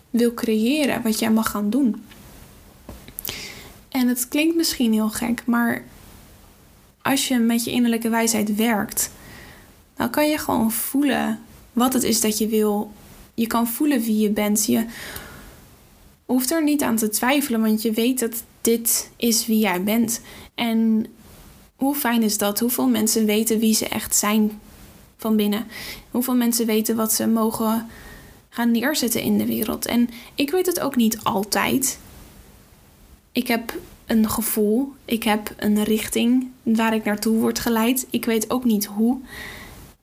wil 0.09 0.33
creëren, 0.33 1.01
wat 1.01 1.19
jij 1.19 1.31
mag 1.31 1.49
gaan 1.49 1.69
doen. 1.69 2.03
En 3.89 4.07
het 4.07 4.27
klinkt 4.27 4.55
misschien 4.55 4.93
heel 4.93 5.09
gek, 5.09 5.43
maar 5.45 5.83
als 7.01 7.27
je 7.27 7.37
met 7.37 7.63
je 7.63 7.71
innerlijke 7.71 8.09
wijsheid 8.09 8.55
werkt, 8.55 9.11
dan 10.01 10.09
kan 10.09 10.29
je 10.29 10.37
gewoon 10.37 10.71
voelen 10.71 11.39
wat 11.73 11.93
het 11.93 12.03
is 12.03 12.21
dat 12.21 12.37
je 12.37 12.47
wil. 12.47 12.91
Je 13.33 13.47
kan 13.47 13.67
voelen 13.67 14.01
wie 14.01 14.19
je 14.19 14.29
bent. 14.29 14.65
Je 14.65 14.85
hoeft 16.25 16.51
er 16.51 16.63
niet 16.63 16.81
aan 16.81 16.95
te 16.95 17.09
twijfelen, 17.09 17.61
want 17.61 17.81
je 17.81 17.91
weet 17.91 18.19
dat 18.19 18.43
dit 18.61 19.11
is 19.15 19.45
wie 19.45 19.59
jij 19.59 19.83
bent. 19.83 20.21
En 20.55 21.05
hoe 21.75 21.95
fijn 21.95 22.23
is 22.23 22.37
dat? 22.37 22.59
Hoeveel 22.59 22.87
mensen 22.87 23.25
weten 23.25 23.59
wie 23.59 23.73
ze 23.73 23.87
echt 23.87 24.15
zijn 24.15 24.59
van 25.17 25.35
binnen? 25.35 25.65
Hoeveel 26.11 26.35
mensen 26.35 26.65
weten 26.65 26.95
wat 26.95 27.13
ze 27.13 27.27
mogen 27.27 27.87
gaan 28.49 28.71
neerzetten 28.71 29.21
in 29.21 29.37
de 29.37 29.45
wereld. 29.45 29.85
En 29.85 30.09
ik 30.35 30.51
weet 30.51 30.65
het 30.65 30.79
ook 30.79 30.95
niet 30.95 31.23
altijd. 31.23 31.99
Ik 33.31 33.47
heb 33.47 33.73
een 34.05 34.29
gevoel, 34.29 34.93
ik 35.05 35.23
heb 35.23 35.53
een 35.57 35.83
richting 35.83 36.47
waar 36.63 36.93
ik 36.93 37.03
naartoe 37.03 37.37
word 37.37 37.59
geleid. 37.59 38.07
Ik 38.09 38.25
weet 38.25 38.49
ook 38.49 38.63
niet 38.63 38.85
hoe, 38.85 39.19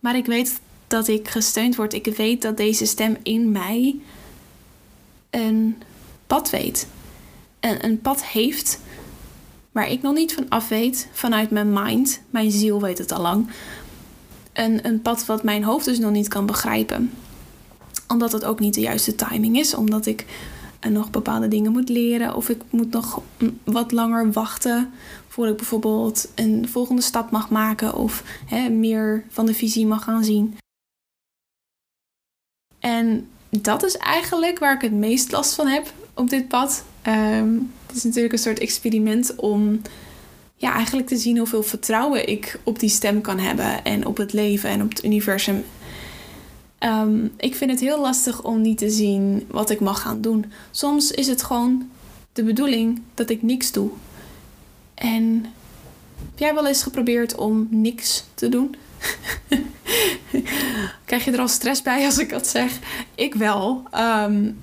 maar 0.01 0.17
ik 0.17 0.27
weet 0.27 0.61
dat 0.87 1.09
ik 1.09 1.29
gesteund 1.29 1.77
word. 1.77 1.93
Ik 1.93 2.17
weet 2.17 2.43
dat 2.43 2.57
deze 2.57 2.87
stem 2.87 3.17
in 3.23 3.53
mij 3.53 3.97
een 5.31 5.83
pad 6.27 6.51
weet. 6.51 6.87
En 7.61 7.85
een 7.85 8.01
pad 8.01 8.25
heeft 8.25 8.81
waar 9.73 9.91
ik 9.91 10.03
nog 10.03 10.15
niet 10.15 10.35
van 10.35 10.49
af 10.49 10.69
weet 10.69 11.09
vanuit 11.13 11.51
mijn 11.51 11.73
mind. 11.73 12.21
Mijn 12.31 12.51
ziel 12.51 12.81
weet 12.81 12.99
het 12.99 13.13
al 13.13 13.23
lang. 13.23 13.51
Een, 14.53 14.87
een 14.87 15.03
pad 15.03 15.27
wat 15.27 15.43
mijn 15.43 15.65
hoofd 15.65 15.85
dus 15.85 15.99
nog 15.99 16.11
niet 16.11 16.29
kan 16.29 16.47
begrijpen 16.47 17.11
omdat 18.09 18.33
het 18.33 18.45
ook 18.45 18.61
niet 18.61 18.75
de 18.75 18.81
juiste 18.81 19.15
timing 19.15 19.59
is. 19.59 19.75
Omdat 19.75 20.07
ik 20.07 20.27
uh, 20.87 20.93
nog 20.93 21.11
bepaalde 21.11 21.49
dingen 21.49 21.73
moet 21.73 21.89
leren. 21.89 22.35
Of 22.35 22.49
ik 22.49 22.61
moet 22.71 22.91
nog 22.91 23.23
wat 23.65 23.93
langer 23.93 24.33
wachten 24.33 24.91
voordat 25.39 25.55
ik 25.55 25.69
bijvoorbeeld 25.69 26.29
een 26.35 26.69
volgende 26.69 27.03
stap 27.03 27.31
mag 27.31 27.51
maken. 27.51 27.95
Of 27.95 28.23
hè, 28.47 28.69
meer 28.69 29.25
van 29.29 29.47
de 29.47 29.55
visie 29.55 29.87
mag 29.87 30.05
gaan 30.05 30.25
zien. 30.25 30.57
En 32.79 33.29
dat 33.49 33.83
is 33.83 33.97
eigenlijk 33.97 34.59
waar 34.59 34.75
ik 34.75 34.81
het 34.81 34.93
meest 34.93 35.33
last 35.33 35.55
van 35.55 35.67
heb 35.67 35.93
op 36.15 36.31
dit 36.31 36.49
pad. 36.49 36.85
Um, 37.07 37.73
het 37.87 37.97
is 37.97 38.05
natuurlijk 38.05 38.33
een 38.33 38.39
soort 38.39 38.59
experiment 38.59 39.37
om 39.37 39.81
ja, 40.57 40.73
eigenlijk 40.73 41.07
te 41.07 41.17
zien 41.17 41.39
hoeveel 41.39 41.63
vertrouwen 41.63 42.29
ik 42.29 42.61
op 42.65 42.79
die 42.79 42.89
stem 42.89 43.21
kan 43.21 43.39
hebben. 43.39 43.85
En 43.85 44.07
op 44.07 44.17
het 44.17 44.33
leven 44.33 44.71
en 44.71 44.83
op 44.83 44.89
het 44.89 45.05
universum 45.05 45.65
Ehm, 46.79 47.27
ik 47.37 47.55
vind 47.55 47.71
het 47.71 47.81
heel 47.81 48.01
lastig 48.01 48.43
om 48.43 48.61
niet 48.61 48.79
te 48.79 48.91
zien 48.91 49.47
wat 49.51 49.71
ik 49.71 49.81
mag 49.81 50.01
gaan 50.01 50.21
doen. 50.21 50.45
Soms 50.71 51.11
is 51.11 51.27
het 51.27 51.43
gewoon 51.43 51.91
de 52.33 52.43
bedoeling 52.43 53.01
dat 53.15 53.31
ik 53.31 53.43
niks 53.43 53.73
doe. 53.73 53.91
En 54.99 55.47
heb 56.19 56.39
jij 56.39 56.55
wel 56.55 56.67
eens 56.67 56.83
geprobeerd 56.83 57.35
om 57.35 57.67
niks 57.71 58.25
te 58.35 58.49
doen? 58.49 58.77
Krijg 61.05 61.25
je 61.25 61.33
er 61.33 61.41
al 61.41 61.49
stress 61.49 61.83
bij 61.83 62.05
als 62.05 62.19
ik 62.19 62.31
dat 62.31 62.47
zeg? 62.47 62.79
Ik 63.15 63.35
wel. 63.35 63.83
Um, 63.95 64.59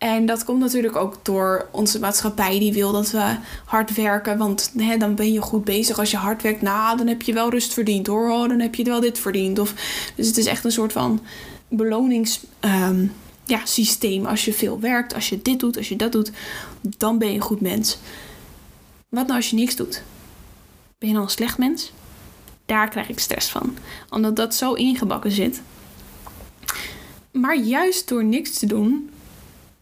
en 0.00 0.26
dat 0.26 0.44
komt 0.44 0.60
natuurlijk 0.60 0.96
ook 0.96 1.18
door 1.22 1.68
onze 1.70 1.98
maatschappij 1.98 2.58
die 2.58 2.72
wil 2.72 2.92
dat 2.92 3.10
we 3.10 3.36
hard 3.64 3.94
werken. 3.94 4.38
Want 4.38 4.72
hè, 4.76 4.96
dan 4.96 5.14
ben 5.14 5.32
je 5.32 5.40
goed 5.40 5.64
bezig. 5.64 5.98
Als 5.98 6.10
je 6.10 6.16
hard 6.16 6.42
werkt, 6.42 6.62
nou, 6.62 6.96
dan 6.96 7.06
heb 7.06 7.22
je 7.22 7.32
wel 7.32 7.50
rust 7.50 7.72
verdiend 7.72 8.06
hoor. 8.06 8.30
Oh, 8.30 8.48
dan 8.48 8.60
heb 8.60 8.74
je 8.74 8.84
wel 8.84 9.00
dit 9.00 9.18
verdiend. 9.18 9.58
Of, 9.58 9.74
dus 10.14 10.26
het 10.26 10.36
is 10.36 10.46
echt 10.46 10.64
een 10.64 10.72
soort 10.72 10.92
van 10.92 11.20
beloningssysteem. 11.68 14.22
ja, 14.22 14.28
als 14.28 14.44
je 14.44 14.52
veel 14.52 14.80
werkt, 14.80 15.14
als 15.14 15.28
je 15.28 15.42
dit 15.42 15.60
doet, 15.60 15.76
als 15.76 15.88
je 15.88 15.96
dat 15.96 16.12
doet, 16.12 16.30
dan 16.80 17.18
ben 17.18 17.28
je 17.28 17.34
een 17.34 17.40
goed 17.40 17.60
mens. 17.60 17.98
Wat 19.10 19.26
nou 19.26 19.36
als 19.36 19.50
je 19.50 19.56
niks 19.56 19.76
doet? 19.76 20.02
Ben 20.98 21.08
je 21.08 21.14
dan 21.14 21.24
een 21.24 21.30
slecht 21.30 21.58
mens? 21.58 21.92
Daar 22.66 22.88
krijg 22.88 23.08
ik 23.08 23.18
stress 23.18 23.50
van. 23.50 23.76
Omdat 24.10 24.36
dat 24.36 24.54
zo 24.54 24.72
ingebakken 24.72 25.30
zit. 25.30 25.62
Maar 27.30 27.58
juist 27.58 28.08
door 28.08 28.24
niks 28.24 28.58
te 28.58 28.66
doen, 28.66 29.10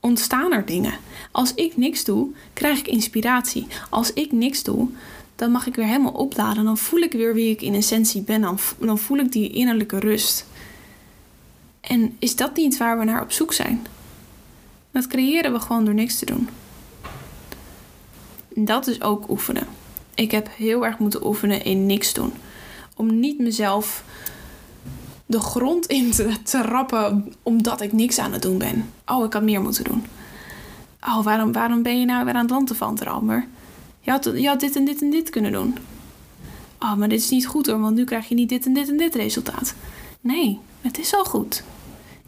ontstaan 0.00 0.52
er 0.52 0.66
dingen. 0.66 0.94
Als 1.30 1.54
ik 1.54 1.76
niks 1.76 2.04
doe, 2.04 2.28
krijg 2.52 2.78
ik 2.78 2.86
inspiratie. 2.86 3.66
Als 3.90 4.12
ik 4.12 4.32
niks 4.32 4.62
doe, 4.62 4.88
dan 5.36 5.50
mag 5.50 5.66
ik 5.66 5.74
weer 5.74 5.86
helemaal 5.86 6.12
opladen. 6.12 6.64
Dan 6.64 6.78
voel 6.78 7.00
ik 7.00 7.12
weer 7.12 7.34
wie 7.34 7.50
ik 7.50 7.62
in 7.62 7.74
essentie 7.74 8.22
ben. 8.22 8.40
Dan, 8.40 8.58
dan 8.78 8.98
voel 8.98 9.18
ik 9.18 9.32
die 9.32 9.50
innerlijke 9.50 9.98
rust. 9.98 10.46
En 11.80 12.16
is 12.18 12.36
dat 12.36 12.56
niet 12.56 12.76
waar 12.76 12.98
we 12.98 13.04
naar 13.04 13.22
op 13.22 13.32
zoek 13.32 13.52
zijn? 13.52 13.86
Dat 14.90 15.06
creëren 15.06 15.52
we 15.52 15.60
gewoon 15.60 15.84
door 15.84 15.94
niks 15.94 16.18
te 16.18 16.26
doen. 16.26 16.48
Dat 18.64 18.86
is 18.86 19.02
ook 19.02 19.28
oefenen. 19.28 19.66
Ik 20.14 20.30
heb 20.30 20.48
heel 20.56 20.86
erg 20.86 20.98
moeten 20.98 21.26
oefenen 21.26 21.64
in 21.64 21.86
niks 21.86 22.12
doen. 22.12 22.32
Om 22.96 23.20
niet 23.20 23.38
mezelf 23.38 24.04
de 25.26 25.40
grond 25.40 25.86
in 25.86 26.10
te 26.10 26.32
trappen 26.42 27.32
omdat 27.42 27.80
ik 27.80 27.92
niks 27.92 28.18
aan 28.18 28.32
het 28.32 28.42
doen 28.42 28.58
ben. 28.58 28.92
Oh, 29.06 29.24
ik 29.24 29.32
had 29.32 29.42
meer 29.42 29.60
moeten 29.60 29.84
doen. 29.84 30.04
Oh, 31.00 31.24
waarom, 31.24 31.52
waarom 31.52 31.82
ben 31.82 32.00
je 32.00 32.06
nou 32.06 32.24
weer 32.24 32.34
aan 32.34 32.40
het 32.40 32.50
land 32.50 32.76
van, 32.76 32.98
Rammer? 33.02 33.46
Je 34.00 34.10
had, 34.10 34.24
je 34.34 34.46
had 34.46 34.60
dit 34.60 34.76
en 34.76 34.84
dit 34.84 35.02
en 35.02 35.10
dit 35.10 35.30
kunnen 35.30 35.52
doen. 35.52 35.76
Oh, 36.80 36.94
maar 36.94 37.08
dit 37.08 37.20
is 37.20 37.30
niet 37.30 37.46
goed 37.46 37.66
hoor, 37.66 37.80
want 37.80 37.96
nu 37.96 38.04
krijg 38.04 38.28
je 38.28 38.34
niet 38.34 38.48
dit 38.48 38.66
en 38.66 38.72
dit 38.72 38.88
en 38.88 38.96
dit 38.96 39.14
resultaat. 39.14 39.74
Nee, 40.20 40.58
het 40.80 40.98
is 40.98 41.14
al 41.14 41.24
goed. 41.24 41.62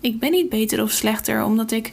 Ik 0.00 0.18
ben 0.18 0.30
niet 0.30 0.48
beter 0.48 0.82
of 0.82 0.90
slechter 0.90 1.44
omdat 1.44 1.70
ik 1.70 1.92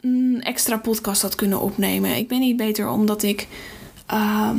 een 0.00 0.40
extra 0.42 0.78
podcast 0.78 1.22
had 1.22 1.34
kunnen 1.34 1.60
opnemen. 1.60 2.16
Ik 2.16 2.28
ben 2.28 2.40
niet 2.40 2.56
beter 2.56 2.88
omdat 2.88 3.22
ik, 3.22 3.48
ehm, 4.06 4.58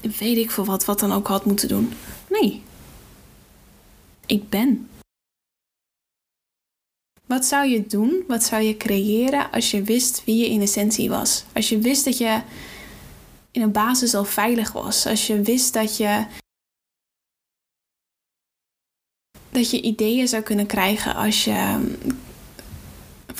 weet 0.00 0.36
ik 0.36 0.50
veel 0.50 0.64
wat, 0.64 0.84
wat 0.84 1.00
dan 1.00 1.12
ook 1.12 1.26
had 1.26 1.44
moeten 1.44 1.68
doen. 1.68 1.92
Nee. 2.28 2.62
Ik 4.26 4.48
ben. 4.48 4.88
Wat 7.26 7.44
zou 7.44 7.68
je 7.68 7.86
doen? 7.86 8.24
Wat 8.28 8.42
zou 8.42 8.62
je 8.62 8.76
creëren 8.76 9.50
als 9.50 9.70
je 9.70 9.82
wist 9.82 10.24
wie 10.24 10.36
je 10.36 10.50
in 10.50 10.60
essentie 10.60 11.08
was? 11.08 11.44
Als 11.52 11.68
je 11.68 11.78
wist 11.78 12.04
dat 12.04 12.18
je 12.18 12.42
in 13.50 13.62
een 13.62 13.72
basis 13.72 14.14
al 14.14 14.24
veilig 14.24 14.72
was. 14.72 15.06
Als 15.06 15.26
je 15.26 15.42
wist 15.42 15.72
dat 15.72 15.96
je 15.96 16.26
dat 19.50 19.70
je 19.70 19.80
ideeën 19.80 20.28
zou 20.28 20.42
kunnen 20.42 20.66
krijgen 20.66 21.14
als 21.14 21.44
je 21.44 21.80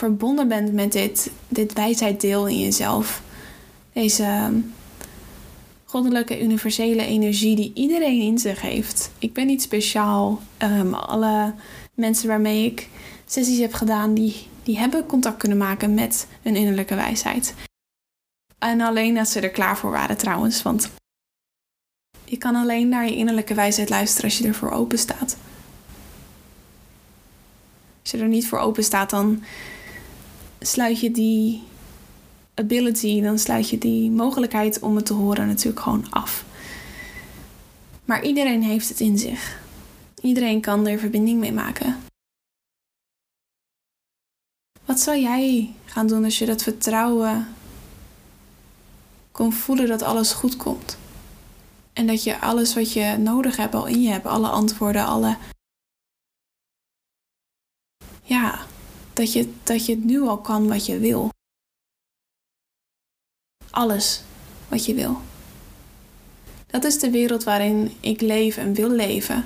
verbonden 0.00 0.48
bent 0.48 0.72
met 0.72 0.92
dit, 0.92 1.30
dit 1.48 1.72
wijsheiddeel 1.72 2.46
in 2.46 2.60
jezelf. 2.60 3.22
Deze 3.92 4.22
ehm, 4.22 4.54
goddelijke 5.84 6.42
universele 6.42 7.04
energie 7.04 7.56
die 7.56 7.72
iedereen 7.74 8.20
in 8.20 8.38
zich 8.38 8.60
heeft. 8.60 9.10
Ik 9.18 9.32
ben 9.32 9.46
niet 9.46 9.62
speciaal. 9.62 10.42
Um, 10.62 10.94
alle 10.94 11.54
mensen 11.94 12.28
waarmee 12.28 12.64
ik 12.64 12.88
sessies 13.26 13.58
heb 13.58 13.72
gedaan, 13.72 14.14
die, 14.14 14.46
die 14.62 14.78
hebben 14.78 15.06
contact 15.06 15.36
kunnen 15.36 15.58
maken 15.58 15.94
met 15.94 16.26
een 16.42 16.56
innerlijke 16.56 16.94
wijsheid. 16.94 17.54
En 18.58 18.80
alleen 18.80 19.18
als 19.18 19.32
ze 19.32 19.40
er 19.40 19.50
klaar 19.50 19.78
voor 19.78 19.90
waren 19.90 20.16
trouwens, 20.16 20.62
want 20.62 20.90
je 22.24 22.36
kan 22.36 22.54
alleen 22.54 22.88
naar 22.88 23.04
je 23.04 23.16
innerlijke 23.16 23.54
wijsheid 23.54 23.88
luisteren 23.88 24.30
als 24.30 24.38
je 24.38 24.46
ervoor 24.46 24.70
open 24.70 24.98
staat. 24.98 25.36
Als 28.02 28.10
je 28.10 28.18
er 28.18 28.28
niet 28.28 28.48
voor 28.48 28.58
open 28.58 28.84
staat, 28.84 29.10
dan 29.10 29.42
sluit 30.60 31.00
je 31.00 31.10
die 31.10 31.62
ability, 32.54 33.20
dan 33.20 33.38
sluit 33.38 33.68
je 33.68 33.78
die 33.78 34.10
mogelijkheid 34.10 34.80
om 34.80 34.96
het 34.96 35.06
te 35.06 35.12
horen 35.12 35.46
natuurlijk 35.46 35.80
gewoon 35.80 36.10
af. 36.10 36.44
Maar 38.04 38.24
iedereen 38.24 38.62
heeft 38.62 38.88
het 38.88 39.00
in 39.00 39.18
zich. 39.18 39.62
Iedereen 40.20 40.60
kan 40.60 40.86
er 40.86 40.98
verbinding 40.98 41.40
mee 41.40 41.52
maken. 41.52 41.96
Wat 44.84 45.00
zou 45.00 45.18
jij 45.18 45.74
gaan 45.84 46.06
doen 46.06 46.24
als 46.24 46.38
je 46.38 46.46
dat 46.46 46.62
vertrouwen 46.62 47.54
kon 49.32 49.52
voelen 49.52 49.88
dat 49.88 50.02
alles 50.02 50.32
goed 50.32 50.56
komt? 50.56 50.98
En 51.92 52.06
dat 52.06 52.24
je 52.24 52.40
alles 52.40 52.74
wat 52.74 52.92
je 52.92 53.16
nodig 53.18 53.56
hebt 53.56 53.74
al 53.74 53.86
in 53.86 54.02
je 54.02 54.08
hebt, 54.08 54.26
alle 54.26 54.48
antwoorden, 54.48 55.04
alle. 55.04 55.36
Ja, 58.22 58.66
dat 59.12 59.32
je, 59.32 59.52
dat 59.62 59.86
je 59.86 59.94
het 59.94 60.04
nu 60.04 60.20
al 60.20 60.38
kan 60.38 60.68
wat 60.68 60.86
je 60.86 60.98
wil. 60.98 61.28
Alles 63.70 64.22
wat 64.68 64.84
je 64.84 64.94
wil. 64.94 65.20
Dat 66.66 66.84
is 66.84 66.98
de 66.98 67.10
wereld 67.10 67.44
waarin 67.44 67.92
ik 68.00 68.20
leef 68.20 68.56
en 68.56 68.74
wil 68.74 68.90
leven. 68.90 69.44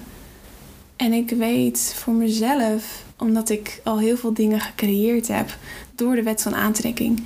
En 0.97 1.13
ik 1.13 1.31
weet 1.31 1.95
voor 1.97 2.15
mezelf, 2.15 3.05
omdat 3.19 3.49
ik 3.49 3.81
al 3.85 3.99
heel 3.99 4.17
veel 4.17 4.35
dingen 4.35 4.61
gecreëerd 4.61 5.29
heb 5.29 5.57
door 5.95 6.15
de 6.15 6.23
wet 6.23 6.43
van 6.43 6.55
aantrekking 6.55 7.23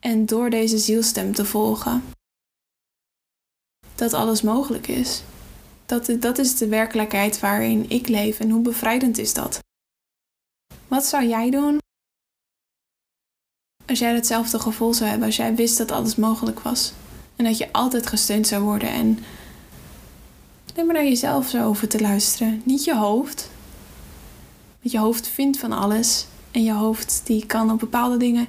en 0.00 0.26
door 0.26 0.50
deze 0.50 0.78
zielstem 0.78 1.34
te 1.34 1.44
volgen, 1.44 2.02
dat 3.94 4.12
alles 4.12 4.42
mogelijk 4.42 4.88
is. 4.88 5.22
Dat, 5.86 6.16
dat 6.20 6.38
is 6.38 6.56
de 6.56 6.68
werkelijkheid 6.68 7.40
waarin 7.40 7.90
ik 7.90 8.08
leef 8.08 8.40
en 8.40 8.50
hoe 8.50 8.62
bevrijdend 8.62 9.18
is 9.18 9.34
dat? 9.34 9.58
Wat 10.88 11.04
zou 11.04 11.26
jij 11.26 11.50
doen 11.50 11.78
als 13.86 13.98
jij 13.98 14.14
hetzelfde 14.14 14.58
gevoel 14.58 14.94
zou 14.94 15.10
hebben, 15.10 15.26
als 15.26 15.36
jij 15.36 15.54
wist 15.54 15.78
dat 15.78 15.90
alles 15.90 16.16
mogelijk 16.16 16.60
was 16.60 16.92
en 17.36 17.44
dat 17.44 17.58
je 17.58 17.72
altijd 17.72 18.06
gesteund 18.06 18.46
zou 18.46 18.62
worden 18.62 18.88
en 18.88 19.18
alleen 20.72 20.86
maar 20.86 20.94
naar 20.94 21.04
jezelf 21.04 21.48
zou 21.48 21.64
hoeven 21.64 21.88
te 21.88 22.00
luisteren, 22.00 22.62
niet 22.64 22.84
je 22.84 22.96
hoofd. 22.96 23.50
Want 24.80 24.92
je 24.92 24.98
hoofd 24.98 25.28
vindt 25.28 25.58
van 25.58 25.72
alles 25.72 26.26
en 26.50 26.64
je 26.64 26.72
hoofd 26.72 27.20
die 27.24 27.46
kan 27.46 27.70
op 27.70 27.78
bepaalde 27.78 28.16
dingen 28.16 28.48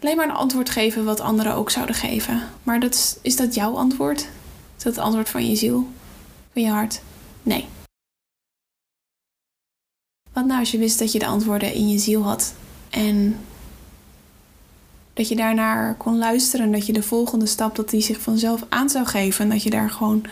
alleen 0.00 0.16
maar 0.16 0.28
een 0.28 0.34
antwoord 0.34 0.70
geven 0.70 1.04
wat 1.04 1.20
anderen 1.20 1.54
ook 1.54 1.70
zouden 1.70 1.94
geven. 1.94 2.48
Maar 2.62 2.80
dat 2.80 2.94
is, 2.94 3.16
is 3.22 3.36
dat 3.36 3.54
jouw 3.54 3.76
antwoord? 3.76 4.20
Is 4.76 4.82
dat 4.82 4.94
het 4.94 5.04
antwoord 5.04 5.28
van 5.28 5.48
je 5.48 5.56
ziel? 5.56 5.88
Van 6.52 6.62
je 6.62 6.68
hart? 6.68 7.00
Nee. 7.42 7.68
Wat 10.32 10.46
nou 10.46 10.58
als 10.58 10.70
je 10.70 10.78
wist 10.78 10.98
dat 10.98 11.12
je 11.12 11.18
de 11.18 11.26
antwoorden 11.26 11.74
in 11.74 11.88
je 11.88 11.98
ziel 11.98 12.22
had 12.22 12.54
en 12.90 13.38
dat 15.12 15.28
je 15.28 15.36
daarnaar 15.36 15.94
kon 15.94 16.18
luisteren 16.18 16.66
en 16.66 16.72
dat 16.72 16.86
je 16.86 16.92
de 16.92 17.02
volgende 17.02 17.46
stap 17.46 17.76
dat 17.76 17.90
die 17.90 18.00
zich 18.00 18.20
vanzelf 18.20 18.64
aan 18.68 18.88
zou 18.88 19.06
geven 19.06 19.44
en 19.44 19.50
dat 19.50 19.62
je 19.62 19.70
daar 19.70 19.90
gewoon 19.90 20.24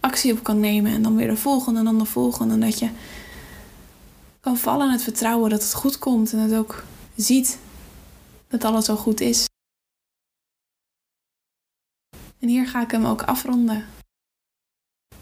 actie 0.00 0.32
op 0.32 0.42
kan 0.42 0.60
nemen 0.60 0.92
en 0.92 1.02
dan 1.02 1.16
weer 1.16 1.28
de 1.28 1.36
volgende 1.36 1.78
en 1.78 1.84
dan 1.84 1.98
de 1.98 2.04
volgende 2.04 2.54
en 2.54 2.60
dat 2.60 2.78
je 2.78 2.88
kan 4.40 4.56
vallen 4.56 4.86
in 4.86 4.92
het 4.92 5.02
vertrouwen 5.02 5.50
dat 5.50 5.62
het 5.62 5.74
goed 5.74 5.98
komt 5.98 6.32
en 6.32 6.38
het 6.38 6.54
ook 6.54 6.84
ziet 7.16 7.58
dat 8.48 8.64
alles 8.64 8.88
al 8.88 8.96
goed 8.96 9.20
is. 9.20 9.46
En 12.38 12.48
hier 12.48 12.66
ga 12.66 12.82
ik 12.82 12.90
hem 12.90 13.04
ook 13.04 13.22
afronden. 13.22 13.84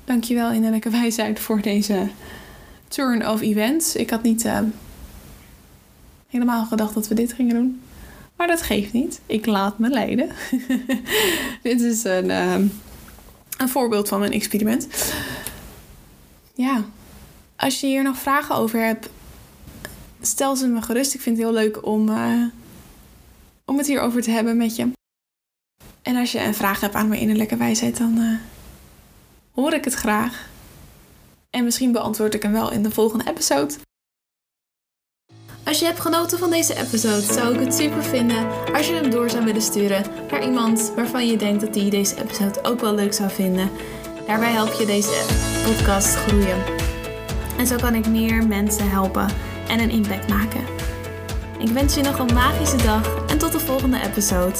Dankjewel 0.04 0.50
innerlijke 0.50 0.90
wijsheid 0.90 1.40
voor 1.40 1.60
deze 1.60 2.10
turn 2.92 3.28
of 3.28 3.40
events. 3.40 3.96
Ik 3.96 4.10
had 4.10 4.22
niet 4.22 4.44
uh, 4.44 4.58
helemaal 6.28 6.64
gedacht 6.64 6.94
dat 6.94 7.08
we 7.08 7.14
dit 7.14 7.32
gingen 7.32 7.54
doen. 7.54 7.82
Maar 8.36 8.46
dat 8.46 8.62
geeft 8.62 8.92
niet. 8.92 9.20
Ik 9.26 9.46
laat 9.46 9.78
me 9.78 9.88
leiden. 9.88 10.30
dit 11.62 11.80
is 11.80 12.04
een, 12.04 12.24
uh, 12.24 12.54
een 13.56 13.68
voorbeeld 13.68 14.08
van 14.08 14.18
mijn 14.18 14.32
experiment. 14.32 14.88
Ja, 16.54 16.84
als 17.56 17.80
je 17.80 17.86
hier 17.86 18.02
nog 18.02 18.16
vragen 18.16 18.54
over 18.54 18.80
hebt, 18.84 19.08
stel 20.20 20.56
ze 20.56 20.66
me 20.66 20.82
gerust. 20.82 21.14
Ik 21.14 21.20
vind 21.20 21.36
het 21.36 21.46
heel 21.46 21.54
leuk 21.54 21.86
om, 21.86 22.08
uh, 22.08 22.44
om 23.64 23.78
het 23.78 23.86
hierover 23.86 24.22
te 24.22 24.30
hebben 24.30 24.56
met 24.56 24.76
je. 24.76 24.90
En 26.02 26.16
als 26.16 26.32
je 26.32 26.40
een 26.40 26.54
vraag 26.54 26.80
hebt 26.80 26.94
aan 26.94 27.08
mijn 27.08 27.20
innerlijke 27.20 27.56
wijsheid, 27.56 27.96
dan 27.96 28.38
hoor 29.54 29.72
ik 29.72 29.84
het 29.84 29.94
graag. 29.94 30.50
En 31.56 31.64
misschien 31.64 31.92
beantwoord 31.92 32.34
ik 32.34 32.42
hem 32.42 32.52
wel 32.52 32.72
in 32.72 32.82
de 32.82 32.90
volgende 32.90 33.24
episode. 33.28 33.74
Als 35.64 35.78
je 35.78 35.84
hebt 35.84 36.00
genoten 36.00 36.38
van 36.38 36.50
deze 36.50 36.76
episode, 36.76 37.32
zou 37.32 37.54
ik 37.54 37.60
het 37.60 37.74
super 37.74 38.04
vinden 38.04 38.46
als 38.74 38.88
je 38.88 38.94
hem 38.94 39.10
door 39.10 39.30
zou 39.30 39.44
willen 39.44 39.62
sturen 39.62 40.04
naar 40.30 40.44
iemand 40.44 40.92
waarvan 40.96 41.26
je 41.26 41.36
denkt 41.36 41.60
dat 41.60 41.74
die 41.74 41.90
deze 41.90 42.22
episode 42.22 42.64
ook 42.64 42.80
wel 42.80 42.94
leuk 42.94 43.12
zou 43.12 43.30
vinden. 43.30 43.70
Daarbij 44.26 44.52
help 44.52 44.72
je 44.72 44.86
deze 44.86 45.24
podcast 45.64 46.14
groeien. 46.14 46.62
En 47.58 47.66
zo 47.66 47.76
kan 47.76 47.94
ik 47.94 48.06
meer 48.08 48.46
mensen 48.46 48.90
helpen 48.90 49.28
en 49.68 49.80
een 49.80 49.90
impact 49.90 50.28
maken. 50.28 50.64
Ik 51.58 51.68
wens 51.68 51.94
je 51.94 52.02
nog 52.02 52.18
een 52.18 52.34
magische 52.34 52.76
dag 52.76 53.24
en 53.26 53.38
tot 53.38 53.52
de 53.52 53.60
volgende 53.60 54.00
episode. 54.00 54.58